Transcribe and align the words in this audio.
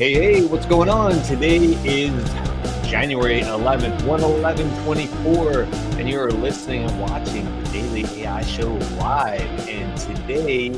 Hey, 0.00 0.14
hey, 0.14 0.46
what's 0.46 0.64
going 0.64 0.88
on? 0.88 1.22
Today 1.24 1.58
is 1.84 2.10
January 2.88 3.42
11th, 3.42 4.02
111 4.06 4.84
24, 4.84 5.64
and 5.98 6.08
you're 6.08 6.30
listening 6.30 6.84
and 6.84 7.00
watching 7.02 7.44
the 7.44 7.70
Daily 7.70 8.22
AI 8.22 8.40
Show 8.40 8.72
live. 8.96 9.42
And 9.68 9.94
today, 9.98 10.70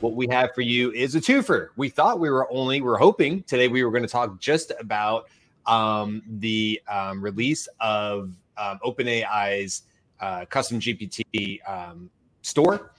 what 0.00 0.14
we 0.14 0.26
have 0.32 0.52
for 0.52 0.62
you 0.62 0.90
is 0.90 1.14
a 1.14 1.20
twofer. 1.20 1.68
We 1.76 1.88
thought 1.88 2.18
we 2.18 2.28
were 2.28 2.50
only, 2.50 2.80
we 2.80 2.88
are 2.88 2.96
hoping 2.96 3.44
today 3.44 3.68
we 3.68 3.84
were 3.84 3.92
going 3.92 4.02
to 4.02 4.08
talk 4.08 4.40
just 4.40 4.72
about 4.80 5.28
um, 5.66 6.20
the 6.26 6.82
um, 6.88 7.22
release 7.22 7.68
of 7.78 8.32
um, 8.58 8.80
OpenAI's 8.84 9.82
uh, 10.18 10.44
custom 10.46 10.80
GPT 10.80 11.60
um, 11.68 12.10
store 12.42 12.90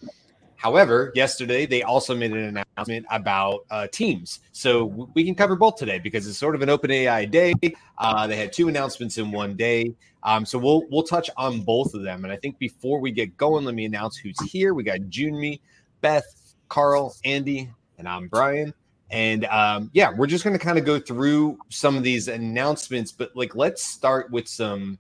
However, 0.58 1.12
yesterday 1.16 1.66
they 1.66 1.84
also 1.84 2.16
made 2.16 2.32
an 2.32 2.58
announcement 2.77 3.05
about 3.12 3.66
uh, 3.70 3.88
teams. 3.88 4.40
So 4.52 5.09
we 5.14 5.23
can 5.23 5.36
cover 5.36 5.55
both 5.55 5.76
today 5.76 6.00
because 6.00 6.27
it's 6.27 6.38
sort 6.38 6.55
of 6.55 6.62
an 6.62 6.70
open 6.70 6.91
AI 6.91 7.26
day. 7.26 7.54
Uh, 7.98 8.27
they 8.27 8.36
had 8.36 8.52
two 8.52 8.67
announcements 8.67 9.17
in 9.17 9.31
one 9.31 9.55
day. 9.55 9.95
Um, 10.23 10.45
so 10.45 10.58
we'll 10.58 10.84
we'll 10.90 11.04
touch 11.04 11.30
on 11.38 11.62
both 11.62 11.94
of 11.94 12.04
them. 12.04 12.26
And 12.26 12.34
I 12.34 12.38
think 12.38 12.58
before 12.59 13.00
we 13.00 13.12
get 13.12 13.38
going, 13.38 13.66
let 13.66 13.76
me 13.76 13.86
announce 13.86 14.17
who's 14.17 14.40
here. 14.50 14.73
We 14.73 14.84
got 14.84 15.00
Jyunmi, 15.02 15.62
Beth, 16.02 16.55
Karl, 16.70 17.16
Andy, 17.23 17.70
and 17.98 18.08
I'm 18.08 18.28
Brian. 18.28 18.73
And 19.09 19.45
um, 19.45 19.89
yeah, 19.94 20.12
we're 20.14 20.28
just 20.28 20.44
going 20.44 20.58
to 20.58 20.64
kind 20.64 20.78
of 20.78 20.86
go 20.86 21.00
through 21.00 21.58
some 21.70 21.95
of 21.95 22.03
these 22.03 22.28
announcements, 22.28 23.12
but 23.12 23.34
like 23.36 23.55
let's 23.55 23.84
start 23.84 24.31
with 24.31 24.48
some 24.48 24.98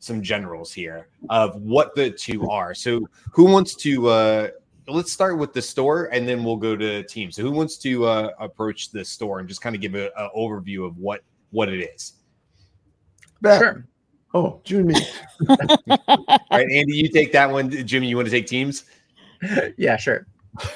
some 0.00 0.22
generals 0.22 0.72
here 0.72 1.08
of 1.28 1.60
what 1.60 1.94
the 1.96 2.10
two 2.10 2.48
are. 2.48 2.72
So 2.72 3.08
who 3.32 3.44
wants 3.44 3.74
to 3.76 4.08
uh, 4.08 4.48
let's 4.88 5.12
start 5.12 5.38
with 5.38 5.52
the 5.52 5.62
store 5.62 6.04
and 6.06 6.26
then 6.26 6.42
we'll 6.42 6.56
go 6.56 6.76
to 6.76 7.02
team. 7.04 7.30
So 7.30 7.42
who 7.42 7.50
wants 7.50 7.76
to 7.78 8.06
uh, 8.06 8.30
approach 8.38 8.90
the 8.90 9.04
store 9.04 9.40
and 9.40 9.48
just 9.48 9.60
kind 9.60 9.74
of 9.74 9.82
give 9.82 9.94
an 9.94 10.10
overview 10.36 10.86
of 10.86 10.96
what 10.98 11.22
what 11.50 11.68
it 11.68 11.80
is? 11.80 12.14
Sure. 13.44 13.86
Oh, 14.34 14.60
Jyunmi. 14.64 14.94
All 15.48 16.46
right, 16.50 16.70
Andy, 16.70 16.94
you 16.94 17.08
take 17.08 17.32
that 17.32 17.50
one. 17.50 17.70
Jyunmi, 17.70 18.08
you 18.08 18.16
want 18.16 18.26
to 18.26 18.32
take 18.32 18.46
teams? 18.46 18.84
Yeah, 19.76 19.96
sure. 19.96 20.26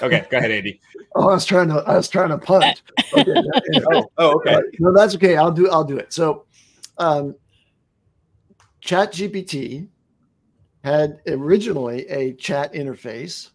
Okay, 0.01 0.25
go 0.31 0.39
ahead, 0.39 0.53
Andy. 0.53 0.81
Oh, 1.17 1.31
I 1.31 1.35
was 1.35 1.45
trying 1.45 1.67
to 1.67 1.79
I 1.79 1.97
was 1.97 2.09
trying 2.09 2.29
to 2.29 2.39
punt. 2.39 2.83
Okay. 3.13 3.35
oh, 3.93 4.09
oh, 4.19 4.37
okay. 4.37 4.55
Uh, 4.55 4.61
no, 4.79 4.95
that's 4.95 5.17
okay. 5.17 5.37
I'll 5.37 5.51
do 5.51 5.69
I'll 5.69 5.83
do 5.83 5.97
it. 5.97 6.13
So 6.13 6.45
um 6.99 7.35
Chat 8.81 9.13
GPT 9.13 9.89
had 10.85 11.21
originally 11.27 12.07
a 12.09 12.35
chat 12.35 12.73
interface 12.73 13.51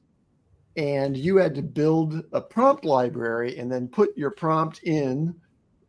and 0.77 1.17
you 1.17 1.37
had 1.37 1.55
to 1.55 1.63
build 1.63 2.23
a 2.31 2.39
prompt 2.39 2.85
library 2.85 3.57
and 3.57 3.71
then 3.71 3.87
put 3.87 4.15
your 4.15 4.29
prompt 4.31 4.83
in 4.83 5.35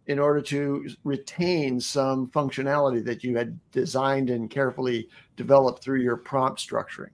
in 0.06 0.19
order 0.19 0.41
to 0.41 0.89
retain 1.05 1.78
some 1.78 2.28
functionality 2.28 3.05
that 3.05 3.22
you 3.22 3.36
had 3.36 3.61
designed 3.70 4.30
and 4.30 4.50
carefully 4.50 5.06
developed 5.36 5.84
through 5.84 6.00
your 6.00 6.17
prompt 6.17 6.58
structuring. 6.58 7.11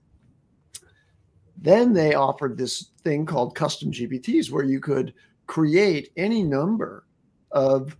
Then 1.57 1.91
they 1.91 2.15
offered 2.15 2.57
this 2.57 2.91
thing 3.03 3.25
called 3.25 3.55
custom 3.55 3.91
GPTs 3.91 4.49
where 4.49 4.63
you 4.63 4.79
could 4.79 5.13
create 5.45 6.11
any 6.15 6.43
number 6.43 7.05
of 7.51 7.97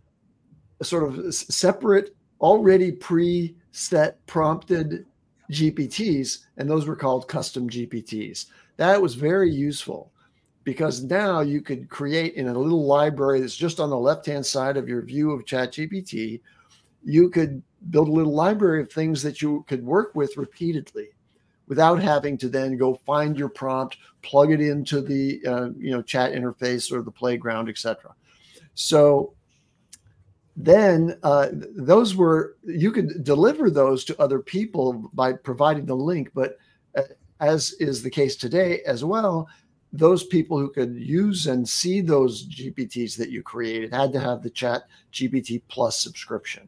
sort 0.82 1.04
of 1.04 1.34
separate, 1.34 2.16
already 2.40 2.94
preset 2.94 4.16
prompted 4.26 5.06
GPTs, 5.52 6.46
and 6.58 6.70
those 6.70 6.88
were 6.88 6.96
called 6.96 7.28
custom 7.28 7.70
GPTs. 7.70 8.46
That 8.78 9.02
was 9.02 9.16
very 9.16 9.52
useful 9.52 10.12
because 10.64 11.04
now 11.04 11.42
you 11.42 11.62
could 11.62 11.90
create 11.90 12.34
in 12.34 12.48
a 12.48 12.58
little 12.58 12.86
library 12.86 13.40
that's 13.40 13.56
just 13.56 13.80
on 13.80 13.90
the 13.90 13.98
left 13.98 14.26
hand 14.26 14.46
side 14.46 14.78
of 14.78 14.90
your 14.90 15.02
view 15.02 15.32
of 15.32 15.46
ChatGPT. 15.46 16.42
You 17.04 17.30
could 17.30 17.62
build 17.92 18.08
a 18.08 18.12
little 18.12 18.34
library 18.34 18.82
of 18.82 18.92
things 18.92 19.22
that 19.24 19.42
you 19.42 19.64
could 19.68 19.86
work 19.86 20.16
with 20.16 20.38
repeatedly 20.38 21.10
without 21.68 22.02
having 22.02 22.38
to 22.38 22.50
then 22.50 22.78
go 22.78 22.96
find 23.06 23.38
your 23.38 23.50
prompt, 23.50 23.98
plug 24.22 24.52
it 24.52 24.62
into 24.62 25.02
the 25.02 25.42
uh, 25.46 25.70
you 25.78 25.92
know 25.92 26.02
chat 26.02 26.34
interface 26.34 26.92
or 26.92 27.02
the 27.02 27.12
playground, 27.12 27.70
etc. 27.70 28.14
So 28.74 29.34
then 30.58 31.18
uh, 31.24 31.50
those 31.52 32.16
were 32.16 32.56
you 32.64 32.92
could 32.92 33.24
deliver 33.24 33.70
those 33.70 34.04
to 34.06 34.20
other 34.22 34.40
people 34.40 35.10
by 35.14 35.34
providing 35.34 35.86
the 35.86 35.96
link, 35.96 36.32
but 36.34 36.58
as 37.40 37.74
is 37.80 38.02
the 38.02 38.10
case 38.10 38.36
today 38.36 38.82
as 38.86 39.04
well, 39.04 39.48
those 39.92 40.26
people 40.26 40.60
who 40.60 40.70
could 40.70 40.96
use 40.96 41.48
and 41.48 41.68
see 41.68 42.02
those 42.02 42.48
GPTs 42.48 43.16
that 43.18 43.30
you 43.30 43.42
created 43.42 43.94
had 43.94 44.12
to 44.14 44.20
have 44.20 44.42
the 44.42 44.50
Chat 44.50 44.84
GPT 45.14 45.62
Plus 45.68 46.02
subscription. 46.02 46.68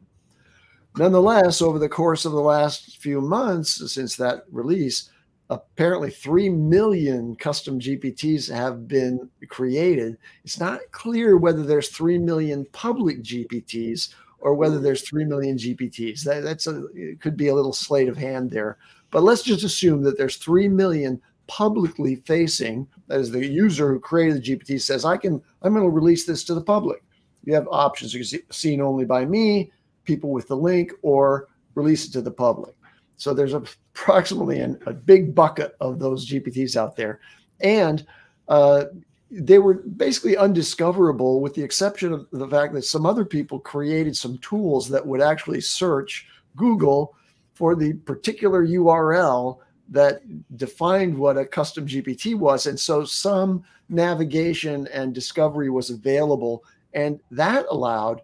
Nonetheless, 0.96 1.60
over 1.60 1.78
the 1.78 1.88
course 1.88 2.24
of 2.24 2.32
the 2.32 2.40
last 2.40 2.98
few 2.98 3.20
months 3.20 3.92
since 3.92 4.16
that 4.16 4.44
release, 4.50 5.10
apparently 5.50 6.10
3 6.10 6.48
million 6.50 7.36
custom 7.36 7.78
GPTs 7.78 8.52
have 8.52 8.88
been 8.88 9.28
created. 9.48 10.18
It's 10.44 10.58
not 10.58 10.80
clear 10.90 11.36
whether 11.36 11.62
there's 11.62 11.88
3 11.90 12.18
million 12.18 12.66
public 12.72 13.22
GPTs 13.22 14.14
or 14.40 14.54
whether 14.54 14.78
there's 14.78 15.08
3 15.08 15.24
million 15.24 15.56
GPTs. 15.56 16.22
That, 16.22 16.42
that's 16.42 16.66
a, 16.66 16.82
could 17.20 17.36
be 17.36 17.48
a 17.48 17.54
little 17.54 17.72
sleight 17.72 18.08
of 18.08 18.16
hand 18.16 18.50
there. 18.50 18.78
But 19.10 19.22
let's 19.22 19.42
just 19.42 19.64
assume 19.64 20.02
that 20.02 20.18
there's 20.18 20.36
3 20.36 20.68
million 20.68 21.20
publicly 21.46 22.16
facing, 22.26 22.86
that 23.06 23.20
is 23.20 23.30
the 23.30 23.44
user 23.44 23.90
who 23.92 23.98
created 23.98 24.42
the 24.42 24.56
GPT 24.56 24.80
says, 24.80 25.04
I 25.04 25.16
can, 25.16 25.42
I'm 25.62 25.72
going 25.72 25.84
to 25.84 25.90
release 25.90 26.26
this 26.26 26.44
to 26.44 26.54
the 26.54 26.60
public. 26.60 27.02
You 27.44 27.54
have 27.54 27.66
options. 27.70 28.12
You 28.12 28.20
can 28.20 28.26
see 28.26 28.40
seen 28.50 28.80
only 28.80 29.06
by 29.06 29.24
me, 29.24 29.72
people 30.04 30.30
with 30.30 30.46
the 30.48 30.56
link, 30.56 30.92
or 31.02 31.48
release 31.74 32.06
it 32.06 32.12
to 32.12 32.20
the 32.20 32.30
public. 32.30 32.74
So 33.16 33.32
there's 33.32 33.54
approximately 33.54 34.60
an, 34.60 34.78
a 34.86 34.92
big 34.92 35.34
bucket 35.34 35.74
of 35.80 35.98
those 35.98 36.30
GPTs 36.30 36.76
out 36.76 36.96
there. 36.96 37.20
And 37.60 38.06
uh, 38.48 38.84
they 39.30 39.58
were 39.58 39.74
basically 39.74 40.36
undiscoverable 40.36 41.40
with 41.40 41.54
the 41.54 41.62
exception 41.62 42.12
of 42.12 42.26
the 42.30 42.48
fact 42.48 42.74
that 42.74 42.84
some 42.84 43.06
other 43.06 43.24
people 43.24 43.58
created 43.58 44.16
some 44.16 44.38
tools 44.38 44.88
that 44.88 45.06
would 45.06 45.20
actually 45.20 45.60
search 45.60 46.26
Google 46.56 47.14
for 47.58 47.74
the 47.74 47.92
particular 47.92 48.64
URL 48.64 49.58
that 49.88 50.22
defined 50.56 51.18
what 51.18 51.36
a 51.36 51.44
custom 51.44 51.88
GPT 51.88 52.38
was. 52.38 52.68
And 52.68 52.78
so 52.78 53.04
some 53.04 53.64
navigation 53.88 54.86
and 54.92 55.12
discovery 55.12 55.68
was 55.68 55.90
available. 55.90 56.62
And 56.94 57.18
that 57.32 57.66
allowed 57.68 58.20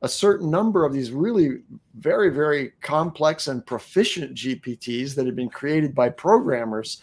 a 0.00 0.08
certain 0.08 0.50
number 0.50 0.86
of 0.86 0.94
these 0.94 1.10
really 1.10 1.58
very, 1.98 2.30
very 2.30 2.72
complex 2.80 3.48
and 3.48 3.66
proficient 3.66 4.34
GPTs 4.34 5.14
that 5.14 5.26
had 5.26 5.36
been 5.36 5.50
created 5.50 5.94
by 5.94 6.08
programmers 6.08 7.02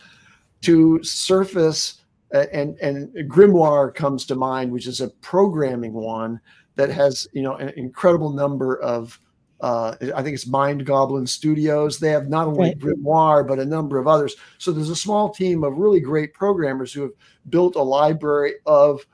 to 0.62 1.04
surface. 1.04 2.02
And, 2.32 2.80
and 2.80 3.14
Grimoire 3.30 3.94
comes 3.94 4.26
to 4.26 4.34
mind, 4.34 4.72
which 4.72 4.88
is 4.88 5.02
a 5.02 5.10
programming 5.22 5.94
one 5.94 6.42
that 6.78 6.90
has 6.90 7.28
you 7.32 7.44
know 7.44 7.56
an 7.56 7.70
incredible 7.78 8.32
number 8.32 8.82
of 8.82 9.20
uh, 9.62 9.96
I 10.16 10.22
think 10.22 10.36
it's 10.36 10.48
Mind 10.48 10.86
Goblin 10.86 11.26
Studios. 11.26 12.00
They 12.00 12.10
have 12.10 12.30
not 12.30 12.48
only 12.48 12.70
right. 12.70 12.80
Grimoire, 12.80 13.48
but 13.48 13.60
a 13.60 13.66
number 13.66 13.98
of 13.98 14.08
others. 14.08 14.36
So 14.58 14.72
there's 14.72 14.90
a 14.90 14.96
small 14.96 15.30
team 15.30 15.64
of 15.64 15.78
really 15.78 16.00
great 16.00 16.34
programmers 16.34 16.92
who 16.92 17.04
have 17.04 17.14
built 17.50 17.76
a 17.76 17.82
library 17.82 18.56
of 18.66 19.06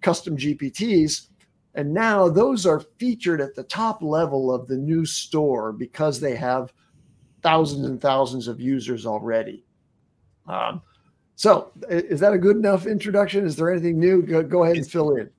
custom 0.00 0.36
GPTs. 0.36 1.28
And 1.74 1.92
now 1.92 2.28
those 2.28 2.66
are 2.66 2.80
featured 2.98 3.40
at 3.40 3.54
the 3.54 3.64
top 3.64 4.02
level 4.02 4.52
of 4.54 4.66
the 4.66 4.76
new 4.76 5.04
store 5.04 5.72
because 5.72 6.20
they 6.20 6.36
have 6.36 6.72
thousands 7.42 7.86
and 7.86 8.00
thousands 8.00 8.48
of 8.48 8.60
users 8.60 9.06
already. 9.06 9.64
Um, 10.46 10.82
so 11.36 11.72
is 11.88 12.20
that 12.20 12.32
a 12.32 12.38
good 12.38 12.56
enough 12.56 12.86
introduction? 12.86 13.46
Is 13.46 13.56
there 13.56 13.70
anything 13.70 13.98
new? 13.98 14.22
Go, 14.22 14.42
go 14.42 14.64
ahead 14.64 14.76
and 14.76 14.90
fill 14.90 15.16
in. 15.16 15.30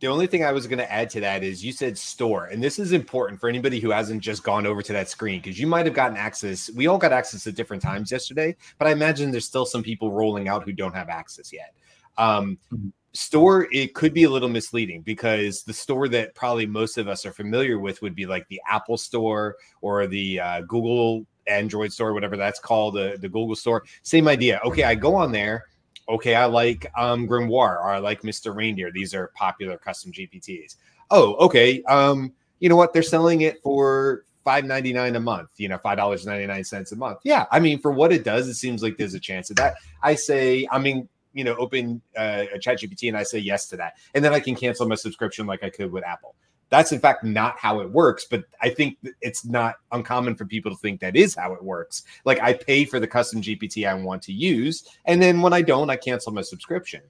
The 0.00 0.08
only 0.08 0.26
thing 0.26 0.44
I 0.44 0.52
was 0.52 0.66
going 0.66 0.78
to 0.78 0.92
add 0.92 1.08
to 1.10 1.20
that 1.20 1.42
is 1.42 1.64
you 1.64 1.72
said 1.72 1.96
store, 1.96 2.46
and 2.46 2.62
this 2.62 2.78
is 2.78 2.92
important 2.92 3.40
for 3.40 3.48
anybody 3.48 3.80
who 3.80 3.90
hasn't 3.90 4.20
just 4.22 4.42
gone 4.42 4.66
over 4.66 4.82
to 4.82 4.92
that 4.92 5.08
screen 5.08 5.40
because 5.40 5.58
you 5.58 5.66
might 5.66 5.86
have 5.86 5.94
gotten 5.94 6.18
access. 6.18 6.70
We 6.74 6.86
all 6.86 6.98
got 6.98 7.12
access 7.12 7.46
at 7.46 7.54
different 7.54 7.82
times 7.82 8.12
yesterday, 8.12 8.56
but 8.78 8.88
I 8.88 8.92
imagine 8.92 9.30
there's 9.30 9.46
still 9.46 9.64
some 9.64 9.82
people 9.82 10.12
rolling 10.12 10.48
out 10.48 10.64
who 10.64 10.72
don't 10.72 10.94
have 10.94 11.08
access 11.08 11.52
yet. 11.52 11.74
Um, 12.18 12.58
mm-hmm. 12.72 12.88
Store, 13.14 13.66
it 13.72 13.94
could 13.94 14.12
be 14.12 14.24
a 14.24 14.30
little 14.30 14.50
misleading 14.50 15.00
because 15.00 15.62
the 15.62 15.72
store 15.72 16.06
that 16.08 16.34
probably 16.34 16.66
most 16.66 16.98
of 16.98 17.08
us 17.08 17.24
are 17.24 17.32
familiar 17.32 17.78
with 17.78 18.02
would 18.02 18.14
be 18.14 18.26
like 18.26 18.46
the 18.48 18.60
Apple 18.68 18.98
Store 18.98 19.56
or 19.80 20.06
the 20.06 20.38
uh, 20.38 20.60
Google 20.62 21.24
Android 21.46 21.94
Store, 21.94 22.12
whatever 22.12 22.36
that's 22.36 22.60
called, 22.60 22.94
the, 22.94 23.16
the 23.18 23.28
Google 23.30 23.56
Store. 23.56 23.84
Same 24.02 24.28
idea. 24.28 24.60
Okay, 24.66 24.82
I 24.84 24.94
go 24.94 25.14
on 25.14 25.32
there 25.32 25.64
okay, 26.08 26.34
I 26.34 26.46
like 26.46 26.86
um, 26.96 27.28
Grimoire 27.28 27.76
or 27.76 27.88
I 27.88 27.98
like 27.98 28.22
Mr. 28.22 28.54
Ranedeer. 28.54 28.92
These 28.92 29.14
are 29.14 29.28
popular 29.34 29.76
custom 29.76 30.12
GPTs. 30.12 30.76
Oh, 31.10 31.34
okay. 31.34 31.82
Um, 31.84 32.32
you 32.60 32.68
know 32.68 32.76
what? 32.76 32.92
They're 32.92 33.02
selling 33.02 33.42
it 33.42 33.62
for 33.62 34.24
five 34.44 34.64
ninety 34.64 34.92
nine 34.92 35.16
a 35.16 35.20
month. 35.20 35.50
You 35.56 35.68
know, 35.68 35.78
five 35.78 35.96
dollars 35.98 36.26
ninety 36.26 36.46
nine 36.46 36.64
cents 36.64 36.92
a 36.92 36.96
month. 36.96 37.18
Yeah, 37.24 37.46
I 37.50 37.60
mean, 37.60 37.78
for 37.80 37.90
what 37.90 38.12
it 38.12 38.24
does, 38.24 38.48
it 38.48 38.54
seems 38.54 38.82
like 38.82 38.96
there's 38.96 39.14
a 39.14 39.20
chance 39.20 39.50
of 39.50 39.56
that. 39.56 39.74
I 40.02 40.14
say, 40.14 40.66
I 40.70 40.78
mean, 40.78 41.08
you 41.34 41.44
know, 41.44 41.54
open 41.56 42.00
uh, 42.16 42.44
a 42.54 42.58
Chat 42.58 42.80
GPT 42.80 43.08
and 43.08 43.16
I 43.16 43.22
say 43.22 43.38
yes 43.38 43.66
to 43.68 43.76
that, 43.76 43.94
and 44.14 44.24
then 44.24 44.32
I 44.32 44.40
can 44.40 44.54
cancel 44.54 44.88
my 44.88 44.94
subscription 44.94 45.46
like 45.46 45.62
I 45.62 45.70
could 45.70 45.92
with 45.92 46.04
Apple. 46.04 46.34
That's 46.68 46.92
in 46.92 46.98
fact 47.00 47.24
not 47.24 47.58
how 47.58 47.80
it 47.80 47.90
works 47.90 48.26
but 48.28 48.44
i 48.60 48.68
think 48.68 48.98
it's 49.20 49.44
not 49.44 49.76
uncommon 49.92 50.34
for 50.34 50.44
people 50.44 50.70
to 50.70 50.76
think 50.78 51.00
that 51.00 51.16
is 51.16 51.34
how 51.34 51.52
it 51.52 51.62
works. 51.62 52.04
Like 52.24 52.40
i 52.40 52.52
pay 52.52 52.84
for 52.84 53.00
the 53.00 53.06
custom 53.06 53.40
gpt 53.40 53.88
i 53.88 53.94
want 53.94 54.22
to 54.22 54.32
use 54.32 54.84
and 55.04 55.20
then 55.20 55.40
when 55.40 55.52
i 55.52 55.62
don't 55.62 55.90
i 55.90 55.96
cancel 55.96 56.32
my 56.32 56.42
subscription. 56.42 57.02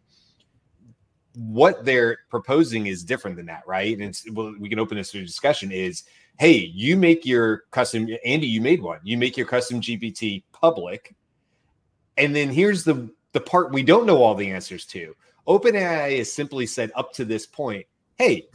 What 1.34 1.84
they're 1.84 2.18
proposing 2.30 2.86
is 2.86 3.04
different 3.04 3.36
than 3.36 3.46
that 3.46 3.62
right? 3.66 3.98
And 3.98 4.18
well, 4.32 4.54
we 4.58 4.70
can 4.70 4.78
open 4.78 4.96
this 4.96 5.10
to 5.12 5.22
discussion 5.22 5.70
is 5.70 6.04
hey 6.38 6.70
you 6.74 6.96
make 6.96 7.26
your 7.26 7.64
custom 7.70 8.08
andy 8.24 8.46
you 8.46 8.60
made 8.60 8.82
one. 8.82 9.00
You 9.04 9.16
make 9.18 9.36
your 9.36 9.46
custom 9.46 9.80
gpt 9.80 10.44
public 10.52 11.14
and 12.16 12.34
then 12.34 12.50
here's 12.50 12.84
the 12.84 13.10
the 13.32 13.40
part 13.40 13.72
we 13.72 13.82
don't 13.82 14.06
know 14.06 14.22
all 14.22 14.34
the 14.34 14.50
answers 14.50 14.86
to. 14.86 15.14
Openai 15.46 16.18
has 16.18 16.32
simply 16.32 16.66
said 16.66 16.90
up 16.94 17.12
to 17.14 17.24
this 17.24 17.46
point 17.46 17.86
hey 18.16 18.48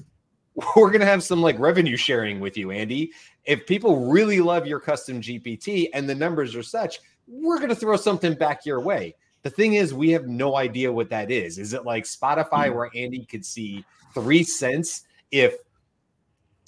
we're 0.76 0.90
going 0.90 1.02
to 1.02 1.06
have 1.06 1.24
some 1.24 1.42
like 1.42 1.58
revenue 1.60 1.98
sharing 1.98 2.40
with 2.40 2.58
you, 2.58 2.72
Andy. 2.72 3.12
If 3.46 3.66
people 3.66 4.10
really 4.10 4.40
love 4.40 4.68
your 4.68 4.80
custom 4.80 5.22
GPT 5.22 5.90
and 5.94 6.10
the 6.10 6.16
numbers 6.16 6.56
are 6.56 6.64
such, 6.64 7.00
we're 7.28 7.58
going 7.58 7.70
to 7.70 7.76
throw 7.76 7.96
something 7.96 8.34
back 8.34 8.66
your 8.66 8.82
way. 8.82 9.16
The 9.44 9.50
thing 9.50 9.74
is, 9.74 9.94
we 9.94 10.12
have 10.12 10.28
no 10.28 10.56
idea 10.56 10.92
what 10.92 11.10
that 11.10 11.32
is. 11.32 11.58
Is 11.58 11.74
it 11.74 11.86
like 11.86 12.04
Spotify 12.04 12.68
mm-hmm. 12.68 12.76
where 12.76 12.90
Andy 12.96 13.26
could 13.26 13.46
see 13.46 13.84
three 14.14 14.44
cents 14.44 15.04
if 15.32 15.56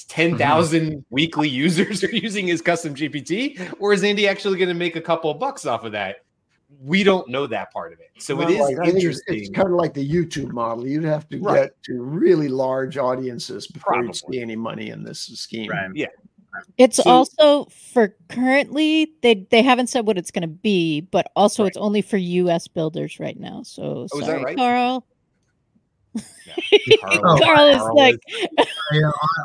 10,000 0.08 0.82
mm-hmm. 0.82 1.00
weekly 1.10 1.50
users 1.50 2.04
are 2.04 2.12
using 2.12 2.48
his 2.48 2.62
custom 2.62 2.96
GPT? 2.96 3.76
Or 3.80 3.94
is 3.94 4.04
Andy 4.04 4.28
actually 4.28 4.58
going 4.58 4.70
to 4.70 4.76
make 4.76 4.96
a 4.96 5.02
couple 5.02 5.30
of 5.30 5.40
bucks 5.40 5.66
off 5.66 5.84
of 5.84 5.92
that? 5.92 6.23
We 6.82 7.04
don't 7.04 7.28
know 7.30 7.48
that 7.48 7.72
part 7.72 7.94
of 7.94 8.00
it. 8.00 8.10
So 8.20 8.36
well, 8.36 8.50
it 8.50 8.54
is 8.54 8.60
like, 8.60 8.88
interesting. 8.88 9.36
It's, 9.36 9.50
it's, 9.50 9.56
kind 9.56 9.70
of 9.70 9.76
like 9.76 9.94
the 9.94 10.08
YouTube 10.08 10.52
model. 10.52 10.88
You'd 10.88 11.04
have 11.04 11.28
to 11.30 11.40
right. 11.40 11.64
get 11.64 11.84
to 11.84 12.02
really 12.02 12.48
large 12.48 12.98
audiences 12.98 13.68
before 13.68 14.04
you 14.04 14.14
see 14.14 14.42
any 14.42 14.56
money 14.56 14.90
in 14.90 15.04
this 15.04 15.20
scheme. 15.22 15.70
Right. 15.70 15.92
Yeah. 15.94 16.08
It's 16.78 16.98
so, 16.98 17.10
also 17.10 17.66
for 17.66 18.16
currently 18.30 19.12
they 19.22 19.48
they 19.50 19.64
haven't 19.64 19.88
said 19.88 20.06
what 20.06 20.18
it's 20.18 20.30
going 20.30 20.44
to 20.44 20.48
be, 20.48 21.02
but 21.02 21.32
also 21.36 21.64
right. 21.64 21.70
it's 21.70 21.78
only 21.78 22.02
for 22.02 22.18
U.S. 22.18 22.68
builders 22.68 23.20
right 23.20 23.40
now. 23.40 23.64
So 23.64 24.08
oh, 24.14 24.20
sorry, 24.20 24.44
right? 24.44 24.58
Karl. 24.58 25.06
No. 26.16 26.22
Karl, 27.02 27.40
Karl, 27.40 27.68
is 27.68 27.78
Karl 27.78 27.96
like, 27.96 28.20
is, 28.30 28.68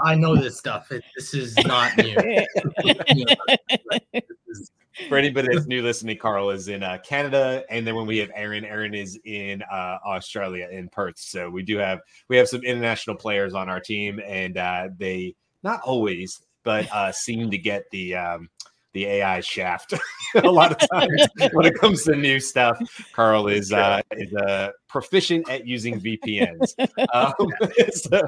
I, 0.04 0.12
I, 0.12 0.14
know 0.14 0.36
this 0.36 0.58
stuff. 0.58 0.92
It, 0.92 1.02
this 1.16 1.32
is 1.32 1.56
not 1.64 1.96
new. 1.96 2.14
for 5.08 5.16
anybody 5.16 5.48
that's 5.52 5.66
new 5.66 5.82
listening, 5.82 6.18
Karl 6.18 6.50
is 6.50 6.68
in 6.68 6.82
uh, 6.82 6.98
Canada, 7.04 7.64
and 7.70 7.86
then 7.86 7.94
when 7.94 8.06
we 8.06 8.18
have 8.18 8.30
Aaron, 8.34 8.64
Aaron 8.64 8.94
is 8.94 9.18
in 9.24 9.62
uh, 9.62 9.98
Australia 10.06 10.68
in 10.70 10.88
Perth. 10.88 11.18
So 11.18 11.50
we 11.50 11.62
do 11.62 11.76
have 11.78 12.00
we 12.28 12.36
have 12.36 12.48
some 12.48 12.62
international 12.62 13.16
players 13.16 13.54
on 13.54 13.68
our 13.68 13.80
team, 13.80 14.20
and 14.26 14.56
uh, 14.56 14.88
they 14.96 15.34
not 15.62 15.80
always, 15.82 16.40
but 16.64 16.90
uh, 16.92 17.12
seem 17.12 17.50
to 17.50 17.58
get 17.58 17.84
the 17.90 18.16
um, 18.16 18.48
the 18.94 19.06
AI 19.06 19.40
shaft 19.40 19.94
a 20.34 20.50
lot 20.50 20.72
of 20.72 20.88
times 20.90 21.26
when 21.52 21.66
it 21.66 21.74
comes 21.78 22.04
to 22.04 22.16
new 22.16 22.40
stuff. 22.40 22.78
Karl 23.12 23.48
is 23.48 23.72
uh, 23.72 24.00
is 24.12 24.32
uh, 24.34 24.70
proficient 24.88 25.48
at 25.48 25.66
using 25.66 26.00
VPNs. 26.00 26.74
Um, 27.14 27.32
so, 27.92 28.20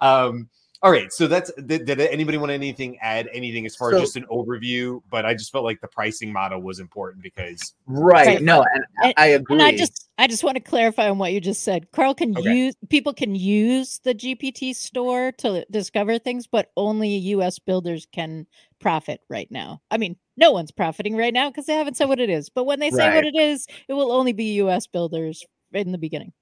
um, 0.00 0.48
all 0.80 0.92
right, 0.92 1.12
so 1.12 1.26
that's 1.26 1.52
did, 1.54 1.86
did, 1.86 2.00
anybody 2.00 2.38
want 2.38 2.52
anything 2.52 2.98
add 2.98 3.28
anything 3.32 3.66
as 3.66 3.74
far 3.74 3.90
so, 3.90 3.96
as 3.96 4.02
just 4.02 4.16
an 4.16 4.26
overview? 4.30 5.02
But 5.10 5.26
I 5.26 5.34
just 5.34 5.50
felt 5.50 5.64
like 5.64 5.80
the 5.80 5.88
pricing 5.88 6.32
model 6.32 6.62
was 6.62 6.78
important 6.78 7.20
because 7.20 7.74
right. 7.86 8.40
No, 8.40 8.64
and, 8.74 8.84
and 9.02 9.14
I 9.16 9.26
agree. 9.26 9.56
And 9.56 9.62
I 9.62 9.76
just 9.76 10.08
I 10.18 10.28
just 10.28 10.44
want 10.44 10.54
to 10.54 10.62
clarify 10.62 11.08
on 11.10 11.18
what 11.18 11.32
you 11.32 11.40
just 11.40 11.64
said. 11.64 11.90
Karl 11.90 12.14
can 12.14 12.36
okay. 12.38 12.54
use 12.54 12.76
people 12.90 13.12
can 13.12 13.34
use 13.34 13.98
the 14.04 14.14
GPT 14.14 14.72
store 14.72 15.32
to 15.38 15.66
discover 15.68 16.16
things, 16.16 16.46
but 16.46 16.70
only 16.76 17.08
U.S. 17.08 17.58
builders 17.58 18.06
can 18.12 18.46
profit 18.78 19.20
right 19.28 19.50
now. 19.50 19.82
I 19.90 19.98
mean, 19.98 20.14
no 20.36 20.52
one's 20.52 20.70
profiting 20.70 21.16
right 21.16 21.34
now 21.34 21.50
because 21.50 21.66
they 21.66 21.74
haven't 21.74 21.96
said 21.96 22.08
what 22.08 22.20
it 22.20 22.30
is. 22.30 22.50
But 22.50 22.66
when 22.66 22.78
they 22.78 22.90
say 22.90 23.08
right. 23.08 23.16
what 23.16 23.24
it 23.24 23.36
is, 23.36 23.66
it 23.88 23.94
will 23.94 24.12
only 24.12 24.32
be 24.32 24.54
U.S. 24.54 24.86
builders 24.86 25.44
in 25.72 25.90
the 25.90 25.98
beginning. 25.98 26.32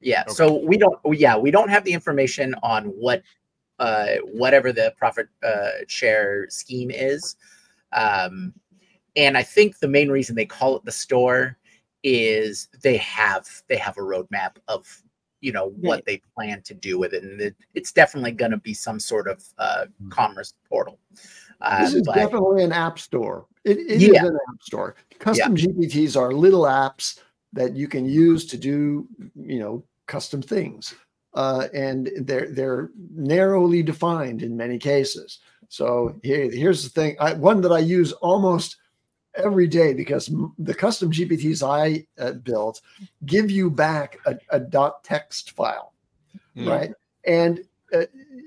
Yeah. 0.00 0.22
Okay. 0.22 0.34
So 0.34 0.54
we 0.64 0.76
don't. 0.76 0.98
Yeah, 1.12 1.36
we 1.36 1.50
don't 1.50 1.68
have 1.68 1.82
the 1.82 1.92
information 1.92 2.54
on 2.62 2.84
what 2.86 3.22
uh, 3.82 4.18
whatever 4.22 4.72
the 4.72 4.94
profit 4.96 5.26
uh, 5.42 5.70
share 5.88 6.46
scheme 6.48 6.90
is. 6.92 7.34
Um, 7.92 8.54
and 9.16 9.36
I 9.36 9.42
think 9.42 9.78
the 9.78 9.88
main 9.88 10.08
reason 10.08 10.36
they 10.36 10.46
call 10.46 10.76
it 10.76 10.84
the 10.84 10.92
store 10.92 11.58
is 12.04 12.68
they 12.80 12.96
have 12.98 13.46
they 13.68 13.76
have 13.76 13.98
a 13.98 14.02
roadmap 14.02 14.56
of 14.68 14.86
you 15.40 15.50
know 15.50 15.70
what 15.80 15.96
right. 15.96 16.04
they 16.06 16.22
plan 16.36 16.62
to 16.62 16.74
do 16.74 16.96
with 16.96 17.12
it, 17.12 17.24
and 17.24 17.40
it, 17.40 17.56
it's 17.74 17.90
definitely 17.90 18.30
going 18.30 18.52
to 18.52 18.56
be 18.56 18.72
some 18.72 19.00
sort 19.00 19.26
of 19.26 19.42
uh, 19.58 19.86
mm. 20.00 20.10
commerce 20.10 20.54
portal. 20.68 21.00
Uh, 21.60 21.80
this 21.80 21.94
is 21.94 22.02
but, 22.06 22.14
definitely 22.14 22.62
an 22.62 22.72
app 22.72 23.00
store. 23.00 23.46
It, 23.64 23.78
it 23.78 24.00
yeah. 24.00 24.22
is 24.22 24.28
an 24.28 24.38
app 24.48 24.62
store. 24.62 24.94
Custom 25.18 25.56
yeah. 25.56 25.66
GPTs 25.66 26.16
are 26.16 26.32
little 26.32 26.62
apps 26.62 27.18
that 27.52 27.74
you 27.74 27.88
can 27.88 28.06
use 28.06 28.46
to 28.46 28.56
do 28.56 29.08
you 29.34 29.58
know 29.58 29.84
custom 30.06 30.40
things 30.40 30.94
uh, 31.34 31.68
and 31.72 32.10
they're 32.20 32.50
they're 32.50 32.90
narrowly 33.14 33.82
defined 33.82 34.42
in 34.42 34.56
many 34.56 34.78
cases. 34.78 35.38
So 35.68 36.18
here, 36.22 36.50
here's 36.50 36.82
the 36.82 36.90
thing: 36.90 37.16
I, 37.20 37.32
one 37.34 37.60
that 37.62 37.72
I 37.72 37.78
use 37.78 38.12
almost 38.12 38.76
every 39.34 39.66
day 39.66 39.94
because 39.94 40.30
the 40.58 40.74
custom 40.74 41.10
GPTs 41.10 41.66
I 41.66 42.06
uh, 42.22 42.32
built 42.32 42.82
give 43.24 43.50
you 43.50 43.70
back 43.70 44.18
a, 44.26 44.36
a 44.50 44.60
dot 44.60 45.04
text 45.04 45.52
file, 45.52 45.94
mm. 46.56 46.68
right? 46.68 46.92
And 47.24 47.64
uh, 47.94 48.04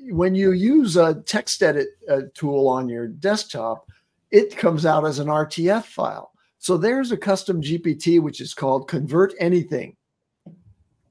when 0.10 0.36
you 0.36 0.52
use 0.52 0.98
a 0.98 1.22
text 1.26 1.64
edit 1.64 1.88
uh, 2.10 2.22
tool 2.34 2.68
on 2.68 2.88
your 2.88 3.08
desktop, 3.08 3.90
it 4.32 4.56
comes 4.56 4.86
out 4.86 5.06
as 5.06 5.20
an 5.20 5.28
RTF 5.28 5.86
file. 5.86 6.32
So 6.60 6.78
there's 6.78 7.12
a 7.12 7.18
custom 7.18 7.62
GPT 7.62 8.20
which 8.22 8.42
is 8.42 8.54
called 8.54 8.88
Convert 8.88 9.34
Anything 9.40 9.96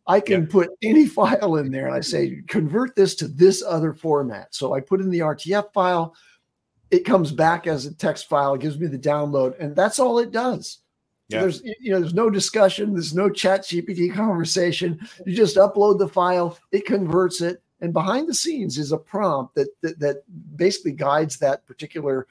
I 0.06 0.20
can 0.20 0.42
yeah. 0.42 0.48
put 0.50 0.70
any 0.82 1.06
file 1.18 1.56
in 1.56 1.70
there 1.70 1.86
and 1.86 1.94
I 1.94 2.00
say, 2.00 2.42
convert 2.46 2.94
this 2.94 3.14
to 3.16 3.28
this 3.28 3.62
other 3.62 3.92
format. 3.92 4.54
So 4.54 4.74
I 4.74 4.80
put 4.80 5.00
in 5.00 5.10
the 5.10 5.20
RTF 5.20 5.72
file, 5.72 6.14
it 6.90 7.04
comes 7.04 7.32
back 7.32 7.66
as 7.66 7.86
a 7.86 7.94
text 7.94 8.28
file, 8.28 8.54
it 8.54 8.60
gives 8.60 8.78
me 8.78 8.86
the 8.86 8.98
download, 8.98 9.58
and 9.58 9.74
that's 9.74 9.98
all 9.98 10.18
it 10.18 10.30
does. 10.30 10.78
Yeah. 11.28 11.40
there's 11.40 11.62
you 11.62 11.90
know 11.90 12.00
there's 12.00 12.14
no 12.14 12.28
discussion, 12.28 12.92
there's 12.92 13.14
no 13.14 13.30
chat 13.30 13.62
GPT 13.62 14.14
conversation. 14.14 15.00
You 15.24 15.34
just 15.34 15.56
upload 15.56 15.98
the 15.98 16.08
file, 16.08 16.58
it 16.70 16.84
converts 16.84 17.40
it, 17.40 17.62
and 17.80 17.92
behind 17.92 18.28
the 18.28 18.34
scenes 18.34 18.78
is 18.78 18.92
a 18.92 18.98
prompt 18.98 19.54
that 19.54 19.68
that, 19.80 19.98
that 20.00 20.56
basically 20.56 20.92
guides 20.92 21.38
that 21.38 21.66
particular 21.66 22.26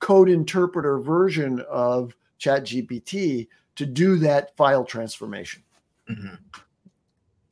code 0.00 0.30
interpreter 0.30 0.98
version 0.98 1.60
of 1.68 2.16
chat 2.38 2.64
GPT 2.64 3.46
to 3.76 3.86
do 3.86 4.16
that 4.16 4.56
file 4.56 4.84
transformation. 4.84 5.62
Mm-hmm. 6.10 6.34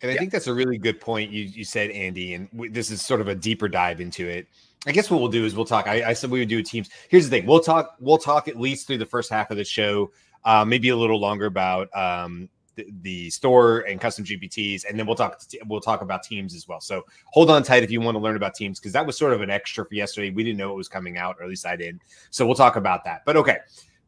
And 0.01 0.11
I 0.11 0.15
yeah. 0.15 0.21
think 0.21 0.33
that's 0.33 0.47
a 0.47 0.55
really 0.55 0.79
good 0.79 1.01
point 1.01 1.31
you, 1.31 1.45
you 1.45 1.65
said, 1.65 1.91
Andy. 1.91 2.35
And 2.35 2.51
w- 2.53 2.71
this 2.71 2.91
is 2.91 3.05
sort 3.05 3.21
of 3.21 3.29
a 3.29 3.35
deeper 3.35 3.69
dive 3.69 4.01
into 4.01 4.27
it. 4.29 4.47
I 4.87 4.93
guess 4.93 5.11
what 5.11 5.21
we'll 5.21 5.31
do 5.31 5.45
is 5.45 5.57
we'll 5.57 5.65
talk. 5.65 5.89
I, 5.89 6.11
I, 6.11 6.13
said 6.13 6.31
we 6.31 6.39
would 6.39 6.49
do 6.49 6.63
teams. 6.63 6.89
Here's 7.09 7.29
the 7.29 7.31
thing: 7.31 7.47
we'll 7.47 7.61
talk. 7.61 7.97
We'll 7.99 8.19
talk 8.19 8.47
at 8.47 8.59
least 8.59 8.87
through 8.87 8.99
the 8.99 9.07
first 9.07 9.29
half 9.31 9.51
of 9.51 9.57
the 9.57 9.65
show, 9.65 10.13
uh, 10.45 10.65
maybe 10.65 10.91
a 10.91 10.97
little 10.97 11.19
longer 11.19 11.47
about 11.47 11.95
um, 11.97 12.49
the, 12.77 12.87
the, 13.03 13.31
store 13.31 13.81
and 13.81 14.01
custom 14.01 14.25
GPTs, 14.25 14.85
and 14.89 14.97
then 14.97 15.05
we'll 15.05 15.17
talk. 15.17 15.43
We'll 15.67 15.81
talk 15.81 16.01
about 16.01 16.23
teams 16.23 16.55
as 16.55 16.69
well. 16.69 16.81
So 16.81 17.05
hold 17.27 17.51
on 17.51 17.65
tight 17.65 17.83
if 17.83 17.91
you 17.91 18.01
want 18.01 18.15
to 18.15 18.21
learn 18.21 18.37
about 18.37 18.55
teams 18.55 18.79
because 18.79 18.93
that 18.93 19.05
was 19.05 19.19
sort 19.19 19.33
of 19.33 19.41
an 19.41 19.51
extra 19.51 19.85
for 19.85 19.95
yesterday. 19.95 20.31
We 20.31 20.45
didn't 20.45 20.59
know 20.59 20.71
it 20.71 20.77
was 20.77 20.89
coming 20.89 21.19
out, 21.19 21.37
or 21.41 21.43
at 21.43 21.49
least 21.49 21.67
I 21.67 21.75
did. 21.75 22.01
So 22.31 22.47
we'll 22.47 22.55
talk 22.55 22.77
about 22.77 23.05
that. 23.05 23.23
But 23.27 23.37
okay, 23.37 23.59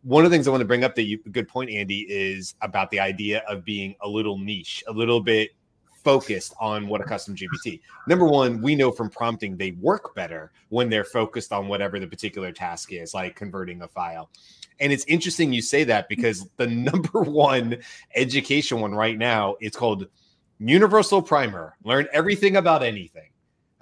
one 0.03 0.25
of 0.25 0.31
the 0.31 0.35
things 0.37 0.47
I 0.47 0.51
want 0.53 0.61
to 0.61 0.67
bring 0.67 0.85
up 0.85 0.95
that 0.95 1.03
you 1.03 1.19
good 1.33 1.49
point, 1.49 1.71
Andy, 1.71 2.07
is 2.09 2.55
about 2.63 2.91
the 2.91 3.01
idea 3.01 3.43
of 3.49 3.65
being 3.65 3.97
a 4.03 4.09
little 4.09 4.39
niche, 4.39 4.85
a 4.87 4.93
little 4.93 5.21
bit 5.21 5.51
focused 6.05 6.55
on 6.61 6.89
what 6.89 7.01
a 7.01 7.05
custom 7.05 7.35
GPT. 7.35 7.81
Number 8.07 8.27
one, 8.27 8.61
we 8.61 8.75
know 8.75 8.91
from 8.91 9.11
prompting 9.11 9.57
they 9.57 9.73
work 9.73 10.15
better 10.15 10.53
when 10.69 10.89
they're 10.89 11.05
focused 11.05 11.53
on 11.53 11.69
whatever 11.69 11.99
the 11.99 12.07
particular 12.07 12.53
task 12.53 12.93
is, 12.93 13.15
like 13.15 13.37
converting 13.37 13.83
a 13.83 13.89
file. 13.89 14.31
And 14.81 14.93
it's 14.93 15.05
interesting 15.05 15.53
you 15.53 15.63
say 15.63 15.85
that 15.85 16.09
because 16.09 16.49
the 16.57 16.67
number 16.67 17.23
one 17.23 17.79
education 18.15 18.81
one 18.81 18.95
right 18.95 19.19
now 19.19 19.57
it's 19.61 19.77
called 19.77 20.07
Universal 20.59 21.23
Primer. 21.23 21.77
Learn 21.85 22.07
everything 22.13 22.57
about 22.57 22.83
anything. 22.83 23.31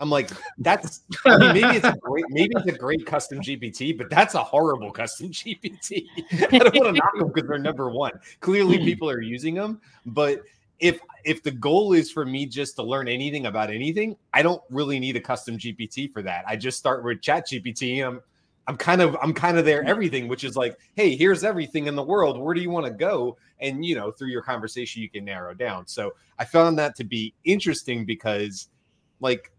I'm 0.00 0.10
like, 0.10 0.30
that's 0.58 1.02
I 1.26 1.38
mean, 1.38 1.54
maybe 1.54 1.76
it's 1.76 1.86
a 1.86 1.96
great 2.00 2.24
maybe 2.28 2.52
it's 2.54 2.66
a 2.66 2.78
great 2.78 3.04
custom 3.04 3.40
GPT, 3.40 3.96
but 3.98 4.08
that's 4.10 4.34
a 4.34 4.42
horrible 4.42 4.92
custom 4.92 5.30
GPT. 5.30 6.04
I 6.32 6.58
don't 6.58 6.74
want 6.76 6.86
to 6.86 6.92
knock 6.92 7.18
them 7.18 7.32
because 7.32 7.48
they're 7.48 7.58
number 7.58 7.90
one. 7.90 8.12
Clearly, 8.40 8.78
people 8.84 9.10
are 9.10 9.20
using 9.20 9.54
them, 9.54 9.80
but 10.06 10.42
if 10.80 11.00
if 11.24 11.42
the 11.42 11.50
goal 11.50 11.92
is 11.92 12.10
for 12.10 12.24
me 12.24 12.46
just 12.46 12.76
to 12.76 12.82
learn 12.82 13.08
anything 13.08 13.46
about 13.46 13.70
anything, 13.70 14.16
I 14.32 14.42
don't 14.42 14.62
really 14.70 14.98
need 14.98 15.16
a 15.16 15.20
custom 15.20 15.58
GPT 15.58 16.12
for 16.12 16.22
that. 16.22 16.44
I 16.46 16.56
just 16.56 16.78
start 16.78 17.04
with 17.04 17.20
Chat 17.20 17.48
GPT. 17.48 18.06
I'm 18.06 18.20
I'm 18.68 18.76
kind 18.76 19.00
of 19.00 19.16
I'm 19.22 19.32
kind 19.32 19.58
of 19.58 19.64
there 19.64 19.82
everything, 19.84 20.28
which 20.28 20.44
is 20.44 20.54
like, 20.56 20.78
hey, 20.94 21.16
here's 21.16 21.42
everything 21.42 21.86
in 21.86 21.96
the 21.96 22.02
world. 22.02 22.38
Where 22.38 22.54
do 22.54 22.60
you 22.60 22.70
want 22.70 22.86
to 22.86 22.92
go? 22.92 23.36
And 23.60 23.84
you 23.84 23.96
know, 23.96 24.10
through 24.10 24.28
your 24.28 24.42
conversation, 24.42 25.02
you 25.02 25.08
can 25.08 25.24
narrow 25.24 25.54
down. 25.54 25.86
So 25.86 26.12
I 26.38 26.44
found 26.44 26.78
that 26.78 26.94
to 26.96 27.04
be 27.04 27.34
interesting 27.44 28.04
because, 28.04 28.68
like, 29.20 29.50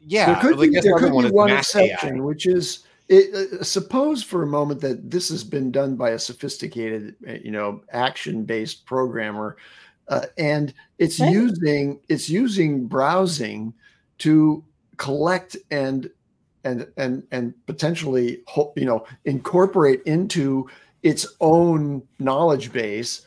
yeah, 0.00 0.26
there 0.26 0.42
could 0.42 0.58
like, 0.58 0.72
be, 0.72 0.80
there 0.80 0.98
could 0.98 1.12
one 1.12 1.26
be 1.26 1.30
one 1.30 1.50
exception, 1.50 2.16
AI. 2.16 2.20
which 2.20 2.46
is 2.46 2.84
it, 3.08 3.34
uh, 3.34 3.62
suppose 3.62 4.22
for 4.22 4.42
a 4.42 4.46
moment 4.46 4.80
that 4.80 5.10
this 5.10 5.28
has 5.28 5.44
been 5.44 5.70
done 5.70 5.94
by 5.94 6.10
a 6.10 6.18
sophisticated, 6.18 7.14
uh, 7.28 7.34
you 7.34 7.50
know, 7.50 7.82
action-based 7.92 8.86
programmer, 8.86 9.56
uh, 10.08 10.26
and 10.38 10.74
it's 10.98 11.18
using 11.18 12.00
it's 12.08 12.28
using 12.28 12.86
browsing 12.86 13.72
to 14.18 14.64
collect 14.96 15.56
and 15.70 16.10
and 16.64 16.86
and 16.96 17.22
and 17.30 17.54
potentially 17.66 18.42
you 18.76 18.84
know 18.84 19.04
incorporate 19.24 20.02
into 20.02 20.68
its 21.02 21.26
own 21.40 22.02
knowledge 22.18 22.72
base 22.72 23.26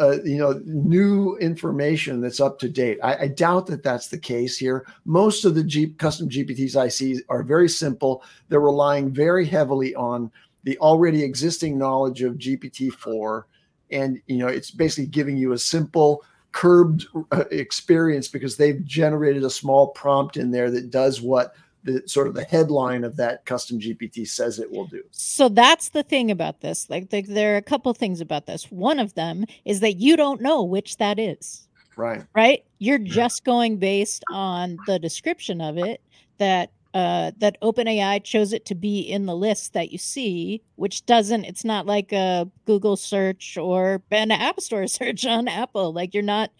uh, 0.00 0.16
you 0.24 0.36
know 0.36 0.60
new 0.64 1.36
information 1.38 2.20
that's 2.20 2.40
up 2.40 2.58
to 2.60 2.68
date. 2.68 2.98
I, 3.02 3.16
I 3.16 3.28
doubt 3.28 3.66
that 3.66 3.82
that's 3.82 4.08
the 4.08 4.18
case 4.18 4.56
here. 4.56 4.86
Most 5.04 5.44
of 5.44 5.54
the 5.54 5.64
G, 5.64 5.88
custom 5.88 6.28
gpts 6.28 6.76
i 6.76 6.88
see 6.88 7.20
are 7.28 7.42
very 7.42 7.68
simple. 7.68 8.22
They're 8.48 8.60
relying 8.60 9.12
very 9.12 9.44
heavily 9.44 9.94
on 9.94 10.30
the 10.64 10.78
already 10.78 11.24
existing 11.24 11.78
knowledge 11.78 12.22
of 12.22 12.34
gpt-4 12.34 13.44
and 13.90 14.20
you 14.26 14.36
know 14.36 14.48
it's 14.48 14.70
basically 14.70 15.06
giving 15.06 15.36
you 15.36 15.52
a 15.52 15.58
simple 15.58 16.24
curbed 16.52 17.06
uh, 17.32 17.44
experience 17.50 18.28
because 18.28 18.56
they've 18.56 18.84
generated 18.84 19.44
a 19.44 19.50
small 19.50 19.88
prompt 19.88 20.36
in 20.36 20.50
there 20.50 20.70
that 20.70 20.90
does 20.90 21.20
what 21.20 21.54
the 21.84 22.02
sort 22.06 22.26
of 22.26 22.34
the 22.34 22.44
headline 22.44 23.04
of 23.04 23.16
that 23.16 23.44
custom 23.44 23.78
GPT 23.78 24.26
says 24.26 24.58
it 24.58 24.70
will 24.70 24.86
do. 24.86 25.02
So 25.10 25.48
that's 25.48 25.90
the 25.90 26.02
thing 26.02 26.30
about 26.30 26.60
this. 26.60 26.90
Like, 26.90 27.08
like 27.12 27.26
there 27.26 27.54
are 27.54 27.58
a 27.58 27.62
couple 27.62 27.92
things 27.94 28.20
about 28.20 28.46
this. 28.46 28.70
One 28.70 28.98
of 28.98 29.14
them 29.14 29.44
is 29.64 29.80
that 29.80 29.94
you 29.94 30.16
don't 30.16 30.40
know 30.40 30.62
which 30.62 30.96
that 30.96 31.18
is, 31.18 31.68
Right. 31.96 32.24
right? 32.34 32.64
You're 32.78 32.98
just 32.98 33.44
going 33.44 33.78
based 33.78 34.24
on 34.32 34.78
the 34.86 34.98
description 34.98 35.60
of 35.60 35.78
it 35.78 36.00
that 36.38 36.70
uh 36.94 37.32
that 37.38 37.60
OpenAI 37.62 38.22
chose 38.24 38.52
it 38.52 38.64
to 38.66 38.74
be 38.74 39.00
in 39.00 39.26
the 39.26 39.36
list 39.36 39.72
that 39.74 39.92
you 39.92 39.98
see, 39.98 40.62
which 40.76 41.04
doesn't 41.06 41.44
it's 41.44 41.64
not 41.64 41.86
like 41.86 42.12
a 42.12 42.48
Google 42.64 42.96
search 42.96 43.56
or 43.58 44.02
an 44.10 44.30
App 44.30 44.60
Store 44.60 44.86
search 44.98 45.26
on 45.26 45.48
Apple. 45.48 45.92
Like 45.92 46.14
you're 46.14 46.22
not 46.22 46.50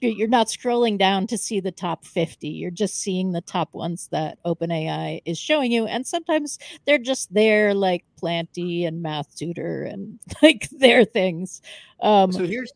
you're 0.00 0.28
not 0.28 0.48
scrolling 0.48 0.98
down 0.98 1.26
to 1.28 1.38
see 1.38 1.60
the 1.60 1.72
top 1.72 2.04
50. 2.04 2.48
You're 2.48 2.70
just 2.70 3.00
seeing 3.00 3.32
the 3.32 3.40
top 3.40 3.74
ones 3.74 4.08
that 4.10 4.38
OpenAI 4.44 5.20
is 5.24 5.38
showing 5.38 5.70
you 5.72 5.86
and 5.86 6.06
sometimes 6.06 6.58
they're 6.86 6.98
just 6.98 7.32
there 7.32 7.74
like 7.74 8.04
Planty 8.16 8.84
and 8.84 9.02
Math 9.02 9.36
Tutor 9.36 9.84
and 9.84 10.18
like 10.42 10.68
their 10.70 11.04
things. 11.04 11.60
Um 12.00 12.32
So 12.32 12.46
here's 12.46 12.72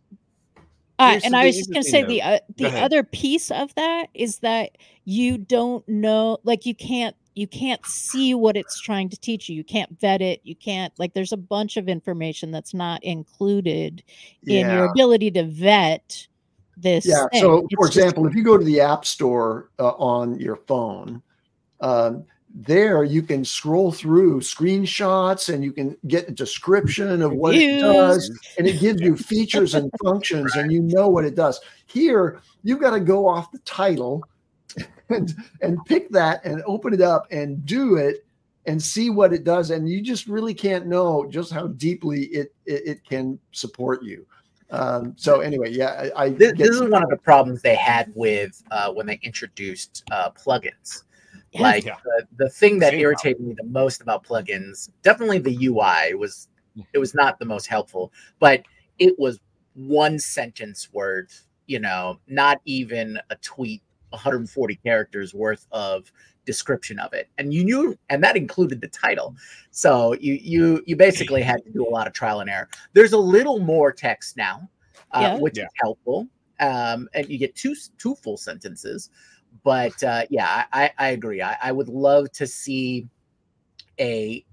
uh, 0.99 1.21
and 1.25 1.37
I 1.37 1.47
was 1.47 1.57
just 1.57 1.71
going 1.71 1.83
to 1.83 1.89
say 1.89 2.01
interesting, 2.01 2.19
the 2.19 2.23
uh, 2.23 2.39
the 2.73 2.83
other 2.83 3.03
piece 3.03 3.51
of 3.51 3.75
that 3.77 4.09
is 4.15 4.39
that 4.39 4.79
you 5.05 5.39
don't 5.39 5.89
know, 5.89 6.39
like 6.45 6.67
you 6.67 6.75
can't 6.75 7.15
you 7.35 7.47
can't 7.47 7.85
see 7.87 8.35
what 8.35 8.57
it's 8.57 8.81
trying 8.81 9.09
to 9.11 9.17
teach 9.21 9.49
you. 9.49 9.55
You 9.55 9.63
can't 9.63 9.99
vet 10.01 10.21
it. 10.21 10.41
You 10.43 10.57
can't 10.57 10.93
like. 10.99 11.15
There's 11.15 11.33
a 11.33 11.37
bunch 11.37 11.77
of 11.77 11.89
information 11.89 12.51
that's 12.51 12.75
not 12.75 13.03
included 13.05 14.03
in 14.47 14.69
your 14.69 14.87
ability 14.87 15.31
to 15.33 15.45
vet 15.45 16.27
this. 16.77 17.07
Yeah. 17.07 17.27
thing. 17.33 17.41
So, 17.41 17.59
It's 17.59 17.75
for 17.77 17.87
just- 17.87 17.97
example, 17.99 18.27
if 18.27 18.35
you 18.35 18.43
go 18.43 18.59
to 18.59 18.65
the 18.65 18.81
App 18.81 19.05
Store 19.05 19.71
uh, 19.79 19.91
on 19.91 20.39
your 20.41 20.57
phone, 20.57 21.23
um, 21.81 22.25
there 22.61 23.05
you 23.05 23.23
can 23.23 23.45
scroll 23.45 23.93
through 23.93 24.41
screenshots 24.41 25.53
and 25.53 25.63
you 25.63 25.73
can 25.73 25.97
get 26.09 26.29
a 26.29 26.33
description 26.33 27.23
of 27.23 27.33
what 27.33 27.55
it 27.55 27.81
does, 27.81 28.31
and 28.59 28.67
it 28.67 28.81
gives 28.81 29.01
you 29.01 29.17
features 29.17 29.75
and 29.75 29.91
functions, 30.03 30.57
and 30.57 30.73
you 30.73 30.83
know 30.83 31.09
what 31.09 31.25
it 31.25 31.37
does. 31.37 31.61
Here, 31.87 32.41
you've 32.65 32.81
got 32.81 32.91
to 32.91 33.01
go 33.01 33.29
off 33.29 33.53
the 33.53 33.61
title 33.61 34.25
and 35.09 35.33
and 35.63 35.79
pick 35.87 36.11
that 36.11 36.45
and 36.45 36.63
open 36.67 36.93
it 36.93 37.01
up 37.01 37.27
and 37.31 37.65
do 37.65 37.97
it 37.97 38.27
and 38.67 38.83
see 38.83 39.09
what 39.09 39.33
it 39.33 39.45
does, 39.45 39.71
and 39.71 39.89
you 39.89 40.03
just 40.03 40.27
really 40.27 40.55
can't 40.55 40.89
know 40.89 41.27
just 41.31 41.53
how 41.53 41.69
deeply 41.69 42.25
it 42.25 42.53
it, 42.67 42.83
it 42.87 43.05
can 43.05 43.39
support 43.53 44.03
you. 44.03 44.27
Um, 44.71 45.15
so 45.17 45.41
anyway, 45.41 45.71
yeah, 45.71 46.11
I, 46.17 46.25
I 46.25 46.29
This, 46.31 46.53
this 46.59 46.71
is 46.71 46.83
one 46.83 47.05
of 47.05 47.09
the 47.09 47.17
problems 47.17 47.63
they 47.63 47.77
had 47.77 48.13
with 48.17 48.61
uh, 48.73 48.93
when 48.93 49.07
they 49.07 49.21
introduced 49.23 50.03
uh, 50.11 50.31
plugins. 50.31 51.05
Yeah. 51.53 51.63
Like 51.63 51.85
Yeah. 51.85 51.97
the, 52.05 52.27
the 52.45 52.51
thing 52.51 52.79
that 52.81 52.91
Same 52.93 53.01
irritated 53.01 53.41
me 53.41 53.55
the 53.57 53.65
most 53.65 54.03
about 54.03 54.25
plugins, 54.25 54.91
definitely 55.03 55.39
the 55.39 55.67
UI 55.67 56.15
was 56.15 56.49
it 56.93 56.99
was 56.99 57.15
not 57.15 57.39
the 57.39 57.45
most 57.45 57.67
helpful, 57.67 58.13
but 58.39 58.63
it 58.99 59.19
was 59.19 59.41
one 59.75 60.19
sentence 60.19 60.89
worth, 60.93 61.47
you 61.67 61.81
know, 61.81 62.21
not 62.29 62.61
even 62.65 63.19
a 63.31 63.37
tweet, 63.37 63.83
140 64.11 64.77
characters 64.77 65.35
worth 65.35 65.67
of 65.73 66.13
description 66.45 66.99
of 66.99 67.13
it. 67.13 67.29
And 67.39 67.53
you 67.53 67.65
knew 67.65 67.99
and 68.11 68.23
that 68.23 68.37
included 68.37 68.81
the 68.81 68.89
title. 68.89 69.35
So 69.71 70.15
you 70.15 70.35
you 70.35 70.83
you 70.87 70.97
basically 70.97 71.43
had 71.43 71.65
to 71.65 71.71
do 71.71 71.87
a 71.87 71.91
lot 71.91 72.07
of 72.07 72.13
trial 72.13 72.41
and 72.41 72.49
error. 72.51 72.69
There's 72.93 73.13
a 73.13 73.19
little 73.19 73.59
more 73.59 73.93
text 73.93 74.37
now, 74.37 74.69
uh, 75.13 75.21
Yeah. 75.21 75.39
which 75.39 75.59
Yeah. 75.59 75.65
is 75.65 75.71
helpful. 75.83 76.29
Um, 76.61 77.09
and 77.15 77.29
you 77.29 77.39
get 77.39 77.55
two 77.55 77.75
two 77.99 78.15
full 78.17 78.37
sentences 78.37 79.11
but 79.65 80.03
uh, 80.03 80.25
yeah, 80.31 80.65
I, 80.73 80.85
I 80.85 80.93
I 80.99 81.09
agree. 81.11 81.43
I, 81.43 81.57
I 81.63 81.73
would 81.73 81.89
love 81.89 82.31
to 82.33 82.47
see 82.47 83.09
a 84.01 84.45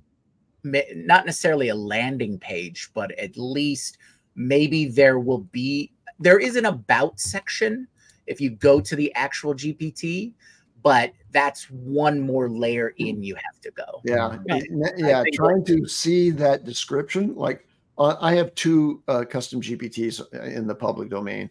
not 0.63 1.25
necessarily 1.25 1.69
a 1.69 1.75
landing 1.75 2.39
page, 2.39 2.89
but 2.93 3.11
at 3.19 3.37
least 3.37 3.97
maybe 4.35 4.85
there 4.85 5.19
will 5.19 5.39
be 5.39 5.91
there 6.19 6.39
is 6.39 6.55
an 6.55 6.65
about 6.65 7.19
section 7.19 7.87
if 8.27 8.41
you 8.41 8.49
go 8.49 8.81
to 8.81 8.95
the 8.95 9.13
actual 9.13 9.53
GPT, 9.53 10.33
but 10.81 11.13
that's 11.31 11.69
one 11.69 12.19
more 12.19 12.49
layer 12.49 12.93
in 12.97 13.21
you 13.21 13.35
have 13.35 13.61
to 13.61 13.71
go. 13.71 14.01
Yeah, 14.03 14.37
Right. 14.49 14.63
yeah. 14.97 15.23
Trying 15.33 15.65
to 15.65 15.87
see 15.87 16.31
that 16.31 16.63
description, 16.63 17.35
like 17.35 17.67
uh, 17.97 18.15
I 18.19 18.33
have 18.33 18.53
two 18.55 19.03
uh, 19.07 19.25
custom 19.25 19.61
GPTs 19.61 20.33
in 20.45 20.67
the 20.67 20.75
public 20.75 21.09
domain, 21.09 21.49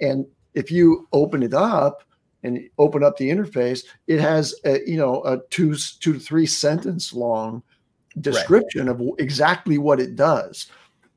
and 0.00 0.26
if 0.54 0.70
you 0.70 1.06
open 1.12 1.42
it 1.42 1.54
up 1.54 2.02
and 2.46 2.68
open 2.78 3.02
up 3.02 3.16
the 3.16 3.28
interface, 3.28 3.84
it 4.06 4.20
has 4.20 4.54
a, 4.64 4.80
you 4.86 4.96
know 4.96 5.22
a 5.24 5.38
two 5.50 5.74
two 6.00 6.12
to 6.14 6.18
three 6.18 6.46
sentence 6.46 7.12
long 7.12 7.62
description 8.20 8.88
of 8.88 9.02
exactly 9.18 9.78
what 9.78 10.00
it 10.00 10.16
does. 10.16 10.70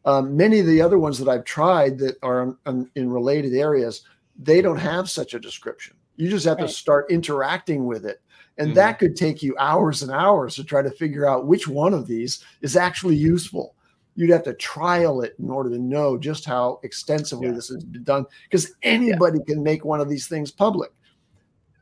Um, 0.05 0.35
many 0.35 0.59
of 0.59 0.65
the 0.65 0.81
other 0.81 0.97
ones 0.97 1.17
that 1.19 1.29
I've 1.29 1.45
tried 1.45 1.97
that 1.99 2.17
are 2.23 2.41
on- 2.41 2.57
on- 2.65 2.91
in 2.95 3.09
related 3.09 3.53
areas, 3.53 4.01
they 4.37 4.61
don't 4.61 4.77
have 4.77 5.09
such 5.09 5.33
a 5.33 5.39
description. 5.39 5.95
You 6.15 6.29
just 6.29 6.45
have 6.45 6.57
to 6.57 6.67
start 6.67 7.09
interacting 7.09 7.85
with 7.85 8.05
it. 8.05 8.21
And 8.57 8.71
Mhm. 8.71 8.75
that 8.75 8.99
could 8.99 9.15
take 9.15 9.41
you 9.41 9.55
hours 9.57 10.03
and 10.03 10.11
hours 10.11 10.55
to 10.55 10.63
try 10.65 10.81
to 10.81 10.91
figure 10.91 11.25
out 11.25 11.47
which 11.47 11.67
one 11.67 11.93
of 11.93 12.07
these 12.07 12.43
is 12.61 12.75
actually 12.75 13.15
useful. 13.15 13.75
You'd 14.15 14.31
have 14.31 14.43
to 14.43 14.53
trial 14.53 15.21
it 15.21 15.35
in 15.39 15.49
order 15.49 15.69
to 15.69 15.79
know 15.79 16.17
just 16.17 16.43
how 16.43 16.79
extensively 16.83 17.47
Yeah. 17.47 17.53
this 17.53 17.69
has 17.69 17.83
been 17.85 18.03
done 18.03 18.25
because 18.49 18.73
anybody 18.83 19.39
can 19.47 19.63
make 19.63 19.85
one 19.85 20.01
of 20.01 20.09
these 20.09 20.27
things 20.27 20.51
public. 20.51 20.91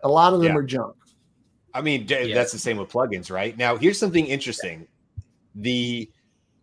A 0.03 0.07
lot 0.09 0.33
of 0.33 0.39
them 0.39 0.53
Yeah. 0.53 0.57
are 0.57 0.63
junk. 0.63 0.95
I 1.73 1.81
mean, 1.81 2.05
d- 2.05 2.29
Yeah. 2.29 2.35
that's 2.35 2.51
the 2.51 2.59
same 2.59 2.77
with 2.77 2.89
plugins, 2.89 3.29
right? 3.31 3.57
Now, 3.57 3.77
here's 3.77 3.99
something 3.99 4.25
interesting. 4.25 4.87
The 5.55 6.09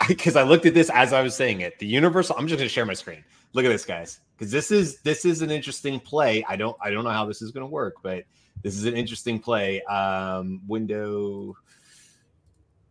because 0.08 0.36
I 0.36 0.42
looked 0.42 0.66
at 0.66 0.74
this 0.74 0.90
as 0.90 1.12
I 1.12 1.22
was 1.22 1.34
saying 1.34 1.60
it. 1.60 1.78
The 1.78 1.86
universal. 1.86 2.36
I'm 2.38 2.46
just 2.48 2.58
going 2.58 2.68
to 2.68 2.72
share 2.72 2.84
my 2.84 2.94
screen. 2.94 3.24
Look 3.52 3.64
at 3.64 3.68
this, 3.68 3.84
guys, 3.84 4.20
because 4.36 4.50
this 4.50 4.70
is 4.70 4.98
this 5.02 5.24
is 5.24 5.40
an 5.42 5.50
interesting 5.50 6.00
play. 6.00 6.44
I 6.48 6.56
don't 6.56 6.76
I 6.82 6.90
don't 6.90 7.04
know 7.04 7.10
how 7.10 7.24
this 7.24 7.40
is 7.42 7.52
going 7.52 7.62
to 7.62 7.70
work, 7.70 7.94
but 8.02 8.24
this 8.62 8.76
is 8.76 8.84
an 8.86 8.94
interesting 8.94 9.38
play. 9.38 9.82
Um, 9.84 10.60
window. 10.66 11.54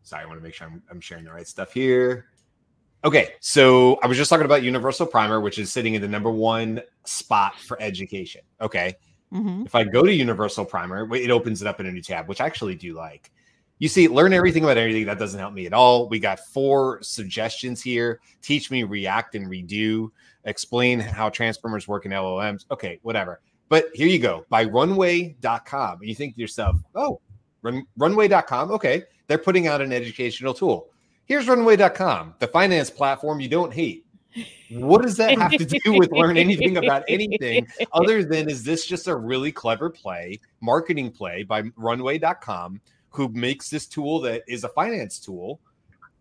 Sorry, 0.03 0.23
I 0.23 0.25
want 0.25 0.39
to 0.39 0.43
make 0.43 0.53
sure 0.53 0.67
I'm, 0.67 0.81
I'm 0.89 0.99
sharing 1.01 1.23
the 1.25 1.31
right 1.31 1.47
stuff 1.47 1.73
here. 1.73 2.27
Okay, 3.05 3.33
so 3.41 3.99
I 4.01 4.07
was 4.07 4.17
just 4.17 4.29
talking 4.29 4.45
about 4.45 4.63
Universal 4.63 5.07
Primer, 5.07 5.41
which 5.41 5.59
is 5.59 5.71
sitting 5.71 5.93
in 5.95 6.01
the 6.01 6.07
number 6.07 6.31
one 6.31 6.81
spot 7.05 7.59
for 7.59 7.81
education. 7.81 8.41
Okay, 8.61 8.95
Mhm. 9.33 9.65
if 9.65 9.75
I 9.75 9.83
go 9.83 10.03
to 10.03 10.13
Universal 10.13 10.65
Primer, 10.65 11.13
it 11.15 11.31
opens 11.31 11.61
it 11.61 11.67
up 11.67 11.79
in 11.79 11.85
a 11.87 11.91
new 11.91 12.01
tab, 12.01 12.27
which 12.27 12.39
I 12.41 12.45
actually 12.45 12.75
do 12.75 12.93
like. 12.93 13.31
You 13.79 13.89
see, 13.89 14.07
learn 14.07 14.31
everything 14.33 14.63
about 14.63 14.77
everything. 14.77 15.05
That 15.05 15.19
doesn't 15.19 15.39
help 15.39 15.53
me 15.53 15.65
at 15.65 15.73
all. 15.73 16.07
We 16.07 16.19
got 16.19 16.39
four 16.39 16.99
suggestions 17.01 17.81
here. 17.81 18.19
Teach 18.41 18.71
me 18.71 18.83
React 18.83 19.35
and 19.35 19.49
Redux. 19.49 20.13
Explain 20.45 20.99
how 20.99 21.29
transformers 21.29 21.87
work 21.87 22.05
in 22.05 22.11
LLMs. 22.11 22.65
Okay, 22.71 22.99
whatever. 23.01 23.41
But 23.69 23.85
here 23.93 24.07
you 24.07 24.19
go 24.19 24.45
by 24.49 24.65
runway.com. 24.65 25.99
And 25.99 26.07
you 26.07 26.15
think 26.15 26.35
to 26.35 26.41
yourself, 26.41 26.77
oh, 26.95 27.19
run, 27.61 27.85
runway.com. 27.97 28.71
Okay, 28.71 29.03
they're 29.27 29.37
putting 29.37 29.67
out 29.67 29.81
an 29.81 29.91
educational 29.91 30.53
tool. 30.53 30.89
Here's 31.25 31.47
runway.com, 31.47 32.35
the 32.39 32.47
finance 32.47 32.89
platform 32.89 33.39
you 33.39 33.47
don't 33.49 33.73
hate. 33.73 34.02
What 34.71 35.01
does 35.01 35.17
that 35.17 35.37
have 35.37 35.51
to 35.51 35.65
do 35.65 35.93
with 35.93 36.11
learn 36.11 36.37
anything 36.37 36.77
about 36.77 37.03
anything 37.07 37.67
other 37.93 38.23
than 38.23 38.49
is 38.49 38.63
this 38.63 38.85
just 38.85 39.07
a 39.07 39.15
really 39.15 39.51
clever 39.51 39.89
play, 39.89 40.39
marketing 40.61 41.11
play 41.11 41.43
by 41.43 41.63
runway.com 41.75 42.81
who 43.09 43.29
makes 43.29 43.69
this 43.69 43.85
tool 43.85 44.19
that 44.21 44.43
is 44.47 44.63
a 44.63 44.69
finance 44.69 45.19
tool 45.19 45.59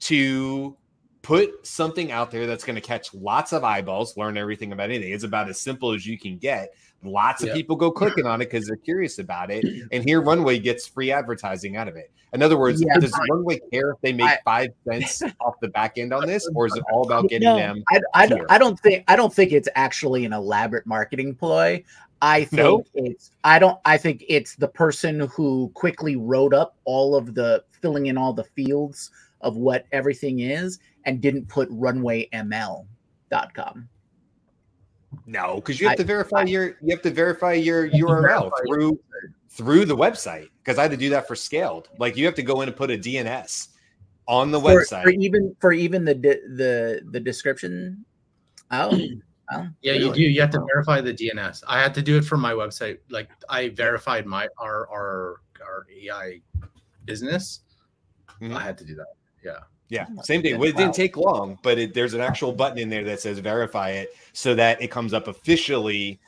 to 0.00 0.76
put 1.23 1.66
something 1.66 2.11
out 2.11 2.31
there 2.31 2.47
that's 2.47 2.64
going 2.64 2.75
to 2.75 2.83
catch 2.83 3.14
lots 3.14 3.52
of 3.52 3.64
eyeballs, 3.64 4.16
learn 4.16 4.37
everything 4.37 4.73
about 4.73 4.90
anything. 4.90 5.12
It's 5.12 5.25
about 5.25 5.49
as 5.49 5.61
simple 5.61 5.92
as 5.92 6.07
you 6.07 6.19
can 6.19 6.37
get. 6.37 6.75
Lots 7.05 7.43
of 7.43 7.53
people 7.53 7.75
go 7.75 7.91
clicking 7.91 8.27
on 8.27 8.41
it 8.41 8.49
because 8.51 8.67
they're 8.67 8.77
curious 8.77 9.19
about 9.19 9.51
it. 9.51 9.65
And 9.91 10.05
here, 10.05 10.21
Runway 10.21 10.59
gets 10.61 10.87
free 10.87 11.11
advertising 11.11 11.77
out 11.77 11.89
of 11.89 11.97
it. 11.97 12.13
In 12.33 12.43
other 12.43 12.57
words, 12.57 12.81
Yeah, 12.81 12.97
does. 12.99 13.13
Runway 13.31 13.59
care 13.73 13.91
if 13.91 14.01
they 14.03 14.13
make 14.13 14.29
I- 14.29 14.39
five 14.45 14.71
cents 14.89 15.23
off 15.41 15.59
the 15.61 15.67
back 15.69 15.99
end 15.99 16.15
on 16.15 16.27
this, 16.27 16.49
or 16.55 16.67
is 16.67 16.77
it 16.77 16.85
all 16.93 17.05
about 17.05 17.29
getting 17.29 17.55
them? 17.57 17.83
I, 17.91 18.01
I. 18.15 18.41
I 18.49 18.59
don't 18.59 18.79
think 18.81 19.05
I 19.09 19.17
don't 19.17 19.35
think 19.35 19.51
it's 19.53 19.69
actually 19.75 20.25
an 20.25 20.33
elaborate 20.33 20.87
marketing 20.87 21.35
ploy. 21.35 21.83
I 22.23 22.45
think 22.45 22.63
No? 22.63 22.85
it's 22.95 23.33
I 23.43 23.59
don't 23.59 23.79
I 23.85 23.99
think 23.99 24.25
it's 24.29 24.55
the 24.55 24.69
person 24.69 25.29
who 25.35 25.71
quickly 25.75 26.15
wrote 26.17 26.55
up 26.55 26.77
all 26.85 27.17
of 27.17 27.35
the 27.35 27.65
filling 27.81 28.07
in 28.07 28.17
all 28.17 28.33
the 28.33 28.45
fields 28.45 29.11
of 29.41 29.57
what 29.57 29.87
everything 29.91 30.39
is 30.39 30.79
and 31.05 31.21
didn't 31.21 31.49
put 31.49 31.69
runwayml.com. 31.71 33.89
No, 35.26 35.57
because 35.57 35.81
you 35.81 35.87
have 35.88 35.95
I- 35.95 35.97
to 35.97 36.04
verify 36.04 36.40
I- 36.40 36.45
your 36.45 36.66
you 36.81 36.90
have 36.90 37.02
to 37.02 37.11
verify 37.11 37.52
your 37.52 37.88
URL 37.90 38.50
through 38.66 38.99
through 39.50 39.85
the 39.85 39.97
website. 39.97 40.49
Because 40.64 40.78
I 40.78 40.83
had 40.83 40.90
to 40.92 40.97
do 40.97 41.11
that 41.11 41.26
for 41.28 41.35
scaled. 41.37 41.88
Like 41.99 42.16
you 42.16 42.25
have 42.26 42.35
to 42.37 42.42
go 42.42 42.61
in 42.62 42.69
and 42.69 42.76
put 42.76 42.90
a 42.90 42.97
DNS 42.97 43.69
on 44.26 44.50
the 44.50 44.61
For, 44.61 44.81
website. 44.83 45.02
for 45.02 45.11
even 45.11 45.54
for 45.61 45.73
even 45.73 46.04
the 46.04 46.14
the 46.14 47.02
the 47.11 47.21
description. 47.21 48.04
Oh, 48.71 48.90
oh 49.52 49.66
Yeah, 49.83 49.92
you 49.95 50.12
do. 50.12 50.23
You 50.23 50.40
have 50.40 50.50
to 50.50 50.64
verify 50.73 51.00
the 51.00 51.12
DNS. 51.12 51.62
I 51.66 51.81
had 51.81 51.95
to 51.95 52.02
do 52.02 52.16
it 52.16 52.25
for 52.25 52.37
my 52.38 52.52
website. 52.52 52.99
Like 53.11 53.28
I 53.49 53.69
verified 53.71 54.25
my 54.26 54.49
our 54.59 54.88
our 54.88 55.40
our 55.62 55.87
AI 56.04 56.40
business. 57.04 57.61
Mhm. 58.40 58.54
I 58.57 58.61
had 58.62 58.78
to 58.78 58.85
do 58.85 58.95
that. 58.95 59.07
Yeah. 59.45 59.59
Yeah, 59.93 60.07
same 60.23 60.41
thing. 60.41 60.59
Well, 60.59 60.71
it 60.71 60.77
didn't 60.79 60.95
take 60.95 61.19
long, 61.19 61.59
but 61.63 61.79
it, 61.79 61.93
there's 61.93 62.15
an 62.15 62.23
actual 62.23 62.51
button 62.51 62.79
in 62.79 62.89
there 62.89 63.05
that 63.05 63.21
says 63.21 63.39
verify 63.41 63.91
it 63.91 64.17
so 64.33 64.55
that 64.55 64.81
it 64.81 64.91
comes 64.91 65.13
up 65.13 65.29
officially 65.29 66.19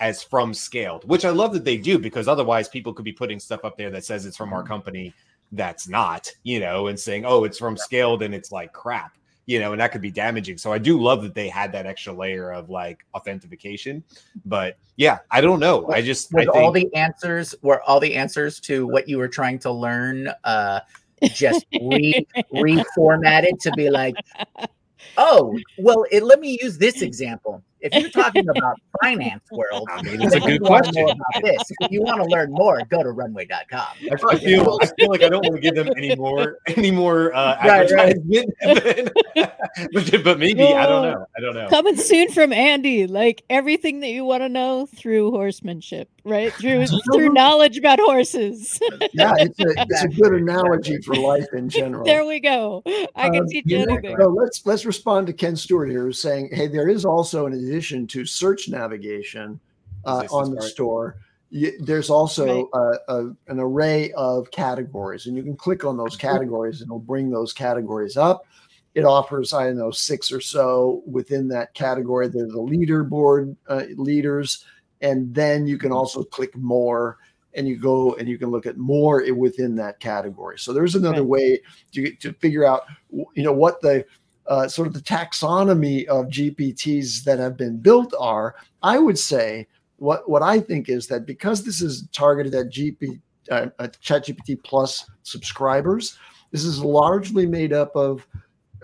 as 0.00 0.20
from 0.20 0.52
scaled, 0.52 1.08
which 1.08 1.24
I 1.24 1.30
love 1.30 1.52
that 1.52 1.64
they 1.64 1.76
do 1.76 1.96
because 1.96 2.26
otherwise 2.26 2.68
people 2.68 2.92
could 2.92 3.04
be 3.04 3.12
putting 3.12 3.38
stuff 3.38 3.64
up 3.64 3.78
there 3.78 3.88
that 3.90 4.04
says 4.04 4.26
it's 4.26 4.36
from 4.36 4.52
our 4.52 4.64
company 4.64 5.14
that's 5.52 5.88
not, 5.88 6.28
you 6.42 6.58
know, 6.58 6.88
and 6.88 6.98
saying, 6.98 7.24
oh, 7.24 7.44
it's 7.44 7.56
from 7.56 7.76
scaled 7.76 8.24
and 8.24 8.34
it's 8.34 8.50
like 8.50 8.72
crap, 8.72 9.16
you 9.46 9.60
know, 9.60 9.70
and 9.70 9.80
that 9.80 9.92
could 9.92 10.02
be 10.02 10.10
damaging. 10.10 10.58
So 10.58 10.72
I 10.72 10.78
do 10.78 11.00
love 11.00 11.22
that 11.22 11.36
they 11.36 11.48
had 11.48 11.70
that 11.70 11.86
extra 11.86 12.12
layer 12.12 12.52
of 12.52 12.68
like 12.68 13.06
authentication. 13.14 14.02
But 14.44 14.76
yeah, 14.96 15.18
I 15.30 15.40
don't 15.40 15.60
know. 15.60 15.88
I 15.88 16.02
just, 16.02 16.34
I 16.34 16.38
think, 16.38 16.52
all 16.56 16.72
the 16.72 16.92
answers 16.96 17.54
were 17.62 17.80
all 17.82 18.00
the 18.00 18.16
answers 18.16 18.58
to 18.62 18.88
what 18.88 19.08
you 19.08 19.18
were 19.18 19.28
trying 19.28 19.60
to 19.60 19.70
learn 19.70 20.32
uh 20.42 20.80
just 21.22 21.66
re 21.80 22.26
reformatted 22.52 23.58
to 23.60 23.70
be 23.72 23.90
like 23.90 24.14
oh 25.16 25.58
well 25.78 26.04
it, 26.10 26.22
let 26.22 26.40
me 26.40 26.58
use 26.60 26.78
this 26.78 27.02
example 27.02 27.62
if 27.80 27.94
you're 27.94 28.10
talking 28.10 28.48
about 28.48 28.76
finance 29.02 29.44
world 29.52 29.86
I 29.92 30.00
mean, 30.02 30.22
it's 30.22 30.34
a 30.34 30.40
good 30.40 30.62
question. 30.62 31.02
about 31.08 31.42
this 31.42 31.62
if 31.80 31.92
you 31.92 32.02
want 32.02 32.22
to 32.22 32.26
learn 32.28 32.50
more 32.50 32.80
go 32.88 33.02
to 33.02 33.10
runway.com 33.10 33.86
I 34.10 34.14
I 34.34 34.38
feel, 34.38 34.78
I 34.80 34.86
feel 34.98 35.10
like 35.10 35.22
I 35.22 35.28
don't 35.28 35.42
want 35.42 35.54
to 35.56 35.60
give 35.60 35.74
them 35.74 35.88
any 35.96 36.16
more, 36.16 36.58
any 36.76 36.90
more 36.90 37.34
uh, 37.34 37.56
Right, 37.64 37.90
right. 37.90 38.16
advertisement. 38.16 39.12
but, 39.92 40.24
but 40.24 40.38
maybe 40.38 40.62
I 40.62 40.86
don't 40.86 41.02
know. 41.02 41.26
I 41.36 41.40
don't 41.40 41.54
know. 41.54 41.68
Coming 41.68 41.96
soon 41.96 42.30
from 42.30 42.52
Andy, 42.52 43.06
like 43.06 43.44
everything 43.50 44.00
that 44.00 44.08
you 44.10 44.24
want 44.24 44.42
to 44.42 44.48
know 44.48 44.86
through 44.86 45.30
horsemanship, 45.30 46.08
right? 46.24 46.52
Through 46.54 46.86
through 47.12 47.30
knowledge 47.30 47.78
about 47.78 47.98
horses. 48.00 48.80
Yeah, 49.12 49.34
it's 49.38 49.58
a, 49.60 49.66
it's 49.76 50.04
a 50.04 50.08
good 50.08 50.32
analogy 50.34 51.00
for 51.02 51.14
life 51.14 51.46
in 51.52 51.68
general. 51.80 52.04
there 52.04 52.24
we 52.24 52.40
go. 52.40 52.82
I 53.14 53.28
can 53.30 53.40
Um, 53.42 53.46
teach 53.48 53.64
you 53.66 53.78
you 53.78 53.86
know, 53.86 53.94
anything. 53.94 54.16
So 54.18 54.28
let's 54.28 54.64
let's 54.66 54.84
respond 54.84 55.26
to 55.28 55.32
Ken 55.32 55.54
Stewart 55.56 55.88
here, 55.90 56.02
who's 56.02 56.20
saying, 56.20 56.50
"Hey, 56.52 56.66
there 56.66 56.88
is 56.88 57.04
also, 57.04 57.46
in 57.46 57.52
addition 57.52 58.06
to 58.08 58.24
search 58.24 58.68
navigation 58.68 59.60
uh, 60.04 60.26
on 60.32 60.50
the 60.50 60.56
right. 60.56 60.64
store, 60.70 61.16
y 61.52 61.70
there's 61.80 62.10
also 62.10 62.68
uh, 62.72 62.96
a, 63.08 63.18
an 63.48 63.60
array 63.60 64.10
of 64.12 64.50
categories, 64.50 65.26
and 65.26 65.36
you 65.36 65.42
can 65.42 65.56
click 65.56 65.84
on 65.84 65.96
those 65.96 66.16
categories, 66.16 66.80
and 66.80 66.88
it'll 66.88 66.98
bring 66.98 67.30
those 67.30 67.52
categories 67.52 68.16
up. 68.16 68.46
It 68.94 69.04
offers, 69.04 69.52
I 69.52 69.64
don't 69.66 69.78
know, 69.78 69.90
six 69.90 70.30
or 70.30 70.40
so 70.40 71.02
within 71.06 71.48
that 71.48 71.74
category. 71.74 72.28
There's 72.28 72.52
the 72.52 72.58
leaderboard 72.58 73.56
uh, 73.68 73.84
leaders, 73.96 74.64
and 75.04 75.34
then 75.34 75.66
you 75.66 75.76
can 75.76 75.92
also 75.92 76.24
click 76.24 76.56
more, 76.56 77.18
and 77.54 77.68
you 77.68 77.76
go 77.76 78.14
and 78.14 78.26
you 78.26 78.38
can 78.38 78.50
look 78.50 78.66
at 78.66 78.78
more 78.78 79.22
within 79.34 79.76
that 79.76 80.00
category. 80.00 80.58
So 80.58 80.72
there's 80.72 80.94
another 80.94 81.20
Right. 81.20 81.28
way 81.28 81.60
to, 81.92 82.10
to 82.16 82.32
figure 82.32 82.64
out, 82.64 82.84
you 83.10 83.44
know, 83.44 83.52
what 83.52 83.80
the 83.80 84.04
uh, 84.46 84.66
sort 84.66 84.88
of 84.88 84.94
the 84.94 85.00
taxonomy 85.00 86.06
of 86.06 86.26
GPTs 86.26 87.22
that 87.24 87.38
have 87.38 87.56
been 87.56 87.76
built 87.76 88.14
are. 88.18 88.56
I 88.82 88.98
would 88.98 89.18
say 89.18 89.68
what 89.98 90.28
what 90.28 90.42
I 90.42 90.58
think 90.58 90.88
is 90.88 91.06
that 91.08 91.26
because 91.26 91.62
this 91.62 91.80
is 91.80 92.08
targeted 92.12 92.54
at 92.54 92.72
GP 92.72 93.20
uh, 93.50 93.66
uh, 93.78 93.88
ChatGPT 94.02 94.62
Plus 94.62 95.08
subscribers, 95.22 96.18
this 96.50 96.64
is 96.64 96.82
largely 96.82 97.46
made 97.46 97.72
up 97.72 97.94
of 97.94 98.26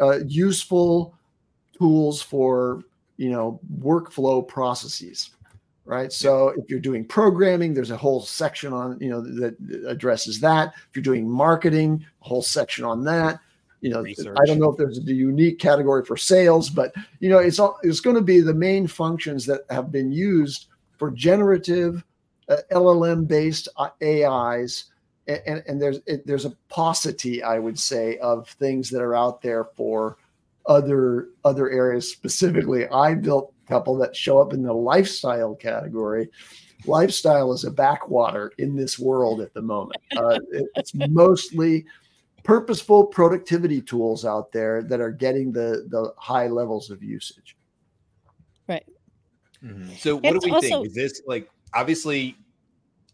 uh, 0.01 0.19
useful 0.27 1.15
tools 1.77 2.21
for 2.23 2.85
you 3.17 3.31
know 3.31 3.59
workflow 3.81 4.47
processes 4.47 5.31
right? 5.91 6.13
So 6.13 6.51
if 6.51 6.71
you're 6.71 6.79
doing 6.79 7.05
programming 7.05 7.75
there's 7.75 7.91
a 7.91 7.97
whole 7.97 8.21
section 8.21 8.73
on 8.73 8.97
you 9.01 9.11
know 9.11 9.21
that 9.21 9.57
addresses 9.89 10.41
that. 10.41 10.73
If 10.89 10.95
you're 10.95 11.03
doing 11.03 11.29
marketing 11.29 12.05
a 12.23 12.29
whole 12.29 12.43
section 12.43 12.85
on 12.85 13.05
that. 13.05 13.41
You 13.81 13.89
know 13.89 14.03
Research. 14.03 14.37
i 14.39 14.45
don't 14.45 14.59
know 14.59 14.71
if 14.71 14.77
there's 14.77 14.99
a 14.99 15.03
unique 15.03 15.59
category 15.59 16.05
for 16.05 16.15
sales 16.15 16.69
but 16.69 16.93
you 17.19 17.31
know 17.31 17.39
it's 17.39 17.59
all 17.59 17.79
it's 17.83 18.01
going 18.01 18.17
to 18.17 18.21
be 18.21 18.41
the 18.41 18.53
main 18.53 18.87
functions 18.87 19.47
that 19.47 19.63
have 19.71 19.91
been 19.91 20.13
used 20.13 20.67
for 20.99 21.11
generative 21.11 22.05
uh, 22.51 22.59
llm 22.73 23.27
based 23.27 23.69
ais 23.79 24.85
and, 25.29 25.41
and, 25.47 25.63
and 25.67 25.81
there's 25.81 26.01
it, 26.05 26.27
there's 26.27 26.45
a 26.45 26.55
paucity 26.69 27.43
i 27.43 27.59
would 27.59 27.79
say 27.79 28.19
of 28.19 28.47
things 28.51 28.91
that 28.91 29.01
are 29.01 29.15
out 29.15 29.41
there 29.41 29.65
for 29.65 30.19
other 30.67 31.29
other 31.45 31.71
areas. 31.71 32.13
Specifically 32.13 32.87
i 32.89 33.15
built 33.15 33.55
couple 33.71 33.97
that 33.97 34.15
show 34.15 34.41
up 34.43 34.53
in 34.53 34.63
the 34.63 34.73
lifestyle 34.73 35.55
category 35.55 36.29
lifestyle 36.87 37.53
is 37.53 37.65
a 37.65 37.71
backwater 37.71 38.53
in 38.59 38.75
this 38.75 38.99
world 38.99 39.41
at 39.41 39.55
the 39.55 39.63
moment 39.63 39.97
uh, 40.17 40.39
it- 40.53 40.67
it's 40.75 40.93
mostly 40.95 41.85
purposeful 42.43 43.05
productivity 43.07 43.81
tools 43.83 44.25
out 44.25 44.51
there 44.51 44.83
that 44.83 45.01
are 45.01 45.13
getting 45.13 45.53
the 45.53 45.87
the 45.91 46.13
high 46.17 46.49
levels 46.49 46.91
of 46.91 47.03
usage 47.03 47.57
Mhm. 49.63 49.99
So 49.99 50.17
what 50.17 50.37
It's 50.37 50.45
do 50.45 50.51
we 50.51 50.55
also- 50.55 50.69
think? 50.69 50.87
Is 50.87 50.95
this 50.95 51.23
like 51.27 51.51
obviously 51.75 52.35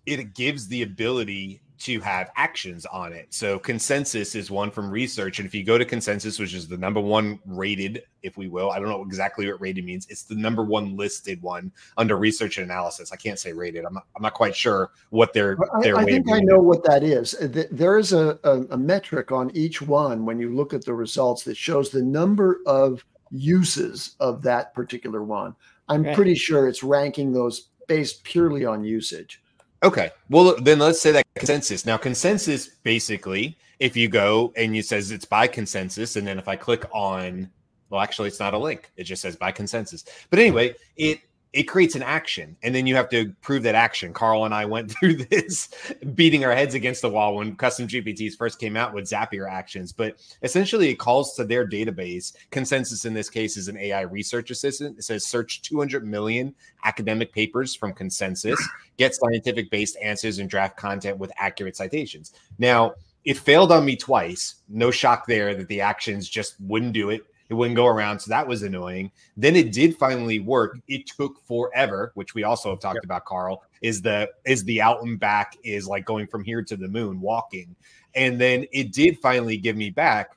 it 0.07 0.33
gives 0.35 0.69
the 0.69 0.83
ability 0.83 1.61
to 1.79 2.01
have 2.01 2.31
actions 2.37 2.87
on 2.87 3.12
it. 3.12 3.27
So 3.35 3.59
consensus 3.59 4.35
is 4.35 4.51
one 4.51 4.71
from 4.71 4.91
research. 4.91 5.39
And 5.39 5.47
if 5.47 5.55
you 5.55 5.62
go 5.65 5.77
to 5.77 5.85
consensus, 5.85 6.39
which 6.39 6.55
is 6.55 6.67
the 6.67 6.77
number 6.79 7.01
one 7.01 7.39
rated, 7.45 8.03
if 8.23 8.37
we 8.37 8.49
will, 8.49 8.71
I 8.71 8.79
don't 8.79 8.89
know 8.89 9.03
exactly 9.03 9.47
what 9.51 9.61
rated 9.61 9.85
means. 9.85 10.07
It's 10.09 10.23
the 10.23 10.35
number 10.35 10.65
one 10.65 10.97
listed 10.97 11.43
one 11.43 11.71
under 11.97 12.17
research 12.17 12.59
and 12.59 12.65
analysis. 12.71 13.12
I 13.12 13.17
can't 13.17 13.39
say 13.39 13.53
rated. 13.53 13.85
I'm 13.85 13.95
not, 13.95 14.05
I'm 14.17 14.23
not 14.23 14.35
quite 14.35 14.57
sure 14.57 14.91
what 15.11 15.33
their 15.33 15.57
I, 15.75 15.83
their 15.83 15.97
I 15.99 16.05
way 16.05 16.12
think 16.12 16.31
I 16.33 16.41
know 16.41 16.57
it. 16.57 16.62
what 16.65 16.85
that 16.85 17.03
is. 17.03 17.35
Uh, 17.35 17.49
th- 17.49 17.69
There 17.71 17.99
is 17.99 18.12
a, 18.12 18.39
a, 18.45 18.62
a 18.71 18.77
metric 18.79 19.31
on 19.33 19.51
each 19.55 19.83
one 19.83 20.25
when 20.25 20.39
you 20.39 20.55
look 20.55 20.73
at 20.73 20.85
the 20.85 20.95
results 20.95 21.43
that 21.45 21.57
shows 21.57 21.91
the 21.91 22.03
number 22.03 22.61
of 22.67 23.05
uses 23.31 24.17
of 24.21 24.43
that 24.43 24.73
particular 24.75 25.23
one. 25.23 25.55
I'm 25.89 26.03
Right. 26.05 26.15
pretty 26.17 26.35
sure 26.35 26.69
it's 26.69 26.83
ranking 26.83 27.33
those 27.33 27.69
based 27.87 28.25
purely 28.25 28.65
on 28.65 28.83
usage. 28.83 29.43
Okay. 29.83 30.11
Well, 30.31 30.57
then 30.61 30.79
let's 30.79 31.01
say 31.01 31.12
that 31.12 31.25
consensus. 31.35 31.85
Now, 31.87 31.97
consensus 31.97 32.69
basically, 32.83 33.59
if 33.79 33.97
you 33.97 34.09
go 34.09 34.53
and 34.57 34.75
you 34.75 34.83
says 34.83 35.11
it's 35.11 35.25
by 35.25 35.47
consensus, 35.47 36.17
and 36.17 36.27
then 36.27 36.39
if 36.39 36.49
I 36.49 36.57
click 36.57 36.85
on, 36.93 37.51
well, 37.91 38.01
actually, 38.01 38.29
it's 38.29 38.41
not 38.41 38.55
a 38.55 38.59
link. 38.59 38.91
It 38.97 39.05
just 39.05 39.23
says 39.23 39.37
by 39.37 39.53
consensus. 39.53 40.05
But 40.31 40.39
anyway, 40.39 40.75
it 40.97 41.21
it 41.57 41.62
creates 41.62 41.95
an 41.95 42.03
action, 42.03 42.55
and 42.62 42.75
then 42.75 42.87
you 42.87 42.95
have 42.97 43.09
to 43.09 43.33
prove 43.40 43.62
that 43.62 43.75
action. 43.75 44.12
Karl 44.12 44.45
and 44.45 44.53
I 44.53 44.66
went 44.66 44.90
through 45.01 45.14
this, 45.14 45.71
beating 46.14 46.45
our 46.45 46.55
heads 46.55 46.75
against 46.75 47.01
the 47.01 47.09
wall 47.09 47.37
when 47.37 47.57
custom 47.57 47.88
GPTs 47.88 48.37
first 48.37 48.61
came 48.61 48.77
out 48.77 48.92
with 48.92 49.09
Zapier 49.09 49.51
actions. 49.51 49.90
But 49.90 50.19
essentially, 50.42 50.90
it 50.90 50.97
calls 50.97 51.35
to 51.35 51.45
their 51.45 51.66
database. 51.66 52.35
Consensus 52.51 53.07
in 53.07 53.14
this 53.14 53.31
case 53.31 53.57
is 53.57 53.69
an 53.69 53.79
AI 53.79 54.03
research 54.03 54.51
assistant. 54.51 54.99
It 54.99 55.05
says 55.05 55.25
search 55.25 55.62
200 55.62 56.07
million 56.07 56.55
academic 56.85 57.33
papers 57.33 57.75
from 57.75 57.95
consensus 57.95 58.62
get 58.99 59.14
scientific 59.14 59.71
based 59.71 59.97
answers 60.03 60.38
and 60.38 60.51
draft 60.51 60.77
content 60.77 61.16
with 61.16 61.33
accurate 61.38 61.77
citations. 61.77 62.35
Now, 62.59 62.92
it 63.25 63.38
failed 63.38 63.73
on 63.73 63.87
me 63.87 63.97
twice. 63.97 64.57
No 64.69 64.90
shock 64.90 65.27
there 65.27 65.55
that 65.55 65.69
the 65.69 65.81
actions 65.81 66.29
just 66.29 66.61
wouldn't 66.61 66.92
do 66.92 67.09
it. 67.09 67.23
It 67.49 67.55
wouldn't 67.55 67.77
go 67.77 67.87
around. 67.87 68.19
So 68.21 68.29
that 68.31 68.47
was 68.47 68.63
annoying. 68.63 69.13
Then 69.37 69.55
it 69.55 69.73
did 69.73 69.97
finally 69.97 70.41
work. 70.41 70.79
It 70.89 71.07
took 71.07 71.41
forever, 71.47 72.11
which 72.15 72.35
we 72.35 72.45
also 72.45 72.71
have 72.71 72.81
talked 72.81 73.05
about, 73.05 73.25
Karl, 73.25 73.63
is 73.83 74.03
the 74.03 74.29
is 74.45 74.65
the 74.65 74.83
out 74.83 75.03
and 75.03 75.19
back 75.19 75.57
is 75.63 75.87
like 75.87 76.05
going 76.05 76.27
from 76.27 76.43
here 76.45 76.63
to 76.63 76.77
the 76.77 76.89
moon 76.89 77.21
walking. 77.21 77.77
And 78.15 78.41
then 78.41 78.67
it 78.73 78.93
did 78.93 79.19
finally 79.21 79.57
give 79.57 79.77
me 79.77 79.91
back 79.91 80.37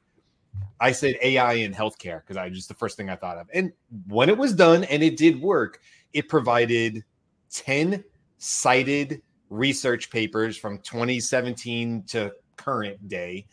I 0.79 0.91
said 0.91 1.15
AI 1.21 1.53
in 1.53 1.73
healthcare 1.73 2.21
because 2.21 2.37
I 2.37 2.49
just 2.49 2.69
the 2.69 2.73
first 2.73 2.95
thing 2.95 3.09
I 3.09 3.15
thought 3.15 3.37
of. 3.37 3.47
And 3.53 3.73
when 4.07 4.29
it 4.29 4.37
was 4.37 4.53
done 4.53 4.85
and 4.85 5.03
it 5.03 5.17
did 5.17 5.41
work, 5.41 5.81
it 6.13 6.29
provided 6.29 7.03
10 7.51 8.03
cited 8.37 9.21
research 9.49 10.09
papers 10.09 10.57
from 10.57 10.77
2017 10.79 12.03
to 12.03 12.31
current 12.55 13.07
day 13.07 13.45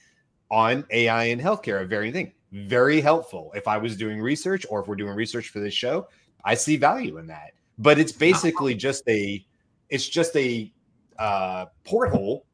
on 0.51 0.85
AI 0.91 1.25
in 1.25 1.41
healthcare, 1.41 1.83
a 1.83 1.87
very 1.87 2.13
thing. 2.13 2.33
Very 2.53 3.01
helpful. 3.01 3.53
If 3.55 3.67
I 3.67 3.77
was 3.77 3.97
doing 3.97 4.21
research 4.21 4.65
or 4.71 4.81
if 4.81 4.89
we're 4.89 4.97
doing 4.97 5.15
research 5.15 5.49
for 5.49 5.61
this 5.61 5.75
show, 5.75 6.09
I 6.45 6.55
see 6.55 6.77
value 6.77 7.19
in 7.19 7.27
that. 7.27 7.53
But 7.79 7.99
it's 7.99 8.13
basically 8.13 8.75
just 8.75 9.03
a 9.09 9.45
it's 9.89 10.09
just 10.09 10.35
a 10.37 10.73
uh, 11.19 11.67
porthole 11.85 12.47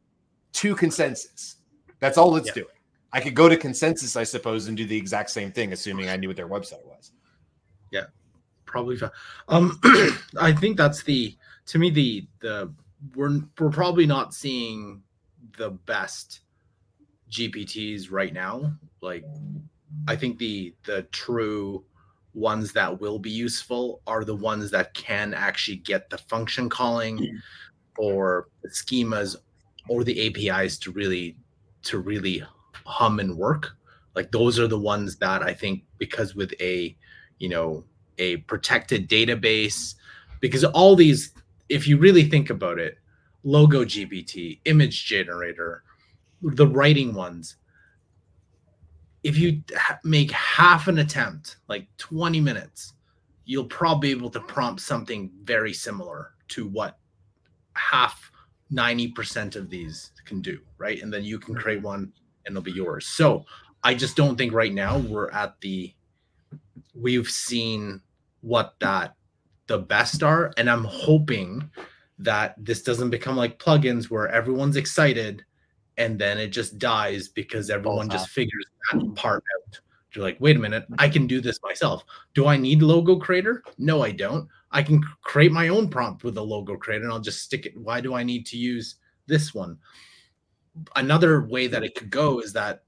to 0.55 0.74
consensus. 0.74 1.57
That's 2.00 2.18
all 2.18 2.37
it's 2.37 2.48
yeah. 2.48 2.55
doing. 2.55 2.66
I 3.12 3.20
could 3.20 3.35
go 3.35 3.48
to 3.48 3.57
consensus, 3.57 4.16
I 4.16 4.24
suppose, 4.24 4.68
and 4.68 4.76
do 4.76 4.87
the 4.87 4.96
exact 4.96 5.31
same 5.31 5.52
thing, 5.52 5.72
assuming 5.72 6.09
I 6.09 6.16
knew 6.16 6.28
what 6.28 6.37
their 6.37 6.48
website 6.48 6.85
was. 6.87 7.12
Yeah, 7.90 8.07
probably. 8.64 8.98
Um, 9.48 9.78
I 10.40 10.52
think 10.52 10.76
that's 10.78 11.02
the 11.02 11.37
to 11.66 11.78
me 11.78 11.90
the 11.90 12.26
the 12.40 12.72
we're 13.14 13.40
we're 13.59 13.70
probably 13.70 14.07
not 14.07 14.33
seeing 14.33 15.02
the 15.59 15.70
best 15.70 16.40
GPTs 17.31 18.11
right 18.11 18.33
now. 18.33 18.72
Like, 19.00 19.24
I 20.09 20.16
think 20.16 20.38
the 20.38 20.74
the 20.85 21.02
true 21.12 21.85
ones 22.35 22.72
that 22.72 23.00
will 23.00 23.18
be 23.18 23.31
useful 23.31 24.00
are 24.07 24.24
the 24.24 24.35
ones 24.35 24.70
that 24.70 24.94
can 24.94 25.35
actually 25.35 25.76
get 25.76 26.09
the 26.09 26.18
function 26.18 26.68
calling 26.68 27.18
hmm. 27.18 27.37
or 27.98 28.48
the 28.62 28.70
schemas 28.70 29.37
or 29.88 30.02
the 30.02 30.48
APIs 30.50 30.78
to 30.78 30.90
really 30.90 31.37
to 31.83 31.98
really 31.98 32.42
hum 32.87 33.20
and 33.20 33.37
work. 33.37 33.76
Like 34.14 34.33
those 34.33 34.59
are 34.59 34.68
the 34.68 34.78
ones 34.78 35.16
that 35.16 35.42
I 35.42 35.52
think 35.52 35.85
because 35.98 36.35
with 36.35 36.55
a 36.61 36.96
you 37.38 37.48
know 37.48 37.85
a 38.18 38.38
protected 38.38 39.09
database 39.09 39.94
because 40.40 40.64
all 40.64 40.96
these 40.96 41.33
if 41.68 41.87
you 41.87 41.96
really 41.96 42.24
think 42.24 42.50
about 42.50 42.78
it 42.78 42.98
logo 43.44 43.85
GPT, 43.85 44.61
image 44.64 45.05
generator, 45.07 45.83
the 46.42 46.66
writing 46.66 47.14
ones, 47.14 47.57
if 49.22 49.38
you 49.38 49.62
make 50.04 50.30
half 50.30 50.88
an 50.88 50.98
attempt, 50.98 51.56
like 51.68 51.87
20 51.98 52.40
minutes, 52.40 52.94
you'll 53.44 53.64
probably 53.64 54.14
be 54.14 54.18
able 54.18 54.30
to 54.30 54.40
prompt 54.40 54.80
something 54.80 55.30
very 55.44 55.72
similar 55.72 56.32
to 56.48 56.66
what 56.66 56.98
half 57.74 58.30
90% 58.72 59.56
of 59.56 59.70
these 59.70 60.12
can 60.24 60.40
do, 60.40 60.58
right? 60.78 61.02
And 61.02 61.12
then 61.12 61.24
you 61.24 61.38
can 61.38 61.54
create 61.54 61.78
mm-hmm. 61.78 61.87
one 61.87 62.12
and 62.46 62.52
it'll 62.52 62.62
be 62.62 62.72
yours. 62.72 63.06
So 63.06 63.44
I 63.82 63.94
just 63.94 64.16
don't 64.16 64.37
think 64.37 64.52
right 64.52 64.72
now 64.72 64.98
we're 64.98 65.30
at 65.30 65.61
the, 65.61 65.92
we've 66.94 67.28
seen 67.28 68.00
what 68.40 68.74
that 68.80 69.14
the 69.66 69.78
best 69.78 70.22
are. 70.22 70.52
And 70.56 70.68
I'm 70.68 70.85
hoping 70.85 71.70
that 72.18 72.54
this 72.58 72.82
doesn't 72.82 73.11
become 73.11 73.37
like 73.37 73.58
plugins 73.58 74.11
where 74.11 74.28
everyone's 74.28 74.76
excited 74.76 75.44
and 76.03 76.19
then 76.19 76.38
it 76.38 76.49
just 76.49 76.79
dies 76.79 77.29
because 77.29 77.71
everyone 77.71 78.11
just 78.11 78.29
figures 78.29 78.67
that 78.93 79.15
part 79.15 79.45
out. 79.57 79.81
You're 80.15 80.25
like, 80.25 80.37
wait 80.41 80.57
a 80.57 80.59
minute, 80.59 80.85
I 80.99 81.09
can 81.09 81.27
do 81.27 81.41
this 81.41 81.59
myself. 81.62 82.05
Do 82.35 82.47
I 82.47 82.57
need 82.57 82.83
logo 82.83 83.17
creator? 83.17 83.62
No, 83.79 84.03
I 84.03 84.11
don't. 84.11 84.49
I 84.71 84.83
can 84.83 85.03
create 85.23 85.53
my 85.53 85.69
own 85.69 85.88
prompt 85.88 86.25
with 86.25 86.37
a 86.37 86.43
logo 86.43 86.77
creator 86.77 87.05
and 87.05 87.12
I'll 87.12 87.21
just 87.21 87.43
stick 87.43 87.67
it. 87.67 87.77
Why 87.77 88.01
do 88.01 88.15
I 88.15 88.23
need 88.23 88.45
to 88.47 88.59
use 88.59 88.97
this 89.27 89.55
one? 89.55 89.79
Another 90.97 91.47
way 91.47 91.67
that 91.67 91.85
it 91.85 91.95
could 91.95 92.11
go 92.11 92.41
is 92.41 92.53
that 92.53 92.83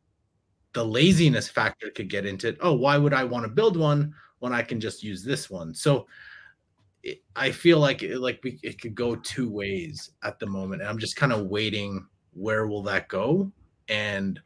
the 0.75 0.85
laziness 0.85 1.49
factor 1.49 1.91
could 1.91 2.11
get 2.11 2.27
into 2.27 2.49
it. 2.49 2.59
Oh, 2.61 2.75
why 2.75 2.99
would 2.99 3.15
I 3.15 3.25
want 3.25 3.45
to 3.45 3.51
build 3.51 3.77
one 3.77 4.13
when 4.41 4.53
I 4.53 4.63
can 4.63 4.81
just 4.81 5.03
use 5.03 5.25
this 5.25 5.49
one? 5.49 5.73
So 5.75 6.07
it, 7.05 7.23
I 7.37 7.51
feel 7.53 7.79
like 7.79 8.03
it, 8.03 8.19
like 8.19 8.41
we, 8.43 8.59
it 8.63 8.81
could 8.81 8.95
go 8.95 9.15
two 9.15 9.49
ways 9.49 10.11
at 10.23 10.39
the 10.39 10.47
moment, 10.47 10.83
and 10.83 10.91
I'm 10.91 10.99
just 10.99 11.17
kind 11.17 11.33
of 11.33 11.47
waiting. 11.47 12.05
Where 12.35 12.67
will 12.67 12.83
that 12.83 13.09
go? 13.09 13.51
And 13.89 14.41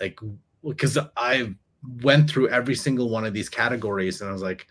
like, 0.00 0.18
because 0.66 0.98
I 1.16 1.54
went 2.02 2.30
through 2.30 2.48
every 2.48 2.74
single 2.74 3.08
one 3.08 3.24
of 3.24 3.32
these 3.32 3.48
categories, 3.48 4.20
and 4.20 4.30
I 4.30 4.32
was 4.32 4.42
like, 4.42 4.66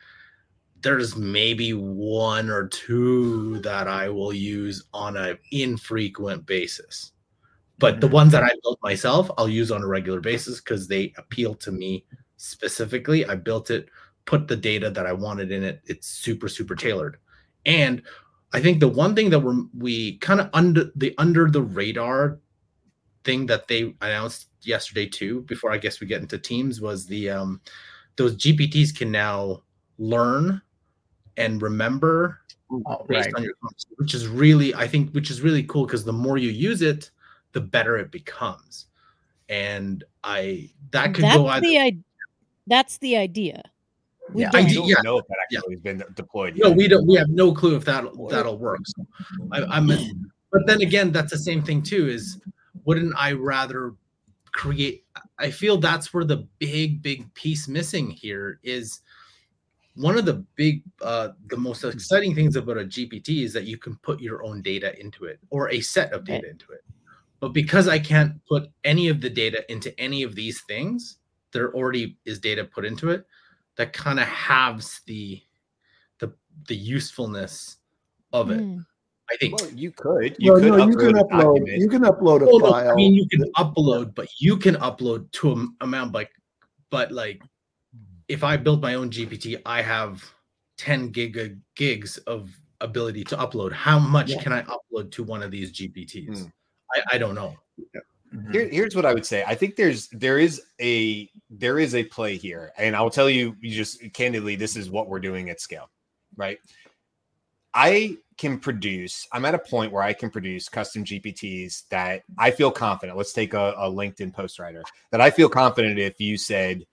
there's 0.81 1.15
maybe 1.15 1.73
one 1.73 2.49
or 2.49 2.67
two 2.67 3.59
that 3.59 3.87
I 3.87 4.09
will 4.09 4.33
use 4.33 4.85
on 4.93 5.17
an 5.17 5.37
infrequent 5.51 6.45
basis. 6.45 7.11
But 7.77 7.93
mm-hmm. 7.93 7.99
the 8.01 8.07
ones 8.07 8.31
that 8.31 8.43
I 8.43 8.51
built 8.63 8.79
myself, 8.81 9.29
I'll 9.37 9.49
use 9.49 9.71
on 9.71 9.83
a 9.83 9.87
regular 9.87 10.21
basis 10.21 10.61
because 10.61 10.87
they 10.87 11.13
appeal 11.17 11.53
to 11.55 11.71
me 11.71 12.05
specifically. 12.37 13.25
I 13.25 13.35
built 13.35 13.71
it 13.71 13.89
put 14.29 14.47
the 14.47 14.55
data 14.55 14.91
that 14.91 15.07
I 15.07 15.11
wanted 15.11 15.51
in 15.51 15.63
it. 15.63 15.81
It's 15.85 16.05
super, 16.05 16.47
super 16.47 16.75
tailored. 16.75 17.17
And 17.65 18.03
I 18.53 18.59
think 18.61 18.79
the 18.79 18.87
one 18.87 19.15
thing 19.15 19.29
that 19.29 19.39
we're 19.39 19.61
we 19.77 20.17
kind 20.17 20.39
of 20.39 20.49
under 20.53 20.91
the 20.95 21.13
under 21.17 21.49
the 21.49 21.61
radar 21.61 22.39
thing 23.23 23.45
that 23.47 23.67
they 23.67 23.93
announced 24.01 24.47
yesterday 24.61 25.05
too, 25.05 25.41
before 25.41 25.71
I 25.71 25.77
guess 25.77 25.99
we 25.99 26.07
get 26.07 26.21
into 26.21 26.37
teams, 26.37 26.81
was 26.81 27.05
the 27.05 27.29
um 27.29 27.61
those 28.15 28.35
GPTs 28.35 28.95
can 28.95 29.11
now 29.11 29.63
learn 29.97 30.61
and 31.37 31.61
remember 31.61 32.39
oh, 32.71 33.05
based 33.07 33.27
right. 33.27 33.35
on 33.35 33.43
your 33.43 33.53
which 33.97 34.13
is 34.13 34.27
really 34.27 34.73
I 34.73 34.87
think 34.87 35.11
which 35.11 35.29
is 35.29 35.41
really 35.41 35.63
cool 35.63 35.85
because 35.85 36.03
the 36.03 36.13
more 36.13 36.37
you 36.37 36.49
use 36.49 36.81
it, 36.81 37.11
the 37.53 37.61
better 37.61 37.97
it 37.97 38.11
becomes. 38.11 38.87
And 39.47 40.03
I 40.23 40.69
that 40.91 41.13
could 41.13 41.23
that's 41.23 41.37
go 41.37 41.47
either. 41.47 41.61
The, 41.61 41.97
that's 42.67 42.97
the 42.97 43.17
idea. 43.17 43.63
We 44.33 44.41
yeah, 44.43 44.51
don't, 44.51 44.65
I 44.65 44.73
don't 44.73 44.87
yeah. 44.87 44.95
know 45.03 45.17
if 45.17 45.27
that 45.27 45.37
actually 45.43 45.75
has 45.75 45.81
been 45.81 46.03
deployed. 46.15 46.55
Yet. 46.55 46.67
No, 46.67 46.71
we 46.71 46.87
don't. 46.87 47.07
We 47.07 47.15
have 47.15 47.29
no 47.29 47.53
clue 47.53 47.75
if 47.75 47.85
that 47.85 48.05
that'll 48.29 48.57
work. 48.57 48.81
So 48.85 49.05
I, 49.51 49.77
am 49.77 49.87
but 50.51 50.65
then 50.65 50.81
again, 50.81 51.11
that's 51.11 51.31
the 51.31 51.37
same 51.37 51.63
thing 51.63 51.81
too. 51.81 52.07
Is 52.07 52.39
wouldn't 52.85 53.13
I 53.17 53.33
rather 53.33 53.95
create? 54.51 55.05
I 55.37 55.51
feel 55.51 55.77
that's 55.77 56.13
where 56.13 56.25
the 56.25 56.47
big, 56.59 57.01
big 57.01 57.33
piece 57.33 57.67
missing 57.67 58.09
here 58.09 58.59
is. 58.63 59.01
One 59.95 60.17
of 60.17 60.25
the 60.25 60.45
big, 60.55 60.83
uh, 61.01 61.29
the 61.47 61.57
most 61.57 61.83
exciting 61.83 62.33
things 62.33 62.55
about 62.55 62.77
a 62.77 62.85
GPT 62.85 63.43
is 63.43 63.51
that 63.51 63.65
you 63.65 63.77
can 63.77 63.97
put 63.97 64.21
your 64.21 64.45
own 64.45 64.61
data 64.61 64.97
into 64.97 65.25
it 65.25 65.39
or 65.49 65.69
a 65.71 65.81
set 65.81 66.13
of 66.13 66.23
data 66.23 66.49
into 66.49 66.71
it. 66.71 66.85
But 67.41 67.49
because 67.49 67.89
I 67.89 67.99
can't 67.99 68.39
put 68.47 68.69
any 68.85 69.09
of 69.09 69.19
the 69.19 69.29
data 69.29 69.69
into 69.69 69.97
any 69.99 70.23
of 70.23 70.35
these 70.35 70.61
things, 70.61 71.17
there 71.51 71.73
already 71.73 72.17
is 72.23 72.39
data 72.39 72.63
put 72.63 72.85
into 72.85 73.09
it 73.09 73.25
that 73.79 73.93
kind 73.93 74.19
of 74.19 74.27
halves 74.27 75.01
the 75.07 75.41
the 76.19 76.33
the 76.67 76.75
usefulness 76.75 77.77
of 78.33 78.51
it. 78.51 78.59
Mm. 78.59 78.85
I 79.31 79.37
think 79.37 79.59
well, 79.59 79.71
you 79.71 79.91
could. 79.91 80.35
You 80.37 80.51
well, 80.51 80.61
could 80.61 80.69
no, 80.69 80.85
you 80.85 80.97
can 80.97 81.13
upload. 81.13 81.79
You 81.79 81.87
can 81.87 82.01
upload 82.01 82.41
a 82.41 82.45
well, 82.45 82.59
file. 82.59 82.85
No, 82.85 82.91
I 82.91 82.95
mean, 82.95 83.13
you 83.13 83.25
can 83.29 83.49
upload, 83.57 84.13
but 84.15 84.27
you 84.37 84.57
can 84.57 84.75
upload 84.75 85.31
to 85.31 85.53
a 85.53 85.83
amount 85.83 86.13
like, 86.13 86.29
but 86.89 87.13
like, 87.13 87.41
if 88.27 88.43
I 88.43 88.57
build 88.57 88.81
my 88.81 88.95
own 88.95 89.09
GPT, 89.09 89.61
I 89.65 89.81
have 89.81 90.29
ten 90.77 91.13
giga 91.13 91.57
gigs 91.75 92.17
of 92.19 92.51
ability 92.81 93.23
to 93.25 93.37
upload. 93.37 93.71
How 93.71 93.97
much 93.97 94.31
yeah. 94.31 94.41
can 94.41 94.51
I 94.51 94.63
upload 94.63 95.11
to 95.11 95.23
one 95.23 95.41
of 95.41 95.51
these 95.51 95.71
GPTs? 95.71 96.27
Mm. 96.27 96.51
I, 96.95 97.15
I 97.15 97.17
don't 97.17 97.35
know. 97.35 97.55
Yeah. 97.77 98.01
Mm-hmm. 98.35 98.51
Here, 98.51 98.67
here's 98.67 98.95
what 98.95 99.05
I 99.05 99.13
would 99.13 99.25
say. 99.25 99.43
I 99.47 99.55
think 99.55 99.77
there's 99.77 100.09
there 100.09 100.37
is 100.37 100.61
a 100.81 101.29
there 101.49 101.79
is 101.79 101.95
a 101.95 102.03
play 102.03 102.37
here, 102.37 102.71
and 102.77 102.95
I'll 102.95 103.09
tell 103.09 103.29
you, 103.29 103.55
you 103.61 103.71
just 103.71 104.01
candidly, 104.13 104.55
this 104.55 104.75
is 104.75 104.89
what 104.89 105.07
we're 105.07 105.19
doing 105.19 105.49
at 105.49 105.59
scale, 105.59 105.89
right? 106.35 106.59
I 107.73 108.17
can 108.37 108.59
produce. 108.59 109.27
I'm 109.31 109.45
at 109.45 109.55
a 109.55 109.59
point 109.59 109.91
where 109.91 110.03
I 110.03 110.13
can 110.13 110.29
produce 110.29 110.69
custom 110.69 111.03
GPTs 111.03 111.87
that 111.89 112.23
I 112.37 112.51
feel 112.51 112.71
confident. 112.71 113.17
Let's 113.17 113.33
take 113.33 113.53
a, 113.53 113.73
a 113.77 113.91
LinkedIn 113.91 114.33
post 114.33 114.59
writer 114.59 114.83
that 115.11 115.21
I 115.21 115.29
feel 115.29 115.49
confident 115.49 115.99
if 115.99 116.19
you 116.19 116.37
said 116.37 116.85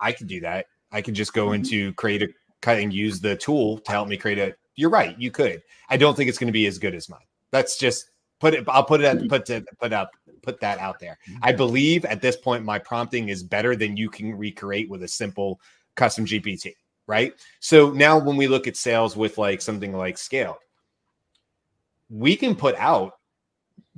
I 0.00 0.12
could 0.12 0.26
do 0.26 0.40
that. 0.40 0.66
I 0.92 1.02
could 1.02 1.14
just 1.14 1.32
go 1.32 1.46
mm-hmm. 1.46 1.54
into 1.54 1.92
create 1.94 2.22
a 2.22 2.28
cut 2.60 2.78
and 2.78 2.92
use 2.92 3.20
the 3.20 3.36
tool 3.36 3.78
to 3.78 3.90
help 3.90 4.08
me 4.08 4.16
create 4.16 4.38
a. 4.38 4.54
You're 4.76 4.90
right, 4.90 5.18
you 5.18 5.30
could. 5.30 5.62
I 5.88 5.96
don't 5.96 6.16
think 6.16 6.28
it's 6.28 6.38
going 6.38 6.48
to 6.48 6.52
be 6.52 6.66
as 6.66 6.78
good 6.78 6.94
as 6.94 7.08
mine. 7.08 7.20
That's 7.50 7.78
just 7.78 8.10
Put 8.44 8.52
it. 8.52 8.64
I'll 8.68 8.84
put 8.84 9.00
it 9.00 9.04
at 9.04 9.28
put 9.28 9.46
to 9.46 9.64
put 9.80 9.92
up 9.92 10.10
put 10.44 10.60
that 10.60 10.78
out 10.78 11.00
there. 11.00 11.18
I 11.42 11.52
believe 11.52 12.04
at 12.04 12.22
this 12.22 12.36
point 12.36 12.64
my 12.64 12.78
prompting 12.78 13.28
is 13.28 13.42
better 13.42 13.76
than 13.76 13.96
you 13.96 14.10
can 14.10 14.34
recreate 14.34 14.88
with 14.90 15.02
a 15.02 15.08
simple 15.08 15.60
custom 15.94 16.26
GPT. 16.26 16.74
Right. 17.06 17.34
So 17.60 17.90
now 17.90 18.18
when 18.18 18.36
we 18.36 18.48
look 18.48 18.66
at 18.66 18.76
sales 18.76 19.16
with 19.16 19.36
like 19.36 19.60
something 19.60 19.94
like 19.94 20.16
scale, 20.16 20.58
we 22.08 22.36
can 22.36 22.54
put 22.54 22.74
out 22.76 23.14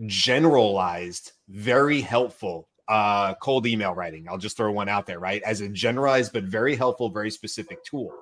generalized, 0.07 1.33
very 1.49 2.01
helpful 2.01 2.69
uh, 2.89 3.35
cold 3.35 3.67
email 3.67 3.95
writing. 3.95 4.27
I'll 4.29 4.39
just 4.39 4.57
throw 4.57 4.73
one 4.73 4.89
out 4.89 5.07
there, 5.07 5.19
right? 5.19 5.43
As 5.43 5.61
a 5.61 5.69
generalized 5.69 6.33
but 6.33 6.45
very 6.45 6.77
helpful, 6.77 7.11
very 7.11 7.31
specific 7.31 7.85
tool 7.85 8.13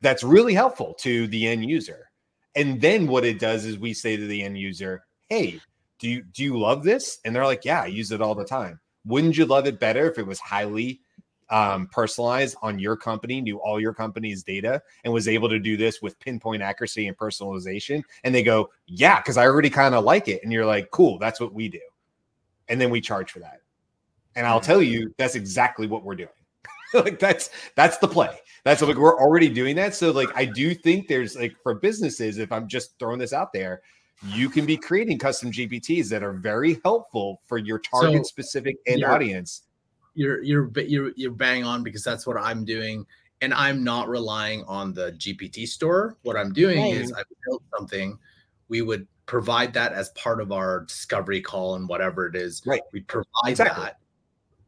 that's 0.00 0.22
really 0.22 0.54
helpful 0.54 0.94
to 0.94 1.26
the 1.28 1.46
end 1.46 1.68
user. 1.68 2.10
And 2.54 2.80
then 2.80 3.06
what 3.06 3.24
it 3.24 3.38
does 3.38 3.64
is 3.64 3.78
we 3.78 3.92
say 3.92 4.16
to 4.16 4.26
the 4.26 4.42
end 4.42 4.58
user, 4.58 5.04
hey, 5.28 5.60
do 5.98 6.08
you 6.08 6.22
do 6.22 6.44
you 6.44 6.58
love 6.58 6.82
this? 6.84 7.18
And 7.24 7.34
they're 7.34 7.44
like, 7.44 7.64
yeah, 7.64 7.82
I 7.82 7.86
use 7.86 8.12
it 8.12 8.20
all 8.20 8.34
the 8.34 8.44
time. 8.44 8.80
wouldn't 9.04 9.36
you 9.36 9.46
love 9.46 9.66
it 9.66 9.78
better 9.78 10.10
if 10.10 10.18
it 10.18 10.26
was 10.26 10.38
highly 10.40 11.00
um, 11.48 11.86
personalized 11.86 12.56
on 12.62 12.78
your 12.78 12.96
company, 12.96 13.40
knew 13.40 13.58
all 13.58 13.80
your 13.80 13.94
company's 13.94 14.42
data, 14.42 14.82
and 15.04 15.12
was 15.12 15.28
able 15.28 15.48
to 15.48 15.58
do 15.58 15.76
this 15.76 16.02
with 16.02 16.18
pinpoint 16.18 16.62
accuracy 16.62 17.06
and 17.06 17.16
personalization? 17.16 18.02
And 18.24 18.34
they 18.34 18.42
go, 18.42 18.70
yeah, 18.86 19.20
because 19.20 19.36
I 19.36 19.46
already 19.46 19.70
kind 19.70 19.94
of 19.94 20.04
like 20.04 20.28
it. 20.28 20.42
And 20.42 20.52
you're 20.52 20.66
like, 20.66 20.90
cool, 20.90 21.18
that's 21.18 21.40
what 21.40 21.54
we 21.54 21.68
do. 21.68 21.80
And 22.68 22.80
then 22.80 22.90
we 22.90 23.00
charge 23.00 23.30
for 23.30 23.38
that. 23.40 23.60
And 24.34 24.46
I'll 24.46 24.60
tell 24.60 24.82
you, 24.82 25.14
that's 25.18 25.34
exactly 25.34 25.86
what 25.86 26.04
we're 26.04 26.16
doing. 26.16 26.28
like 26.94 27.18
that's 27.18 27.50
that's 27.74 27.98
the 27.98 28.08
play. 28.08 28.38
That's 28.64 28.82
like 28.82 28.96
we're 28.96 29.18
already 29.18 29.48
doing 29.48 29.76
that. 29.76 29.94
So 29.94 30.10
like 30.10 30.28
I 30.34 30.44
do 30.44 30.74
think 30.74 31.08
there's 31.08 31.36
like 31.36 31.56
for 31.62 31.74
businesses, 31.74 32.38
if 32.38 32.52
I'm 32.52 32.68
just 32.68 32.98
throwing 32.98 33.18
this 33.18 33.32
out 33.32 33.52
there, 33.52 33.82
you 34.24 34.48
can 34.48 34.64
be 34.64 34.76
creating 34.76 35.18
custom 35.18 35.52
GPTs 35.52 36.08
that 36.08 36.22
are 36.22 36.32
very 36.32 36.80
helpful 36.84 37.42
for 37.46 37.58
your 37.58 37.78
target 37.78 38.24
so, 38.24 38.28
specific 38.28 38.76
end 38.86 39.04
audience. 39.04 39.62
You're 40.14 40.42
you're 40.42 40.70
you're 40.80 41.12
you're 41.16 41.30
bang 41.32 41.64
on 41.64 41.82
because 41.82 42.02
that's 42.02 42.26
what 42.26 42.36
I'm 42.36 42.64
doing. 42.64 43.06
And 43.42 43.52
I'm 43.52 43.84
not 43.84 44.08
relying 44.08 44.64
on 44.64 44.94
the 44.94 45.12
GPT 45.12 45.68
store. 45.68 46.16
What 46.22 46.36
I'm 46.36 46.52
doing 46.52 46.80
right. 46.80 46.94
is 46.94 47.12
I 47.12 47.22
built 47.44 47.62
something. 47.76 48.18
We 48.68 48.80
would 48.80 49.06
provide 49.26 49.74
that 49.74 49.92
as 49.92 50.08
part 50.10 50.40
of 50.40 50.52
our 50.52 50.84
discovery 50.84 51.42
call 51.42 51.74
and 51.74 51.86
whatever 51.86 52.26
it 52.26 52.34
is. 52.34 52.62
Right. 52.64 52.80
We 52.92 53.00
provide 53.00 53.26
exactly. 53.46 53.84
that. 53.84 53.98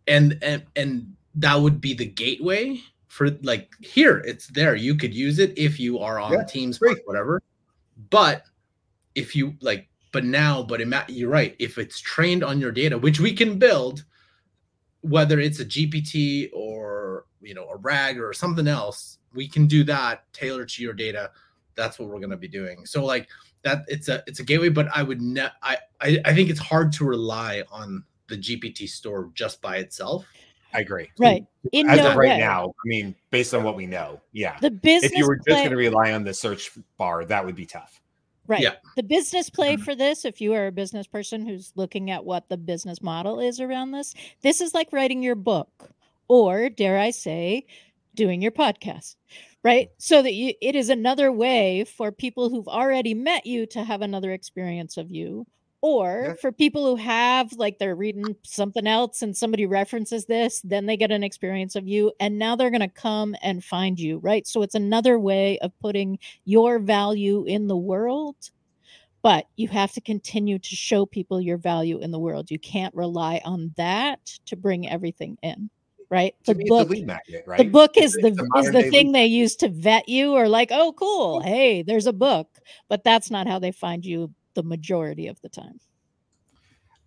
And 0.07 0.39
and 0.43 0.65
and 0.77 1.17
that 1.37 1.55
would 1.55 1.81
be 1.81 1.95
the 1.95 2.05
gateway 2.05 2.81
for 3.07 3.31
like 3.43 3.73
here 3.81 4.19
it's 4.19 4.49
there 4.49 4.75
you 4.75 4.95
could 4.95 5.15
use 5.15 5.39
it 5.39 5.57
if 5.57 5.81
you 5.81 5.99
are 5.99 6.21
on 6.21 6.33
yeah, 6.33 6.45
teams 6.45 6.79
great. 6.79 6.99
whatever 7.07 7.43
but 8.11 8.43
if 9.15 9.35
you 9.35 9.55
like 9.61 9.89
but 10.13 10.25
now 10.25 10.63
but 10.63 10.81
you're 11.11 11.31
right 11.31 11.55
if 11.59 11.79
it's 11.79 12.01
trained 12.01 12.43
on 12.43 12.61
your 12.61 12.73
data 12.73 12.97
which 12.97 13.21
we 13.21 13.33
can 13.33 13.59
build 13.59 14.05
whether 15.03 15.39
it's 15.39 15.61
a 15.61 15.65
gpt 15.65 16.51
or 16.53 17.25
you 17.41 17.55
know 17.55 17.69
a 17.69 17.77
rag 17.77 18.19
or 18.19 18.33
something 18.33 18.69
else 18.69 19.19
we 19.35 19.49
can 19.49 19.67
do 19.67 19.85
that 19.85 20.25
tailored 20.33 20.69
to 20.69 20.83
your 20.83 20.93
data 20.93 21.31
that's 21.75 21.99
what 21.99 22.09
we're 22.09 22.19
going 22.19 22.31
to 22.31 22.37
be 22.37 22.49
doing 22.49 22.85
so 22.85 23.05
like 23.05 23.29
that 23.63 23.85
it's 23.89 24.09
a 24.09 24.23
it's 24.27 24.41
a 24.41 24.45
gateway 24.45 24.69
but 24.69 24.89
i 24.95 25.03
would 25.03 25.21
ne- 25.21 25.49
I, 25.63 25.79
I 26.01 26.19
i 26.25 26.35
think 26.35 26.51
it's 26.51 26.61
hard 26.61 26.93
to 26.95 27.05
rely 27.05 27.63
on 27.71 28.05
the 28.29 28.37
gpt 28.37 28.89
store 28.89 29.31
just 29.35 29.61
by 29.63 29.77
itself 29.77 30.25
I 30.75 30.81
agree. 30.81 31.11
Right. 31.19 31.45
In 31.73 31.89
As 31.89 31.99
no 31.99 32.11
of 32.11 32.17
right 32.17 32.29
way. 32.29 32.39
now, 32.39 32.67
I 32.69 32.85
mean, 32.85 33.15
based 33.31 33.55
on 33.55 33.65
what 33.65 33.77
we 33.77 33.87
know, 33.87 34.21
yeah. 34.33 34.59
The 34.61 34.71
business. 34.71 35.13
If 35.13 35.19
you 35.19 35.27
were 35.27 35.37
just 35.37 35.49
going 35.49 35.71
to 35.71 35.77
rely 35.77 36.13
on 36.13 36.25
the 36.25 36.35
search 36.35 36.71
bar, 36.99 37.25
that 37.25 37.45
would 37.45 37.55
be 37.55 37.67
tough. 37.67 38.01
Right. 38.49 38.63
Yeah. 38.63 38.77
The 38.97 39.03
business 39.03 39.51
play 39.51 39.75
mm-hmm. 39.75 39.85
for 39.85 39.95
this, 39.95 40.25
if 40.25 40.41
you 40.41 40.55
are 40.55 40.67
a 40.67 40.73
business 40.73 41.07
person 41.07 41.47
who's 41.47 41.71
looking 41.77 42.11
at 42.11 42.25
what 42.25 42.49
the 42.49 42.57
business 42.57 43.03
model 43.03 43.39
is 43.39 43.61
around 43.61 43.93
this, 43.93 44.15
this 44.41 44.63
is 44.63 44.73
like 44.73 44.91
writing 44.91 45.23
your 45.23 45.35
book, 45.35 45.91
or 46.29 46.71
dare 46.71 46.99
I 46.99 47.11
say, 47.11 47.67
doing 48.15 48.41
your 48.41 48.51
podcast, 48.51 49.17
right? 49.63 49.91
So 49.99 50.23
that 50.23 50.33
you, 50.33 50.55
it 50.63 50.75
is 50.75 50.89
another 50.89 51.31
way 51.31 51.85
for 51.85 52.11
people 52.11 52.49
who've 52.49 52.69
already 52.69 53.13
met 53.13 53.45
you 53.45 53.67
to 53.67 53.85
have 53.85 54.01
another 54.01 54.33
experience 54.33 54.97
of 54.97 55.11
you 55.11 55.47
or 55.81 56.25
yeah. 56.29 56.35
for 56.41 56.51
people 56.51 56.85
who 56.85 56.97
have 56.97 57.53
like 57.53 57.79
they're 57.79 57.95
reading 57.95 58.37
something 58.43 58.87
else 58.87 59.23
and 59.23 59.37
somebody 59.37 59.67
references 59.67 60.27
this, 60.27 60.61
then 60.63 60.87
they 60.87 60.97
get 60.97 61.13
an 61.13 61.23
experience 61.23 61.77
of 61.77 61.87
you 61.87 62.13
and 62.19 62.39
now 62.39 62.57
they're 62.57 62.71
going 62.71 62.81
to 62.81 62.89
come 62.89 63.37
and 63.43 63.65
find 63.65 63.99
you, 63.99 64.19
right? 64.19 64.47
So 64.47 64.63
it's 64.63 64.75
another 64.75 65.19
way 65.19 65.59
of 65.61 65.79
putting 65.81 66.19
your 66.45 66.79
value 66.79 67.45
in 67.45 67.69
the 67.69 67.77
world. 67.77 68.37
But 69.21 69.47
you 69.57 69.67
have 69.69 69.93
to 69.93 70.01
continue 70.01 70.61
to 70.61 70.77
show 70.77 71.05
people 71.05 71.41
your 71.41 71.59
value 71.59 71.99
in 71.99 72.13
the 72.13 72.21
world. 72.21 72.51
You 72.53 72.59
can't 72.59 72.95
rely 72.95 73.41
on 73.45 73.75
that 73.77 74.25
to 74.47 74.57
bring 74.57 74.89
everything 74.89 75.39
in 75.43 75.71
right? 76.11 76.35
The 76.47 76.55
book, 76.55 76.89
the, 76.89 77.05
magnet, 77.05 77.45
right? 77.47 77.59
the 77.59 77.65
book 77.65 77.97
is 77.97 78.13
the, 78.15 78.31
the 78.31 78.51
is 78.59 78.73
the 78.73 78.91
thing 78.91 79.13
they 79.13 79.27
use 79.27 79.57
to 79.57 79.69
vet 79.69 80.09
you, 80.09 80.33
or 80.33 80.49
like, 80.49 80.71
oh, 80.73 80.93
cool, 80.95 81.41
hey, 81.45 81.83
there's 81.83 82.07
a 82.07 82.13
book, 82.13 82.49
but 82.89 83.05
that's 83.05 83.31
not 83.31 83.47
how 83.47 83.59
they 83.59 83.73
find 83.73 84.05
you 84.05 84.33
the 84.59 84.63
majority 84.65 85.29
of 85.29 85.41
the 85.41 85.49
time. 85.49 85.79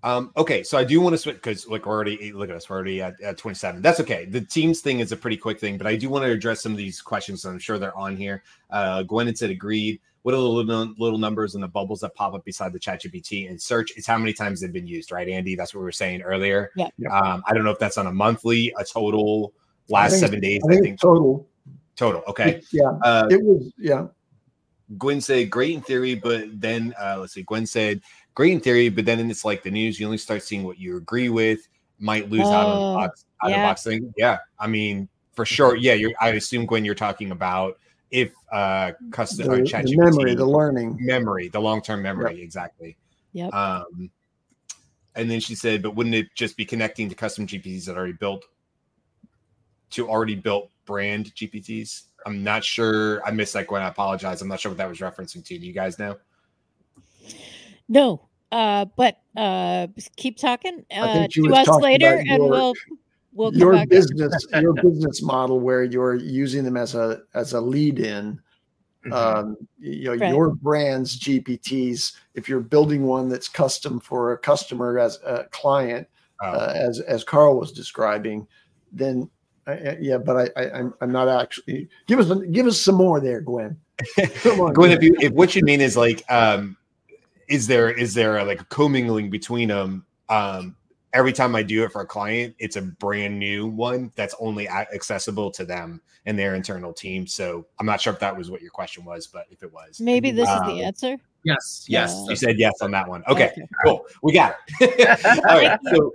Um, 0.04 0.32
okay, 0.38 0.64
so 0.64 0.78
I 0.78 0.86
do 0.86 1.02
want 1.02 1.14
to 1.14 1.18
switch 1.18 1.36
because 1.36 1.68
like 1.68 1.86
we're 1.86 1.94
already 1.94 2.32
look 2.32 2.50
at 2.50 2.56
us, 2.56 2.70
we're 2.70 2.78
already 2.78 3.02
at, 3.02 3.20
at 3.22 3.38
27. 3.38 3.82
That's 3.82 4.00
okay. 4.00 4.24
The 4.24 4.40
teams 4.40 4.80
thing 4.80 5.02
is 5.02 5.12
a 5.12 5.18
pretty 5.18 5.36
quick 5.36 5.60
thing, 5.60 5.78
but 5.78 5.86
I 5.86 5.98
do 5.98 6.10
want 6.10 6.24
to 6.24 6.32
address 6.32 6.62
some 6.62 6.72
of 6.72 6.78
these 6.78 7.02
questions. 7.02 7.44
I'm 7.44 7.60
sure 7.60 7.78
they're 7.78 7.96
on 7.98 8.16
here. 8.16 8.44
Uh 8.70 9.04
Gwen 9.04 9.36
said 9.36 9.50
agreed. 9.50 10.00
What 10.22 10.34
are 10.34 10.38
the 10.38 10.48
little, 10.48 10.94
little 10.98 11.20
numbers 11.20 11.56
and 11.56 11.64
the 11.64 11.68
bubbles 11.68 12.00
that 12.02 12.16
pop 12.16 12.34
up 12.36 12.46
beside 12.46 12.72
the 12.72 12.80
chat 12.80 13.02
GPT 13.02 13.50
and 13.50 13.62
search? 13.62 13.92
It's 13.98 14.08
how 14.08 14.18
many 14.18 14.32
times 14.32 14.62
they've 14.62 14.72
been 14.72 14.88
used, 14.88 15.12
right, 15.12 15.28
Andy? 15.28 15.56
That's 15.56 15.74
what 15.74 15.82
we 15.82 15.86
were 15.86 15.92
saying 15.92 16.22
earlier. 16.22 16.72
Yeah. 16.76 16.88
Um, 17.12 17.44
I 17.48 17.54
don't 17.54 17.64
know 17.64 17.72
if 17.72 17.80
that's 17.80 17.98
on 17.98 18.08
a 18.08 18.14
monthly, 18.14 18.72
a 18.78 18.86
total, 18.86 19.54
last 19.90 20.20
seven 20.20 20.40
days. 20.40 20.62
I 20.64 20.70
think, 20.70 20.82
I 20.82 20.84
think 20.84 21.02
total. 21.02 21.50
Total. 21.96 22.24
Okay. 22.28 22.62
Yeah. 22.72 22.92
Uh, 23.04 23.28
it 23.32 23.44
was, 23.44 23.74
yeah. 23.80 24.08
Gwen 24.97 25.21
said, 25.21 25.49
great 25.49 25.75
in 25.75 25.82
theory, 25.82 26.15
but 26.15 26.45
then 26.60 26.93
uh, 27.01 27.17
let's 27.19 27.34
see. 27.34 27.43
Gwen 27.43 27.65
said, 27.65 28.01
great 28.34 28.54
in 28.54 28.60
theory, 28.60 28.89
but 28.89 29.06
then 29.06 29.30
it's 29.30 29.45
like 29.45 29.63
the 29.63 29.71
news. 29.71 29.99
You 29.99 30.06
only 30.06 30.17
start 30.17 30.43
seeing 30.43 30.63
what 30.63 30.80
you 30.80 30.97
agree 30.97 31.30
with. 31.30 31.67
Might 31.99 32.30
lose 32.30 32.41
oh, 32.43 32.51
out 32.51 32.67
of 32.67 32.95
box, 32.95 33.25
out 33.43 33.49
yeah. 33.51 33.63
of 33.63 33.69
box 33.69 33.84
thing. 33.84 34.13
Yeah, 34.17 34.39
I 34.60 34.67
mean 34.67 35.08
for 35.34 35.45
sure. 35.45 35.75
Yeah, 35.75 35.93
you're. 35.93 36.12
I 36.19 36.30
assume 36.30 36.65
Gwen, 36.65 36.84
you're 36.84 36.95
talking 36.95 37.32
about 37.32 37.77
if 38.10 38.34
uh 38.51 38.91
custom 39.12 39.47
the, 39.47 39.63
chat 39.63 39.86
the 39.86 39.95
memory, 39.95 40.36
the 40.36 40.45
learning 40.45 40.97
memory, 40.99 41.47
the 41.47 41.62
long 41.62 41.82
term 41.82 42.01
memory, 42.01 42.36
yep. 42.36 42.43
exactly. 42.43 42.97
Yeah. 43.34 43.47
Um, 43.47 44.10
and 45.15 45.30
then 45.30 45.39
she 45.39 45.56
said, 45.56 45.82
but 45.82 45.95
wouldn't 45.95 46.15
it 46.15 46.27
just 46.36 46.58
be 46.58 46.65
connecting 46.65 47.10
to 47.10 47.15
custom 47.15 47.45
GPTs 47.45 47.86
that 47.86 47.97
already 47.97 48.13
built 48.13 48.45
to 49.91 50.10
already 50.10 50.36
built 50.36 50.71
brand 50.86 51.34
GPTs? 51.36 52.04
I'm 52.26 52.44
not 52.44 52.63
sure. 52.63 53.26
I 53.26 53.32
missed 53.32 53.54
that 53.54 53.67
Gwen. 53.67 53.82
I 53.82 53.88
apologize. 53.88 54.41
I'm 54.41 54.48
not 54.48 54.60
sure 54.60 54.72
what 54.72 54.78
that 54.78 54.89
was 54.89 55.00
referencing 55.00 55.44
to. 55.46 55.58
Do 55.58 55.65
you 55.65 55.74
guys 55.74 55.98
know? 56.00 56.17
No, 57.89 58.28
uh, 58.52 58.86
but 58.96 59.17
uh, 59.36 59.88
keep 60.17 60.38
talking 60.38 60.86
uh, 60.91 61.28
to 61.30 61.54
us 61.54 61.67
later, 61.82 62.17
and 62.17 62.28
your, 62.28 62.50
we'll 62.50 62.74
we'll 63.34 63.54
your 63.54 63.86
business 63.86 64.34
your 64.62 64.74
business 64.74 65.22
model 65.22 65.60
where 65.60 65.84
you're 65.84 66.15
using 66.15 66.63
them 66.63 66.78
as 66.78 66.96
a 66.96 67.22
as 67.34 67.54
a 67.54 67.62
lead 67.62 68.00
in. 68.00 68.39
Mm-hmm. 69.06 69.13
Um, 69.13 69.58
you 69.80 70.04
know 70.06 70.15
right. 70.15 70.34
your 70.34 70.52
brand's 70.52 71.20
GPTs. 71.20 72.13
If 72.36 72.48
you're 72.48 72.60
building 72.60 73.04
one 73.04 73.30
that's 73.30 73.48
custom 73.48 74.00
for 74.00 74.34
a 74.34 74.38
customer 74.38 75.00
as 75.00 75.20
a 75.26 75.46
client, 75.46 76.08
oh. 76.41 76.48
uh, 76.48 76.74
as 76.76 77.00
as 77.00 77.24
Karl 77.24 77.58
was 77.58 77.72
describing, 77.72 78.48
then 78.91 79.30
I, 79.67 79.97
yeah, 80.00 80.17
but 80.17 80.52
I, 80.58 80.62
I 80.62 80.65
am 80.65 80.76
I'm, 80.76 80.93
I'm 81.02 81.12
not 81.12 81.28
actually 81.28 81.88
give 82.08 82.19
us 82.19 82.32
give 82.52 82.65
us 82.65 82.80
some 82.80 82.95
more 82.95 83.19
there, 83.19 83.41
Gwen. 83.41 83.78
On, 84.45 84.74
Gwen, 84.74 84.91
if 84.91 85.04
you 85.04 85.15
if 85.19 85.32
what 85.34 85.56
you 85.56 85.63
mean 85.63 85.82
is 85.82 85.95
like, 85.95 86.24
um, 86.32 86.78
is 87.47 87.67
there 87.67 87.89
is 87.89 88.13
there 88.13 88.38
a, 88.38 88.45
like 88.45 88.62
a 88.62 88.65
commingling 88.65 89.30
between 89.30 89.69
them? 89.69 90.06
Um, 90.30 90.76
every 91.13 91.34
time 91.34 91.56
I 91.56 91.63
do 91.63 91.84
it 91.84 91.91
for 91.91 92.02
a 92.02 92.06
client, 92.06 92.56
it's 92.58 92.76
a 92.76 92.82
brand 92.82 93.38
new 93.38 93.67
one 93.67 94.12
that's 94.15 94.36
only 94.39 94.67
accessible 94.67 95.52
to 95.52 95.65
them 95.65 96.02
and 96.26 96.38
their 96.38 96.56
internal 96.56 96.93
team. 96.93 97.28
So 97.28 97.67
I'm 97.80 97.86
not 97.86 98.02
sure 98.02 98.13
if 98.13 98.19
that 98.19 98.36
was 98.36 98.50
what 98.50 98.62
your 98.62 98.71
question 98.71 99.06
was, 99.06 99.28
but 99.28 99.45
if 99.52 99.62
it 99.63 99.71
was, 99.71 100.00
maybe 100.00 100.32
this 100.32 100.50
um, 100.50 100.63
is 100.63 100.67
the 100.67 100.82
um, 100.82 100.88
answer. 100.88 101.17
Yes, 101.43 101.86
yes. 101.88 102.25
You 102.30 102.36
said 102.36 102.60
yes 102.60 102.73
on 102.82 102.91
that 102.91 103.08
one. 103.08 103.23
Okay, 103.27 103.45
okay. 103.45 103.67
cool. 103.84 104.06
We 104.21 104.34
got 104.34 104.58
it. 104.80 105.25
All 105.49 105.58
right. 105.58 105.80
So 105.91 106.13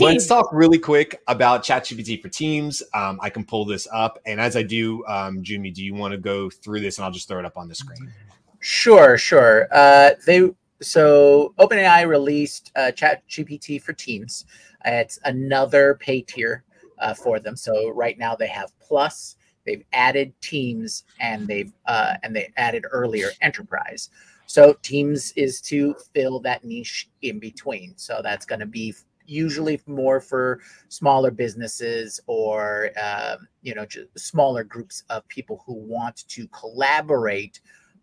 let's 0.00 0.26
talk 0.26 0.52
really 0.52 0.78
quick 0.78 1.22
about 1.28 1.62
ChatGPT 1.62 2.20
for 2.20 2.28
Teams. 2.28 2.82
Um, 2.92 3.18
I 3.22 3.30
can 3.30 3.44
pull 3.44 3.64
this 3.64 3.86
up. 3.92 4.18
And 4.26 4.40
as 4.40 4.56
I 4.56 4.62
do, 4.62 5.04
um, 5.06 5.42
Jyunmi, 5.42 5.72
do 5.72 5.84
you 5.84 5.94
want 5.94 6.12
to 6.12 6.18
go 6.18 6.50
through 6.50 6.80
this 6.80 6.98
and 6.98 7.04
I'll 7.04 7.12
just 7.12 7.28
throw 7.28 7.38
it 7.38 7.44
up 7.44 7.56
on 7.56 7.68
the 7.68 7.74
screen? 7.74 8.12
Sure, 8.58 9.16
sure. 9.16 9.68
Uh, 9.70 10.10
they 10.26 10.50
so 10.80 11.54
OpenAI 11.58 12.06
released 12.06 12.72
uh, 12.76 12.90
ChatGPT 12.94 13.80
for 13.80 13.92
Teams. 13.92 14.44
it's 14.84 15.18
another 15.24 15.94
pay 16.00 16.20
tier 16.22 16.64
uh, 16.98 17.14
for 17.14 17.38
them. 17.38 17.56
So 17.56 17.90
right 17.90 18.18
now 18.18 18.34
they 18.34 18.48
have 18.48 18.72
Plus, 18.80 19.36
they've 19.64 19.84
added 19.92 20.32
Teams, 20.40 21.04
and 21.20 21.46
they've 21.46 21.72
uh, 21.86 22.14
and 22.22 22.34
they 22.34 22.52
added 22.56 22.84
earlier 22.90 23.30
Enterprise. 23.40 24.10
So 24.54 24.72
Teams 24.82 25.32
is 25.32 25.60
to 25.62 25.96
fill 26.14 26.38
that 26.42 26.62
niche 26.62 27.10
in 27.22 27.40
between. 27.40 27.94
So 27.96 28.20
that's 28.22 28.46
going 28.46 28.60
to 28.60 28.66
be 28.66 28.94
usually 29.26 29.80
more 29.88 30.20
for 30.20 30.60
smaller 30.88 31.32
businesses 31.32 32.20
or 32.28 32.90
um, 33.02 33.48
you 33.62 33.74
know 33.74 33.84
smaller 34.16 34.62
groups 34.62 35.02
of 35.10 35.26
people 35.26 35.64
who 35.66 35.74
want 35.74 36.28
to 36.28 36.46
collaborate 36.48 37.58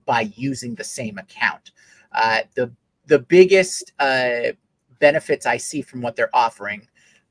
by 0.05 0.29
using 0.35 0.75
the 0.75 0.83
same 0.83 1.17
account. 1.19 1.71
Uh, 2.11 2.41
the 2.55 2.69
the 3.05 3.19
biggest 3.19 3.93
uh, 3.99 4.51
benefits 4.99 5.45
I 5.45 5.55
see 5.55 5.81
from 5.81 6.01
what 6.01 6.17
they're 6.17 6.35
offering 6.35 6.85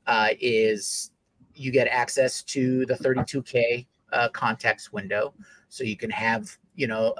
uh, 0.07 0.29
is 0.39 1.11
you 1.53 1.71
get 1.71 1.87
access 1.89 2.41
to 2.41 2.87
the 2.87 2.95
32k 2.95 3.85
uh, 4.13 4.29
context 4.29 4.93
window, 4.93 5.35
so 5.69 5.83
you 5.83 5.95
can 5.95 6.09
have 6.09 6.57
you 6.73 6.87
know 6.87 7.13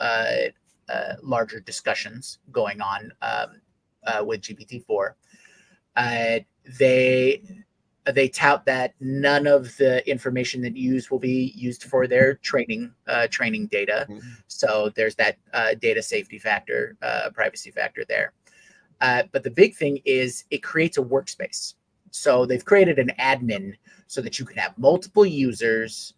uh, 0.91 1.15
larger 1.21 1.59
discussions 1.59 2.39
going 2.51 2.81
on 2.81 3.11
um, 3.21 3.61
uh, 4.05 4.23
with 4.23 4.41
GPT-4. 4.41 5.13
Uh, 5.95 6.39
they 6.79 7.41
they 8.11 8.27
tout 8.27 8.65
that 8.65 8.95
none 8.99 9.45
of 9.45 9.75
the 9.77 10.07
information 10.09 10.61
that 10.61 10.75
you 10.75 10.93
use 10.93 11.11
will 11.11 11.19
be 11.19 11.53
used 11.55 11.83
for 11.83 12.07
their 12.07 12.35
training 12.35 12.91
uh, 13.07 13.27
training 13.29 13.67
data. 13.67 14.07
Mhm. 14.09 14.21
So 14.47 14.91
there's 14.95 15.15
that 15.15 15.37
uh, 15.53 15.75
data 15.75 16.01
safety 16.01 16.39
factor, 16.39 16.97
uh, 17.01 17.29
privacy 17.31 17.71
factor 17.71 18.03
there. 18.07 18.33
Uh, 19.01 19.23
but 19.31 19.43
the 19.43 19.51
big 19.51 19.75
thing 19.75 19.99
is 20.05 20.45
it 20.49 20.63
creates 20.63 20.97
a 20.97 21.01
workspace. 21.01 21.75
So 22.11 22.45
they've 22.45 22.65
created 22.65 22.99
an 22.99 23.11
admin 23.19 23.75
so 24.07 24.21
that 24.21 24.37
you 24.39 24.45
can 24.45 24.57
have 24.57 24.77
multiple 24.77 25.25
users 25.25 26.13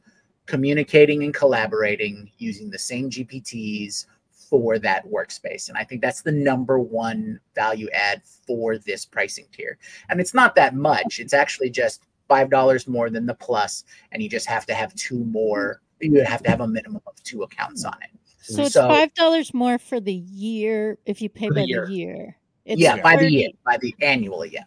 communicating 0.46 1.24
and 1.24 1.34
collaborating 1.34 2.32
using 2.38 2.70
the 2.70 2.80
same 2.80 3.10
GPTs 3.10 4.06
for 4.54 4.78
that 4.78 5.04
workspace. 5.10 5.68
And 5.68 5.76
I 5.80 5.84
think 5.84 6.02
that's 6.02 6.22
the 6.22 6.32
number 6.32 6.78
one 6.78 7.40
value 7.56 7.90
add 7.92 8.22
for 8.46 8.78
this 8.78 9.04
pricing 9.04 9.48
tier. 9.52 9.80
And 10.10 10.22
it's 10.22 10.36
not 10.36 10.54
that 10.54 10.76
much. 10.76 11.20
It's 11.20 11.34
actually 11.34 11.72
just 11.72 12.04
five 12.28 12.52
dollars 12.52 12.88
more 12.88 13.10
than 13.10 13.26
the 13.26 13.34
plus, 13.34 13.84
and 14.12 14.22
you 14.22 14.30
just 14.30 14.46
have 14.46 14.68
to 14.68 14.76
have 14.76 14.94
two 14.94 15.24
more. 15.26 15.82
You 16.00 16.12
would 16.12 16.28
have 16.28 16.44
to 16.44 16.52
have 16.52 16.62
a 16.62 16.68
minimum 16.68 17.02
of 17.08 17.24
two 17.24 17.42
accounts 17.42 17.84
on 17.84 17.96
it. 18.04 18.12
So 18.44 18.62
it's 18.62 18.76
five 18.76 19.12
dollars 19.16 19.56
more 19.56 19.80
for 19.80 20.00
the 20.00 20.14
year 20.14 21.00
if 21.08 21.20
you 21.20 21.30
pay 21.30 21.48
For 21.48 21.56
the 21.56 21.62
by 21.62 21.66
year. 21.66 21.88
the 21.88 21.94
year. 21.94 22.38
It's 22.66 22.80
yeah, 22.80 23.02
by 23.02 23.16
the 23.16 23.24
30 23.24 23.34
year, 23.34 23.50
by 23.66 23.78
the 23.78 23.96
annually, 24.02 24.52
yeah. 24.54 24.64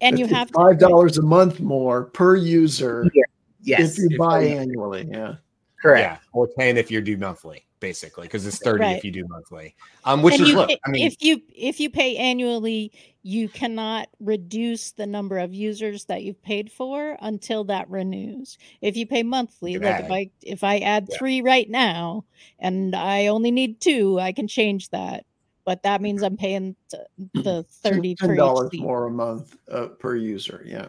and 0.00 0.18
you 0.18 0.26
have 0.26 0.50
five 0.50 0.80
dollars 0.80 1.16
a 1.16 1.22
month 1.22 1.60
more 1.60 2.06
per 2.06 2.34
user 2.34 3.08
Yes, 3.62 3.92
if 3.92 3.98
you 3.98 4.08
If 4.10 4.18
buy 4.18 4.42
annually. 4.42 5.08
Yeah. 5.08 5.36
Correct. 5.82 6.22
Yeah, 6.22 6.28
or 6.32 6.48
ten 6.58 6.76
if 6.76 6.90
you 6.90 7.00
do 7.00 7.16
monthly, 7.16 7.66
basically, 7.80 8.24
because 8.24 8.46
it's 8.46 8.58
thirty 8.58 8.84
Right. 8.84 8.96
if 8.96 9.04
you 9.04 9.10
do 9.10 9.26
monthly. 9.28 9.74
Um, 10.04 10.22
which 10.22 10.34
and 10.34 10.42
is 10.42 10.48
you 10.48 10.54
look, 10.56 10.70
I 10.86 10.90
mean, 10.90 11.06
if 11.06 11.16
you 11.20 11.42
if 11.54 11.80
you 11.80 11.90
pay 11.90 12.16
annually, 12.16 12.92
you 13.22 13.48
cannot 13.48 14.08
reduce 14.20 14.92
the 14.92 15.06
number 15.06 15.38
of 15.38 15.54
users 15.54 16.04
that 16.06 16.22
you've 16.22 16.42
paid 16.42 16.72
for 16.72 17.16
until 17.20 17.64
that 17.64 17.88
renews. 17.90 18.58
If 18.80 18.96
you 18.96 19.06
pay 19.06 19.22
monthly, 19.22 19.78
like 19.78 20.00
if 20.00 20.10
I 20.10 20.30
if 20.42 20.64
I 20.64 20.78
add 20.78 21.08
Yeah. 21.10 21.18
three 21.18 21.40
right 21.42 21.68
now 21.68 22.24
and 22.58 22.94
I 22.96 23.26
only 23.28 23.50
need 23.50 23.80
two, 23.80 24.18
I 24.18 24.32
can 24.32 24.48
change 24.48 24.90
that. 24.90 25.24
But 25.64 25.84
that 25.84 26.00
means 26.00 26.22
I'm 26.22 26.36
paying 26.36 26.74
t- 26.90 26.98
the 27.34 27.64
thirty 27.82 28.16
ten 28.16 28.36
dollars 28.36 28.70
more 28.74 29.06
a 29.06 29.10
month 29.10 29.56
uh, 29.70 29.86
per 29.86 30.16
user. 30.16 30.62
Yeah. 30.66 30.88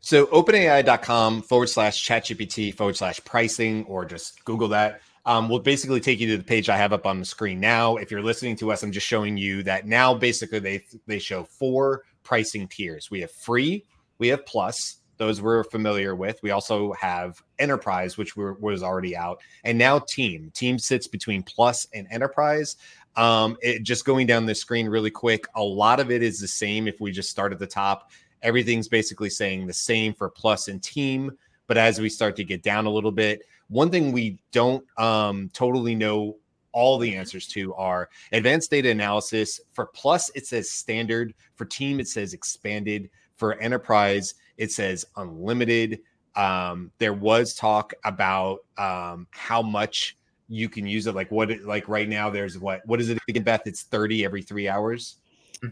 So 0.00 0.26
openai.com 0.26 1.42
forward 1.42 1.68
slash 1.68 2.06
ChatGPT 2.06 2.74
forward 2.74 2.96
slash 2.96 3.22
pricing, 3.24 3.84
or 3.84 4.04
just 4.04 4.44
Google 4.44 4.68
that. 4.68 5.02
Um, 5.26 5.50
will 5.50 5.60
basically 5.60 6.00
take 6.00 6.18
you 6.18 6.26
to 6.28 6.38
the 6.38 6.42
page 6.42 6.70
I 6.70 6.76
have 6.78 6.94
up 6.94 7.06
on 7.06 7.18
the 7.18 7.26
screen 7.26 7.60
now. 7.60 7.96
If 7.96 8.10
you're 8.10 8.22
listening 8.22 8.56
to 8.56 8.72
us, 8.72 8.82
I'm 8.82 8.90
just 8.90 9.06
showing 9.06 9.36
you 9.36 9.62
that 9.64 9.86
now 9.86 10.14
basically 10.14 10.58
they 10.58 10.82
they 11.06 11.18
show 11.18 11.44
four 11.44 12.04
pricing 12.22 12.66
tiers. 12.66 13.10
We 13.10 13.20
have 13.20 13.30
free, 13.30 13.84
we 14.18 14.28
have 14.28 14.46
plus, 14.46 15.00
those 15.18 15.42
we're 15.42 15.64
familiar 15.64 16.16
with. 16.16 16.42
We 16.42 16.50
also 16.50 16.94
have 16.94 17.42
enterprise, 17.58 18.16
which 18.16 18.34
was 18.36 18.82
already 18.82 19.14
out, 19.14 19.42
and 19.64 19.76
now 19.76 19.98
team. 19.98 20.50
Team 20.54 20.78
sits 20.78 21.06
between 21.06 21.42
plus 21.42 21.86
and 21.92 22.06
enterprise. 22.10 22.76
Um, 23.16 23.58
it 23.60 23.82
just 23.82 24.06
going 24.06 24.26
down 24.26 24.46
the 24.46 24.54
screen 24.54 24.88
really 24.88 25.10
quick. 25.10 25.46
A 25.54 25.62
lot 25.62 26.00
of 26.00 26.10
it 26.10 26.22
is 26.22 26.38
the 26.38 26.48
same. 26.48 26.88
If 26.88 27.00
we 27.00 27.12
just 27.12 27.28
start 27.28 27.52
at 27.52 27.58
the 27.58 27.66
top, 27.66 28.10
everything's 28.42 28.88
basically 28.88 29.30
saying 29.30 29.66
the 29.66 29.72
same 29.72 30.12
for 30.14 30.28
plus 30.28 30.68
and 30.68 30.82
team. 30.82 31.32
But 31.66 31.78
as 31.78 32.00
we 32.00 32.08
start 32.08 32.36
to 32.36 32.44
get 32.44 32.62
down 32.62 32.86
a 32.86 32.90
little 32.90 33.12
bit, 33.12 33.42
one 33.68 33.90
thing 33.90 34.10
we 34.10 34.38
don't 34.50 34.84
um, 34.98 35.50
totally 35.52 35.94
know 35.94 36.36
all 36.72 36.98
the 36.98 37.14
answers 37.14 37.46
to 37.48 37.74
are 37.74 38.08
advanced 38.32 38.70
data 38.70 38.90
analysis. 38.90 39.60
For 39.72 39.86
plus, 39.86 40.30
it 40.34 40.46
says 40.46 40.70
standard. 40.70 41.34
For 41.54 41.64
team, 41.64 42.00
it 42.00 42.08
says 42.08 42.34
expanded. 42.34 43.10
For 43.36 43.54
enterprise, 43.58 44.34
it 44.56 44.72
says 44.72 45.06
unlimited. 45.16 46.00
Um, 46.36 46.92
there 46.98 47.14
was 47.14 47.54
talk 47.54 47.94
about 48.04 48.60
um, 48.76 49.26
how 49.30 49.62
much 49.62 50.16
you 50.48 50.68
can 50.68 50.86
use 50.86 51.06
it. 51.06 51.14
Like 51.14 51.30
what? 51.30 51.50
Like 51.60 51.88
right 51.88 52.08
now, 52.08 52.30
there's 52.30 52.58
what? 52.58 52.84
What 52.86 53.00
is 53.00 53.08
it 53.08 53.18
again, 53.28 53.42
Beth? 53.42 53.62
It's 53.66 53.82
thirty 53.82 54.24
every 54.24 54.42
three 54.42 54.68
hours. 54.68 55.16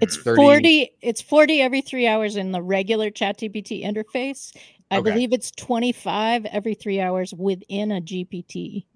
It's 0.01 0.16
30 0.16 0.37
40 0.37 0.90
it's 1.01 1.22
40 1.22 1.62
every 1.62 1.81
3 1.81 2.07
hours 2.07 2.37
in 2.37 2.53
the 2.53 2.62
regular 2.62 3.11
ChatGPT 3.11 3.85
interface. 3.85 4.55
I 4.90 4.98
Okay. 4.98 5.11
believe 5.11 5.33
it's 5.33 5.51
25 5.53 6.46
every 6.46 6.74
3 6.74 7.01
hours 7.01 7.33
within 7.35 7.92
a 7.92 8.01
GPT. 8.01 8.87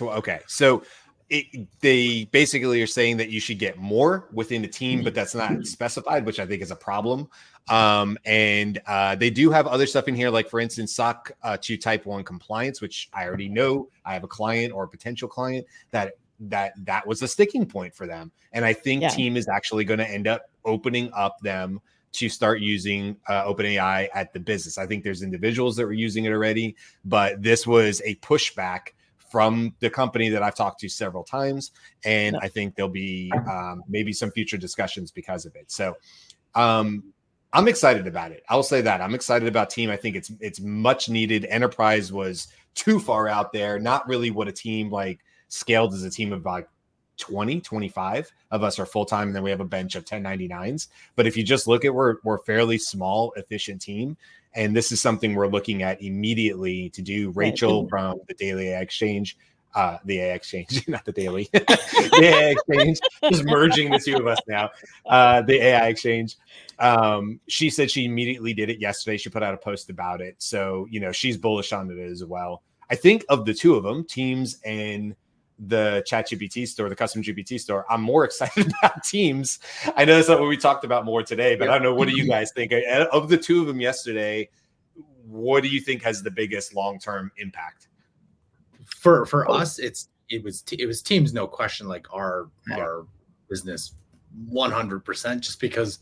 Okay, 0.00 0.40
so 0.46 0.82
it, 1.28 1.68
they 1.80 2.24
basically 2.26 2.80
are 2.82 2.86
saying 2.86 3.16
that 3.16 3.30
you 3.30 3.40
should 3.40 3.58
get 3.58 3.78
more 3.78 4.28
within 4.32 4.62
the 4.62 4.68
team, 4.68 5.02
but 5.02 5.14
that's 5.14 5.34
not 5.34 5.66
specified, 5.66 6.24
which 6.24 6.38
I 6.38 6.46
think 6.46 6.62
is 6.62 6.70
a 6.70 6.76
problem. 6.76 7.28
Um, 7.68 8.16
and 8.24 8.80
uh, 8.86 9.16
they 9.16 9.30
do 9.30 9.50
have 9.50 9.66
other 9.66 9.86
stuff 9.86 10.06
in 10.06 10.14
here, 10.14 10.30
like 10.30 10.48
for 10.48 10.60
instance, 10.60 10.94
SOC 10.94 11.32
uh, 11.42 11.56
2 11.60 11.78
Type 11.78 12.06
One 12.06 12.22
compliance, 12.22 12.80
which 12.80 13.08
I 13.12 13.26
already 13.26 13.48
know. 13.48 13.88
I 14.04 14.14
have 14.14 14.22
a 14.22 14.28
client 14.28 14.72
or 14.72 14.84
a 14.84 14.88
potential 14.88 15.28
client 15.28 15.66
that 15.90 16.14
that 16.40 16.72
that 16.84 17.06
was 17.06 17.22
a 17.22 17.28
sticking 17.28 17.66
point 17.66 17.94
for 17.94 18.06
them, 18.06 18.32
and 18.52 18.64
I 18.64 18.72
think 18.72 19.02
Yeah. 19.02 19.08
Team 19.08 19.36
is 19.36 19.48
actually 19.48 19.84
going 19.84 19.98
to 19.98 20.08
end 20.08 20.26
up 20.26 20.42
opening 20.64 21.10
up 21.14 21.38
them 21.40 21.80
to 22.12 22.28
start 22.28 22.60
using 22.60 23.16
uh, 23.28 23.44
OpenAI 23.44 24.08
at 24.14 24.32
the 24.32 24.40
business. 24.40 24.78
I 24.78 24.86
think 24.86 25.04
there's 25.04 25.22
individuals 25.22 25.76
that 25.76 25.84
were 25.84 25.92
using 25.92 26.24
it 26.24 26.32
already, 26.32 26.74
but 27.04 27.42
this 27.42 27.66
was 27.66 28.00
a 28.04 28.14
pushback 28.16 28.88
from 29.30 29.74
the 29.80 29.90
company 29.90 30.28
that 30.30 30.42
I've 30.42 30.54
talked 30.54 30.80
to 30.80 30.88
several 30.88 31.24
times, 31.24 31.72
and 32.04 32.36
I 32.40 32.48
think 32.48 32.74
there'll 32.74 32.88
be 32.90 33.32
um, 33.50 33.82
maybe 33.88 34.12
some 34.12 34.30
future 34.30 34.56
discussions 34.56 35.10
because 35.10 35.44
of 35.44 35.54
it. 35.56 35.70
So, 35.70 35.96
um, 36.54 37.12
I'm 37.52 37.68
excited 37.68 38.06
about 38.06 38.32
it. 38.32 38.42
I'll 38.48 38.62
say 38.62 38.80
that 38.82 39.00
I'm 39.00 39.14
excited 39.14 39.48
about 39.48 39.70
Team. 39.70 39.90
I 39.90 39.96
think 39.96 40.16
it's 40.16 40.30
it's 40.40 40.60
much 40.60 41.08
needed. 41.08 41.46
Enterprise 41.46 42.12
was 42.12 42.48
too 42.74 42.98
far 43.00 43.28
out 43.28 43.52
there, 43.52 43.78
not 43.78 44.06
really 44.06 44.30
what 44.30 44.48
a 44.48 44.52
team 44.52 44.90
like 44.90 45.20
scaled 45.48 45.94
as 45.94 46.02
a 46.02 46.10
team 46.10 46.32
of 46.32 46.44
like 46.44 46.68
20, 47.18 47.60
25 47.60 48.32
of 48.50 48.62
us 48.62 48.78
are 48.78 48.86
full 48.86 49.04
time, 49.04 49.28
and 49.28 49.36
then 49.36 49.42
we 49.42 49.50
have 49.50 49.60
a 49.60 49.64
bench 49.64 49.94
of 49.94 50.04
1099s. 50.04 50.88
But 51.14 51.26
if 51.26 51.36
you 51.36 51.42
just 51.42 51.66
look 51.66 51.84
at 51.84 51.94
we're 51.94 52.16
we're 52.24 52.38
fairly 52.38 52.78
small, 52.78 53.32
efficient 53.36 53.80
team, 53.80 54.16
and 54.54 54.74
this 54.74 54.92
is 54.92 55.00
something 55.00 55.34
we're 55.34 55.48
looking 55.48 55.82
at 55.82 56.02
immediately 56.02 56.90
to 56.90 57.02
do. 57.02 57.30
Right. 57.30 57.50
Rachel 57.50 57.88
from 57.88 58.20
the 58.28 58.34
Daily 58.34 58.68
AI 58.68 58.80
Exchange, 58.80 59.36
uh, 59.74 59.98
the 60.04 60.20
AI 60.20 60.34
Exchange, 60.34 60.86
not 60.88 61.04
the 61.04 61.12
Daily, 61.12 61.48
the 61.52 62.20
AI 62.22 62.50
Exchange, 62.50 62.98
just 63.30 63.44
merging 63.44 63.90
the 63.90 63.98
two 63.98 64.16
of 64.16 64.26
us 64.26 64.38
now. 64.46 64.70
Uh, 65.06 65.42
the 65.42 65.62
AI 65.62 65.88
Exchange. 65.88 66.36
Um, 66.78 67.40
she 67.48 67.70
said 67.70 67.90
she 67.90 68.04
immediately 68.04 68.52
did 68.52 68.68
it 68.68 68.80
yesterday. 68.80 69.16
She 69.16 69.30
put 69.30 69.42
out 69.42 69.54
a 69.54 69.58
post 69.58 69.88
about 69.88 70.20
it, 70.20 70.36
so 70.38 70.86
you 70.90 71.00
know 71.00 71.12
she's 71.12 71.36
bullish 71.36 71.72
on 71.72 71.90
it 71.90 71.98
as 71.98 72.24
well. 72.24 72.62
I 72.90 72.94
think 72.94 73.24
of 73.28 73.44
the 73.44 73.54
two 73.54 73.74
of 73.74 73.82
them, 73.82 74.04
Teams 74.04 74.58
and 74.64 75.16
the 75.58 76.02
chat 76.06 76.28
gpt 76.28 76.68
store 76.68 76.88
the 76.90 76.96
custom 76.96 77.22
gpt 77.22 77.58
store 77.58 77.86
i'm 77.88 78.02
more 78.02 78.24
excited 78.26 78.66
about 78.82 79.02
teams. 79.02 79.58
I 79.96 80.04
know 80.04 80.16
that's 80.16 80.28
not 80.28 80.38
what 80.38 80.48
we 80.48 80.56
talked 80.58 80.84
about 80.84 81.04
more 81.04 81.22
today 81.22 81.56
but 81.56 81.68
i 81.70 81.72
don't 81.72 81.82
know 81.82 81.94
what 81.94 82.08
do 82.08 82.16
you 82.16 82.28
guys 82.28 82.52
think? 82.54 82.72
Uh, 82.72 83.06
of 83.12 83.28
the 83.28 83.38
two 83.38 83.60
of 83.62 83.66
them 83.66 83.80
yesterday 83.80 84.48
what 85.26 85.62
do 85.62 85.68
you 85.68 85.80
think 85.80 86.02
has 86.02 86.22
the 86.22 86.30
biggest 86.30 86.74
long-term 86.74 87.32
impact? 87.38 87.88
For 88.86 89.26
for 89.26 89.50
us 89.50 89.78
it's 89.78 90.08
it 90.28 90.42
was 90.42 90.64
it 90.72 90.86
was 90.86 91.02
teams 91.02 91.32
no 91.32 91.46
question 91.46 91.88
like 91.88 92.06
our 92.12 92.48
Yeah. 92.68 92.78
our 92.78 93.06
business 93.48 93.94
100% 94.50 95.40
just 95.40 95.60
because 95.60 95.98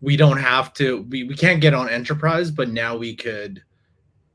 we 0.00 0.16
don't 0.16 0.38
have 0.38 0.72
to 0.74 1.02
we, 1.10 1.24
we 1.24 1.34
can't 1.34 1.60
get 1.60 1.74
on 1.74 1.88
enterprise 1.88 2.50
but 2.50 2.70
now 2.70 2.96
we 2.96 3.14
could 3.14 3.62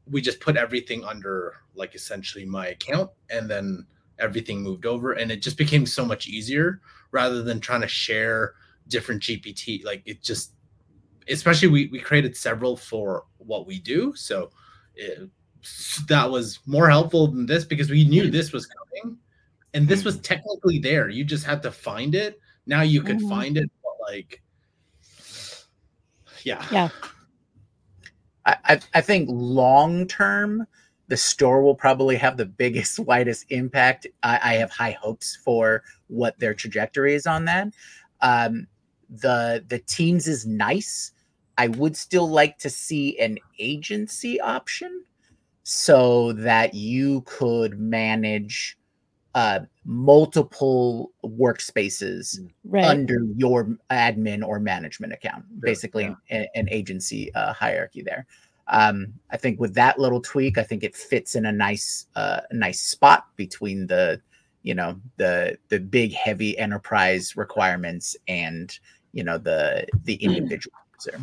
we 0.10 0.22
just 0.22 0.39
put 0.39 0.58
everything 0.58 1.04
under 1.04 1.56
like 1.76 1.95
essentially 1.95 2.45
my 2.45 2.67
account 2.67 3.10
and 3.30 3.50
then 3.50 3.86
everything 4.20 4.62
moved 4.62 4.86
over 4.86 5.14
and 5.14 5.32
it 5.32 5.42
just 5.42 5.58
became 5.58 5.86
so 5.86 6.06
much 6.06 6.28
easier 6.28 6.82
rather 7.12 7.42
than 7.42 7.60
trying 7.60 7.82
to 7.82 7.88
share 7.88 8.54
different 8.88 9.22
gpt 9.22 9.84
like 9.84 10.02
it 10.06 10.22
just 10.22 10.54
especially 11.30 11.68
we, 11.68 11.88
we 11.88 12.00
created 12.00 12.36
several 12.36 12.76
for 12.76 13.26
what 13.38 13.68
we 13.68 13.80
do. 13.80 14.14
So 14.16 14.50
it, 14.96 15.30
that 16.08 16.30
was 16.30 16.60
more 16.65 16.90
helpful 16.90 17.28
than 17.28 17.46
this 17.46 17.65
because 17.65 17.90
we 17.90 18.04
knew 18.04 18.30
this 18.30 18.52
was 18.52 18.67
coming 18.67 19.17
and 19.74 19.88
this 19.88 20.04
was 20.04 20.20
technically 20.20 20.80
there. 20.80 21.10
You 21.10 21.24
just 21.24 21.46
had 21.46 21.62
to 21.63 21.72
find 21.72 22.15
it. 22.15 22.40
Now 22.65 22.82
you 22.82 23.02
could 23.04 23.20
Mhm. 23.20 23.30
find 23.30 23.58
it 23.58 23.70
but 23.84 23.94
like 24.12 24.42
yeah. 26.44 26.65
Yeah. 26.72 26.90
I, 28.46 28.58
I, 28.65 28.80
I 28.96 29.02
think 29.02 29.30
long 29.32 30.08
term, 30.08 30.65
the 31.10 31.18
store 31.18 31.62
will 31.62 31.76
probably 31.76 32.16
have 32.16 32.38
the 32.38 32.46
biggest, 32.46 33.00
widest 33.10 33.46
impact. 33.50 34.08
I, 34.24 34.40
I 34.42 34.54
have 34.56 34.72
high 34.72 34.98
hopes 35.00 35.36
for 35.36 35.84
what 36.08 36.40
their 36.40 36.54
trajectory 36.54 37.16
is 37.16 37.28
on 37.28 37.46
that. 37.46 37.74
Um, 38.22 38.68
the 39.10 39.66
the 39.68 39.80
teams 39.80 40.28
is 40.28 40.46
nice. 40.46 41.12
I 41.58 41.68
would 41.68 41.98
still 41.98 42.30
like 42.30 42.58
to 42.60 42.70
see 42.70 43.20
an 43.20 43.40
agency 43.58 44.40
option 44.40 45.04
so 45.64 46.32
that 46.34 46.74
you 46.74 47.22
could 47.26 47.80
manage 47.80 48.78
uh, 49.36 49.60
multiple 49.84 51.12
workspaces 51.24 52.40
right. 52.64 52.86
under 52.86 53.26
your 53.36 53.78
admin 53.92 54.44
or 54.44 54.60
management 54.60 55.14
account, 55.14 55.44
basically 55.60 56.04
yeah. 56.04 56.16
an, 56.30 56.48
an 56.56 56.70
agency 56.70 57.34
uh, 57.36 57.54
hierarchy 57.54 58.02
there. 58.02 58.26
Um, 58.70 59.13
I 59.32 59.38
think 59.38 59.60
with 59.60 59.74
that 59.76 60.00
little 60.00 60.22
tweak, 60.22 60.58
I 60.58 60.63
think 60.63 60.84
it 60.84 60.96
fits 60.96 61.36
in 61.36 61.46
a 61.46 61.52
nice, 61.52 62.06
uh, 62.15 62.42
nice 62.52 62.82
spot 62.82 63.28
between 63.36 63.88
the, 63.88 64.22
you 64.63 64.76
know, 64.76 65.00
the 65.17 65.58
the 65.70 65.80
big 65.80 66.13
heavy 66.13 66.58
enterprise 66.58 67.36
requirements 67.36 68.15
and 68.28 68.78
you 69.13 69.24
know 69.24 69.38
the 69.38 69.88
the 70.04 70.15
individual 70.15 70.76
user. 70.96 71.20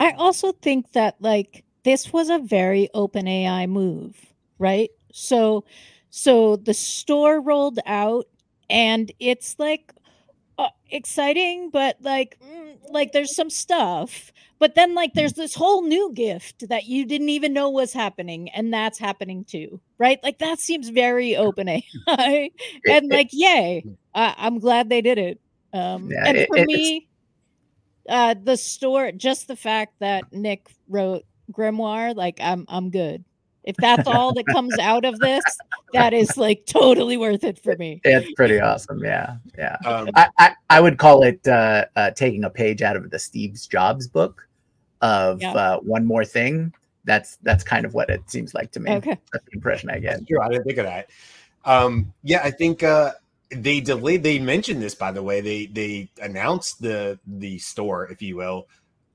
I 0.00 0.12
also 0.12 0.52
think 0.52 0.92
that 0.92 1.16
like 1.20 1.64
this 1.84 2.12
was 2.12 2.30
a 2.30 2.38
very 2.38 2.88
OpenAI 2.94 3.68
move, 3.68 4.16
right? 4.58 4.90
So 5.12 5.64
so 6.10 6.56
the 6.56 6.74
store 6.74 7.40
rolled 7.40 7.78
out 7.86 8.26
and 8.70 9.12
it's 9.18 9.56
like 9.58 9.92
exciting 10.94 11.70
but 11.70 11.96
like 12.00 12.38
mm, 12.40 12.76
like 12.90 13.12
there's 13.12 13.34
some 13.34 13.50
stuff 13.50 14.32
but 14.60 14.74
then 14.76 14.94
like 14.94 15.12
there's 15.14 15.32
this 15.34 15.54
whole 15.54 15.82
new 15.82 16.12
gift 16.14 16.68
that 16.68 16.84
you 16.86 17.04
didn't 17.04 17.28
even 17.28 17.52
know 17.52 17.68
was 17.68 17.92
happening 17.92 18.48
and 18.50 18.72
that's 18.72 18.98
happening 18.98 19.44
too 19.44 19.80
right? 19.98 20.18
Like 20.22 20.38
that 20.38 20.58
seems 20.58 20.88
very 20.88 21.32
OpenAI 21.32 21.82
and 22.88 23.10
like 23.10 23.28
yay 23.32 23.84
I, 24.14 24.34
I'm 24.38 24.58
glad 24.60 24.88
they 24.88 25.02
did 25.02 25.18
it 25.18 25.40
um 25.72 26.10
Yeah, 26.10 26.22
and 26.26 26.46
for 26.46 26.56
it's- 26.56 26.66
me 26.66 27.08
uh 28.08 28.34
the 28.42 28.56
store 28.56 29.10
just 29.12 29.48
the 29.48 29.56
fact 29.56 29.94
that 30.00 30.32
Nick 30.32 30.68
wrote 30.88 31.24
Grimoire 31.52 32.14
like 32.14 32.38
I'm 32.40 32.64
I'm 32.68 32.90
good 32.90 33.24
if 33.64 33.76
that's 33.76 34.06
all 34.06 34.32
that 34.34 34.46
comes 34.46 34.78
out 34.78 35.04
of 35.04 35.18
this 35.20 35.42
that 35.92 36.12
is 36.12 36.36
like 36.36 36.64
totally 36.66 37.16
worth 37.16 37.44
it 37.44 37.58
for 37.58 37.76
me 37.76 38.00
It's 38.04 38.30
pretty 38.32 38.60
awesome. 38.60 39.02
Yeah, 39.02 39.36
yeah. 39.56 39.76
Um, 39.86 40.10
I, 40.14 40.28
I, 40.38 40.52
I 40.70 40.80
would 40.80 40.98
call 40.98 41.22
it 41.24 41.46
uh, 41.48 41.86
uh, 41.96 42.10
taking 42.10 42.44
a 42.44 42.50
page 42.50 42.82
out 42.82 42.96
of 42.96 43.10
the 43.10 43.18
Steve 43.18 43.58
Jobs 43.68 44.06
book 44.06 44.46
of 45.00 45.40
Yeah. 45.40 45.52
uh, 45.52 45.78
one 45.80 46.04
more 46.04 46.24
thing. 46.24 46.72
That's 47.04 47.36
that's 47.42 47.62
kind 47.64 47.84
of 47.84 47.92
what 47.94 48.08
it 48.08 48.22
seems 48.30 48.54
like 48.54 48.70
to 48.72 48.80
me. 48.80 48.92
okay 48.92 49.18
That's 49.32 49.44
the 49.44 49.52
impression 49.54 49.90
I 49.90 49.98
get. 49.98 50.26
Sure, 50.28 50.42
I 50.42 50.48
didn't 50.48 50.64
think 50.64 50.78
of 50.78 50.86
that. 50.86 51.10
Um, 51.64 52.12
yeah, 52.22 52.40
I 52.42 52.50
think 52.50 52.82
uh, 52.82 53.12
they 53.50 53.80
delayed. 53.80 54.22
They 54.22 54.38
mentioned 54.38 54.82
this, 54.82 54.94
by 54.94 55.12
the 55.12 55.22
way. 55.22 55.40
They 55.40 55.66
they 55.66 56.08
announced 56.22 56.80
the 56.80 57.18
the 57.26 57.58
store, 57.58 58.06
if 58.10 58.22
you 58.22 58.36
will, 58.36 58.68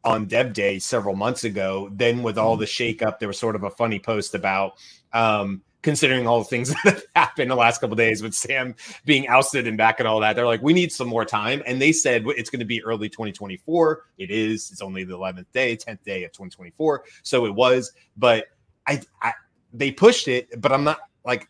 on 0.03 0.25
Dev 0.25 0.53
Day 0.53 0.79
several 0.79 1.15
months 1.15 1.43
ago. 1.43 1.89
Then, 1.91 2.23
with 2.23 2.37
all 2.37 2.57
the 2.57 2.65
shakeup, 2.65 3.19
there 3.19 3.27
was 3.27 3.39
sort 3.39 3.55
of 3.55 3.63
a 3.63 3.69
funny 3.69 3.99
post 3.99 4.35
about 4.35 4.73
um, 5.13 5.61
considering 5.81 6.27
all 6.27 6.39
the 6.39 6.45
things 6.45 6.69
that 6.83 6.93
have 6.93 7.03
happened 7.15 7.51
the 7.51 7.55
last 7.55 7.81
couple 7.81 7.95
days 7.95 8.21
with 8.21 8.33
Sam 8.33 8.75
being 9.05 9.27
ousted 9.27 9.67
and 9.67 9.77
back 9.77 9.99
and 9.99 10.07
all 10.07 10.19
that. 10.21 10.35
They're 10.35 10.45
like, 10.47 10.61
we 10.61 10.73
need 10.73 10.91
some 10.91 11.07
more 11.07 11.25
time, 11.25 11.61
and 11.65 11.81
they 11.81 11.91
said 11.91 12.23
it's 12.27 12.49
going 12.49 12.59
to 12.59 12.65
be 12.65 12.83
early 12.83 13.09
2024. 13.09 14.05
It 14.17 14.31
is. 14.31 14.71
It's 14.71 14.81
only 14.81 15.03
the 15.03 15.17
11th 15.17 15.45
day, 15.53 15.75
10th 15.75 16.03
day 16.03 16.23
of 16.23 16.31
2024. 16.31 17.03
So 17.23 17.45
it 17.45 17.53
was, 17.53 17.91
but 18.17 18.45
I, 18.87 19.01
I 19.21 19.33
they 19.73 19.91
pushed 19.91 20.27
it, 20.27 20.61
but 20.61 20.71
I'm 20.71 20.83
not 20.83 20.99
like 21.25 21.47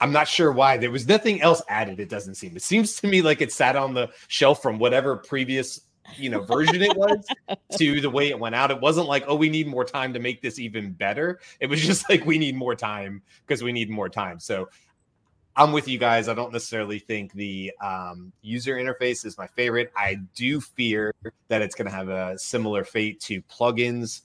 I'm 0.00 0.12
not 0.12 0.26
sure 0.26 0.50
why. 0.50 0.78
There 0.78 0.90
was 0.90 1.06
nothing 1.06 1.40
else 1.42 1.62
added. 1.68 2.00
It 2.00 2.08
doesn't 2.08 2.34
seem. 2.34 2.56
It 2.56 2.62
seems 2.62 2.96
to 3.00 3.06
me 3.06 3.22
like 3.22 3.40
it 3.40 3.52
sat 3.52 3.76
on 3.76 3.94
the 3.94 4.10
shelf 4.26 4.60
from 4.60 4.80
whatever 4.80 5.16
previous 5.16 5.80
you 6.16 6.28
know 6.30 6.40
version 6.40 6.82
it 6.82 6.96
was 6.96 7.24
to 7.78 8.00
the 8.00 8.10
way 8.10 8.28
it 8.28 8.38
went 8.38 8.54
out. 8.54 8.70
It 8.70 8.80
wasn't 8.80 9.08
like 9.08 9.24
oh 9.26 9.36
we 9.36 9.48
need 9.48 9.66
more 9.66 9.84
time 9.84 10.12
to 10.14 10.20
make 10.20 10.42
this 10.42 10.58
even 10.58 10.92
better. 10.92 11.40
It 11.60 11.66
was 11.66 11.80
just 11.80 12.08
like 12.08 12.24
we 12.24 12.38
need 12.38 12.56
more 12.56 12.74
time 12.74 13.22
because 13.46 13.62
we 13.62 13.72
need 13.72 13.90
more 13.90 14.08
time. 14.08 14.40
So 14.40 14.68
I'm 15.54 15.72
with 15.72 15.86
you 15.86 15.98
guys. 15.98 16.28
I 16.28 16.34
don't 16.34 16.52
necessarily 16.52 16.98
think 16.98 17.32
the 17.34 17.72
um, 17.82 18.32
user 18.40 18.76
interface 18.76 19.26
is 19.26 19.36
my 19.36 19.46
favorite. 19.48 19.92
I 19.96 20.16
do 20.34 20.60
fear 20.60 21.14
that 21.48 21.60
it's 21.60 21.74
going 21.74 21.90
to 21.90 21.94
have 21.94 22.08
a 22.08 22.38
similar 22.38 22.84
fate 22.84 23.20
to 23.22 23.42
plugins. 23.42 24.22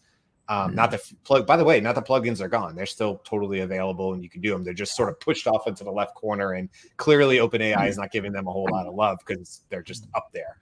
Um, 0.50 0.74
not 0.74 0.92
the 0.92 1.02
plug. 1.26 1.46
By 1.46 1.58
the 1.58 1.66
way, 1.66 1.82
not 1.82 1.96
the 1.96 2.02
plugins 2.02 2.40
are 2.40 2.48
gone. 2.48 2.74
They're 2.76 2.86
still 2.86 3.18
totally 3.26 3.60
available, 3.60 4.14
and 4.14 4.24
you 4.24 4.30
can 4.30 4.40
do 4.40 4.52
them. 4.52 4.64
They're 4.64 4.74
just 4.74 4.96
sort 4.96 5.10
of 5.10 5.20
pushed 5.20 5.46
off 5.46 5.68
into 5.68 5.84
the 5.84 5.92
left 5.92 6.16
corner, 6.16 6.54
and 6.54 6.70
clearly, 6.96 7.40
OpenAI 7.40 7.90
is 7.90 7.98
not 7.98 8.14
giving 8.14 8.32
them 8.32 8.48
a 8.48 8.52
whole 8.52 8.70
lot 8.72 8.88
of 8.88 8.96
love 8.96 9.18
because 9.28 9.64
they're 9.68 9.84
just 9.84 10.08
up 10.16 10.30
there. 10.32 10.58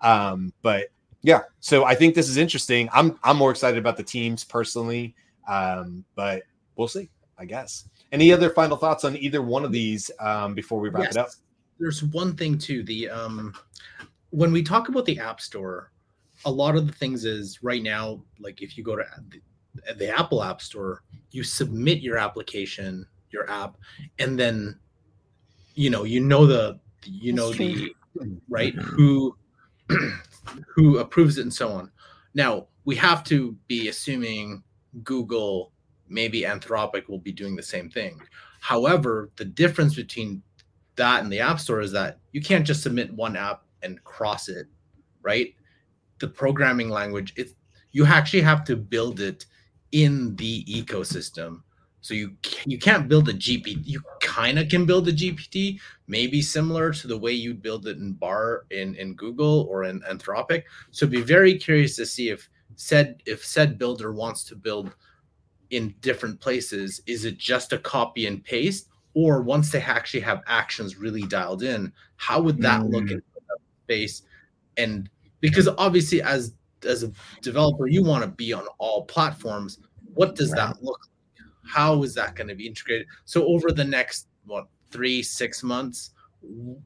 Um, 0.00 0.52
but 0.62 0.86
yeah, 1.22 1.42
so 1.60 1.84
I 1.84 1.94
think 1.94 2.14
this 2.14 2.28
is 2.28 2.36
interesting. 2.36 2.88
I'm 2.92 3.18
I'm 3.22 3.36
more 3.36 3.50
excited 3.50 3.78
about 3.78 3.96
the 3.96 4.02
teams 4.02 4.44
personally, 4.44 5.14
um, 5.48 6.04
but 6.14 6.42
we'll 6.76 6.88
see. 6.88 7.10
I 7.38 7.44
guess. 7.44 7.88
Any 8.12 8.32
other 8.32 8.50
final 8.50 8.76
thoughts 8.76 9.04
on 9.04 9.16
either 9.16 9.42
one 9.42 9.64
of 9.64 9.72
these 9.72 10.10
um, 10.20 10.54
before 10.54 10.80
we 10.80 10.88
wrap 10.88 11.10
it 11.10 11.16
up? 11.16 11.28
There's 11.78 12.02
one 12.02 12.34
thing 12.36 12.56
too. 12.56 12.82
The 12.82 13.10
um, 13.10 13.54
when 14.30 14.52
we 14.52 14.62
talk 14.62 14.88
about 14.88 15.04
the 15.04 15.18
App 15.18 15.40
Store, 15.40 15.90
a 16.44 16.50
lot 16.50 16.76
of 16.76 16.86
the 16.86 16.92
things 16.92 17.24
is 17.24 17.62
right 17.62 17.82
now, 17.82 18.20
like 18.38 18.62
if 18.62 18.78
you 18.78 18.84
go 18.84 18.96
to 18.96 19.04
the, 19.28 19.94
the 19.94 20.18
Apple 20.18 20.42
App 20.42 20.62
Store, 20.62 21.02
you 21.30 21.42
submit 21.42 21.98
your 21.98 22.16
application, 22.16 23.06
your 23.30 23.50
app, 23.50 23.76
and 24.18 24.38
then 24.38 24.78
you 25.74 25.90
know 25.90 26.04
you 26.04 26.20
know 26.20 26.46
the 26.46 26.78
you 27.04 27.32
know 27.32 27.52
the 27.52 27.92
right 28.48 28.74
who 28.74 29.36
who 30.74 30.98
approves 30.98 31.38
it 31.38 31.42
and 31.42 31.52
so 31.52 31.68
on. 31.68 31.90
Now 32.34 32.68
we 32.84 32.96
have 32.96 33.24
to 33.24 33.56
be 33.66 33.88
assuming 33.88 34.62
Google, 35.02 35.72
maybe 36.08 36.42
Anthropic 36.42 37.08
will 37.08 37.18
be 37.18 37.32
doing 37.32 37.56
the 37.56 37.62
same 37.62 37.90
thing. 37.90 38.20
However, 38.60 39.30
the 39.36 39.44
difference 39.44 39.94
between 39.94 40.42
that 40.96 41.22
and 41.22 41.32
the 41.32 41.40
App 41.40 41.60
Store 41.60 41.80
is 41.80 41.92
that 41.92 42.18
you 42.32 42.40
can't 42.40 42.66
just 42.66 42.82
submit 42.82 43.12
one 43.14 43.36
app 43.36 43.62
and 43.82 44.02
cross 44.04 44.48
it, 44.48 44.66
right? 45.22 45.54
The 46.18 46.28
programming 46.28 46.88
language, 46.88 47.32
it's 47.36 47.54
you 47.92 48.06
actually 48.06 48.42
have 48.42 48.64
to 48.64 48.76
build 48.76 49.20
it 49.20 49.46
in 49.92 50.36
the 50.36 50.64
ecosystem. 50.64 51.62
So 52.06 52.14
you 52.14 52.36
you 52.66 52.78
can't 52.78 53.08
build 53.08 53.28
a 53.28 53.32
GPT. 53.32 53.80
You 53.84 54.00
kind 54.20 54.60
of 54.60 54.68
can 54.68 54.86
build 54.86 55.08
a 55.08 55.12
GPT, 55.12 55.80
maybe 56.06 56.40
similar 56.40 56.92
to 56.92 57.08
the 57.08 57.18
way 57.18 57.32
you'd 57.32 57.60
build 57.60 57.88
it 57.88 57.96
in 57.96 58.12
Bard 58.12 58.66
in 58.70 58.94
in 58.94 59.14
Google 59.14 59.66
or 59.68 59.82
in 59.82 60.00
Anthropic. 60.02 60.62
So 60.92 61.08
be 61.08 61.20
very 61.20 61.58
curious 61.58 61.96
to 61.96 62.06
see 62.06 62.28
if 62.28 62.48
said 62.76 63.22
if 63.26 63.44
said 63.44 63.76
builder 63.76 64.12
wants 64.12 64.44
to 64.44 64.54
build 64.54 64.94
in 65.70 65.96
different 66.00 66.38
places. 66.38 67.00
Is 67.06 67.24
it 67.24 67.38
just 67.38 67.72
a 67.72 67.78
copy 67.78 68.26
and 68.26 68.44
paste, 68.44 68.88
or 69.14 69.42
once 69.42 69.72
they 69.72 69.80
actually 69.80 70.20
have 70.20 70.44
actions 70.46 70.96
really 70.96 71.22
dialed 71.22 71.64
in, 71.64 71.92
how 72.14 72.40
would 72.40 72.62
that 72.62 72.84
look 72.86 73.06
mm. 73.06 73.12
in 73.14 73.22
space? 73.84 74.22
And 74.76 75.10
because 75.40 75.66
obviously, 75.76 76.22
as 76.22 76.54
as 76.84 77.02
a 77.02 77.10
developer, 77.42 77.88
you 77.88 78.04
want 78.04 78.22
to 78.22 78.30
be 78.30 78.52
on 78.52 78.64
all 78.78 79.06
platforms. 79.06 79.80
What 80.14 80.36
does 80.36 80.52
that 80.52 80.80
look 80.80 81.00
like? 81.00 81.15
How 81.66 82.02
is 82.02 82.14
that 82.14 82.34
going 82.34 82.48
to 82.48 82.54
be 82.54 82.66
integrated? 82.66 83.06
So 83.24 83.46
over 83.46 83.72
the 83.72 83.84
next 83.84 84.28
what 84.44 84.68
three 84.90 85.22
six 85.22 85.62
months, 85.62 86.10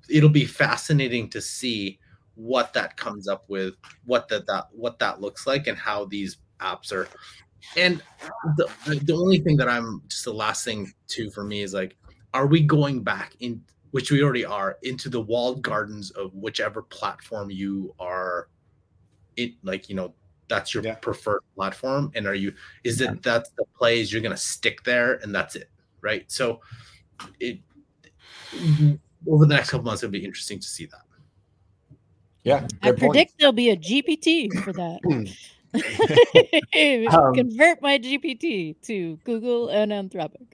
it'll 0.09 0.29
be 0.29 0.45
fascinating 0.45 1.29
to 1.31 1.41
see 1.41 1.99
what 2.35 2.73
that 2.73 2.97
comes 2.97 3.29
up 3.29 3.45
with, 3.49 3.75
what 4.05 4.29
that 4.29 4.47
that 4.47 4.69
what 4.73 4.99
that 4.99 5.21
looks 5.21 5.47
like, 5.47 5.67
and 5.67 5.77
how 5.77 6.05
these 6.07 6.39
apps 6.61 6.93
are. 6.93 7.09
And 7.77 8.03
the 8.57 8.69
the, 8.87 9.13
only 9.13 9.39
thing 9.39 9.57
that 9.59 9.69
I'm 9.69 10.03
just 10.09 10.25
the 10.25 10.33
last 10.33 10.65
thing 10.65 10.93
too 11.09 11.31
for 11.31 11.45
me 11.45 11.63
is 11.63 11.75
like, 11.75 11.97
are 12.33 12.47
we 12.47 12.61
going 12.61 13.03
back 13.03 13.35
in 13.41 13.63
which 13.91 14.11
we 14.11 14.23
already 14.23 14.45
are 14.45 14.79
into 14.83 15.09
the 15.09 15.21
walled 15.21 15.63
gardens 15.63 16.11
of 16.13 16.33
whichever 16.35 16.83
platform 16.83 17.51
you 17.51 17.95
are 17.99 18.49
it 19.37 19.53
like 19.63 19.89
you 19.89 19.95
know 19.95 20.15
that's 20.51 20.75
your 20.75 20.83
Yeah. 20.83 20.97
preferred 20.97 21.41
platform 21.55 22.11
and 22.15 22.27
are 22.27 22.35
you 22.35 22.53
is 22.85 23.01
it 23.01 23.23
that's 23.23 23.49
the 23.57 23.65
plays 23.79 24.13
you're 24.13 24.21
going 24.21 24.35
to 24.35 24.41
stick 24.41 24.83
there 24.83 25.15
and 25.23 25.35
that's 25.35 25.57
it 25.57 25.71
right 26.03 26.31
so 26.31 26.61
it 27.39 27.61
over 29.27 29.47
the 29.47 29.55
next 29.55 29.71
couple 29.71 29.85
months 29.85 30.03
it'll 30.03 30.13
be 30.13 30.23
interesting 30.25 30.59
to 30.59 30.67
see 30.67 30.85
that 30.87 31.03
Yeah, 32.43 32.67
I 32.83 32.91
good 32.91 32.99
point. 32.99 33.13
predict 33.13 33.35
there'll 33.39 33.53
be 33.53 33.71
a 33.71 33.77
GPT 33.77 34.51
for 34.65 34.73
that. 34.73 35.01
Um, 37.15 37.35
Convert 37.35 37.81
my 37.81 37.99
GPT 37.99 38.75
to 38.83 39.17
Google 39.25 39.69
and 39.69 39.93
Anthropic. 39.93 40.49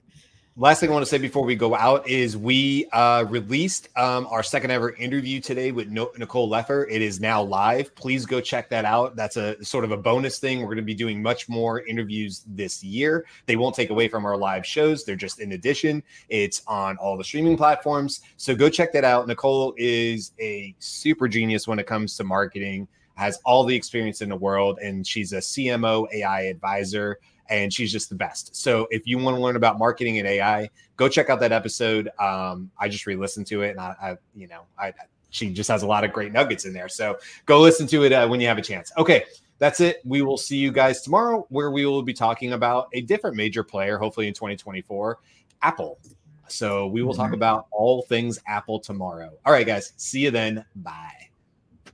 Last 0.59 0.79
thing 0.79 0.89
I 0.89 0.93
want 0.93 1.05
to 1.05 1.09
say 1.09 1.19
before 1.19 1.43
we 1.43 1.55
go 1.55 1.75
out 1.75 2.07
is 2.07 2.35
we 2.35 2.87
uh, 2.91 3.25
released 3.29 3.89
um, 3.95 4.25
our 4.31 4.41
second 4.41 4.71
ever 4.71 4.91
interview 4.93 5.39
today 5.39 5.71
with 5.71 5.89
no- 5.89 6.09
Nicole 6.17 6.49
Leffer. 6.49 6.87
It 6.89 7.03
is 7.03 7.19
now 7.19 7.43
live. 7.43 7.93
Please 7.93 8.25
go 8.25 8.41
check 8.41 8.67
that 8.71 8.83
out. 8.83 9.15
That's 9.15 9.37
a 9.37 9.63
sort 9.63 9.83
of 9.83 9.91
a 9.91 9.97
bonus 9.97 10.39
thing. 10.39 10.59
We're 10.59 10.67
going 10.67 10.77
to 10.77 10.81
be 10.81 10.95
doing 10.95 11.21
much 11.21 11.47
more 11.47 11.81
interviews 11.81 12.43
this 12.47 12.83
year. 12.83 13.25
They 13.45 13.55
won't 13.55 13.75
take 13.75 13.91
away 13.91 14.07
from 14.07 14.25
our 14.25 14.35
live 14.35 14.65
shows. 14.65 15.05
They're 15.05 15.15
just 15.15 15.39
in 15.39 15.51
addition. 15.51 16.01
It's 16.29 16.63
on 16.65 16.97
all 16.97 17.17
the 17.17 17.23
streaming 17.23 17.55
platforms. 17.55 18.21
So 18.37 18.55
go 18.55 18.67
check 18.67 18.91
that 18.93 19.03
out. 19.03 19.27
Nicole 19.27 19.75
is 19.77 20.31
a 20.39 20.73
super 20.79 21.27
genius 21.27 21.67
when 21.67 21.77
it 21.77 21.85
comes 21.85 22.17
to 22.17 22.23
marketing. 22.23 22.87
Has 23.13 23.39
all 23.45 23.63
the 23.63 23.75
experience 23.75 24.21
in 24.21 24.29
the 24.29 24.35
world, 24.35 24.77
and 24.79 25.05
she's 25.05 25.33
a 25.33 25.37
CMO 25.37 26.07
AI 26.13 26.41
advisor 26.41 27.19
and 27.49 27.71
she's 27.71 27.91
just 27.91 28.09
the 28.09 28.15
best. 28.15 28.55
So 28.55 28.87
if 28.91 29.05
you 29.05 29.17
want 29.17 29.37
to 29.37 29.41
learn 29.41 29.55
about 29.55 29.77
marketing 29.77 30.19
and 30.19 30.27
AI, 30.27 30.69
go 30.95 31.07
check 31.07 31.29
out 31.29 31.39
that 31.39 31.51
episode. 31.51 32.09
Um, 32.19 32.71
I 32.79 32.89
just 32.89 33.05
re-listened 33.05 33.47
to 33.47 33.61
it, 33.61 33.71
and 33.71 33.79
I, 33.79 33.95
I 34.01 34.17
you 34.35 34.47
know, 34.47 34.61
I 34.79 34.93
she 35.29 35.51
just 35.51 35.69
has 35.69 35.83
a 35.83 35.87
lot 35.87 36.03
of 36.03 36.13
great 36.13 36.31
nuggets 36.31 36.65
in 36.65 36.73
there. 36.73 36.89
So 36.89 37.17
go 37.45 37.59
listen 37.59 37.87
to 37.87 38.03
it 38.03 38.13
uh, 38.13 38.27
when 38.27 38.39
you 38.39 38.47
have 38.47 38.57
a 38.57 38.61
chance. 38.61 38.91
Okay, 38.97 39.23
that's 39.59 39.79
it. 39.79 40.01
We 40.05 40.21
will 40.21 40.37
see 40.37 40.57
you 40.57 40.71
guys 40.71 41.01
tomorrow, 41.01 41.45
where 41.49 41.71
we 41.71 41.85
will 41.85 42.03
be 42.03 42.13
talking 42.13 42.53
about 42.53 42.89
a 42.93 43.01
different 43.01 43.35
major 43.35 43.63
player, 43.63 43.97
hopefully 43.97 44.27
in 44.27 44.33
2024, 44.33 45.19
Apple. 45.61 45.99
So 46.47 46.87
we 46.87 47.03
will 47.03 47.13
talk 47.13 47.33
about 47.33 47.67
all 47.71 48.03
things 48.03 48.39
Apple 48.47 48.79
tomorrow. 48.79 49.31
All 49.45 49.51
right, 49.51 49.67
guys. 49.67 49.93
See 49.97 50.21
you 50.21 50.31
then. 50.31 50.63
Bye. 50.75 51.29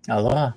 Aloha. 0.10 0.52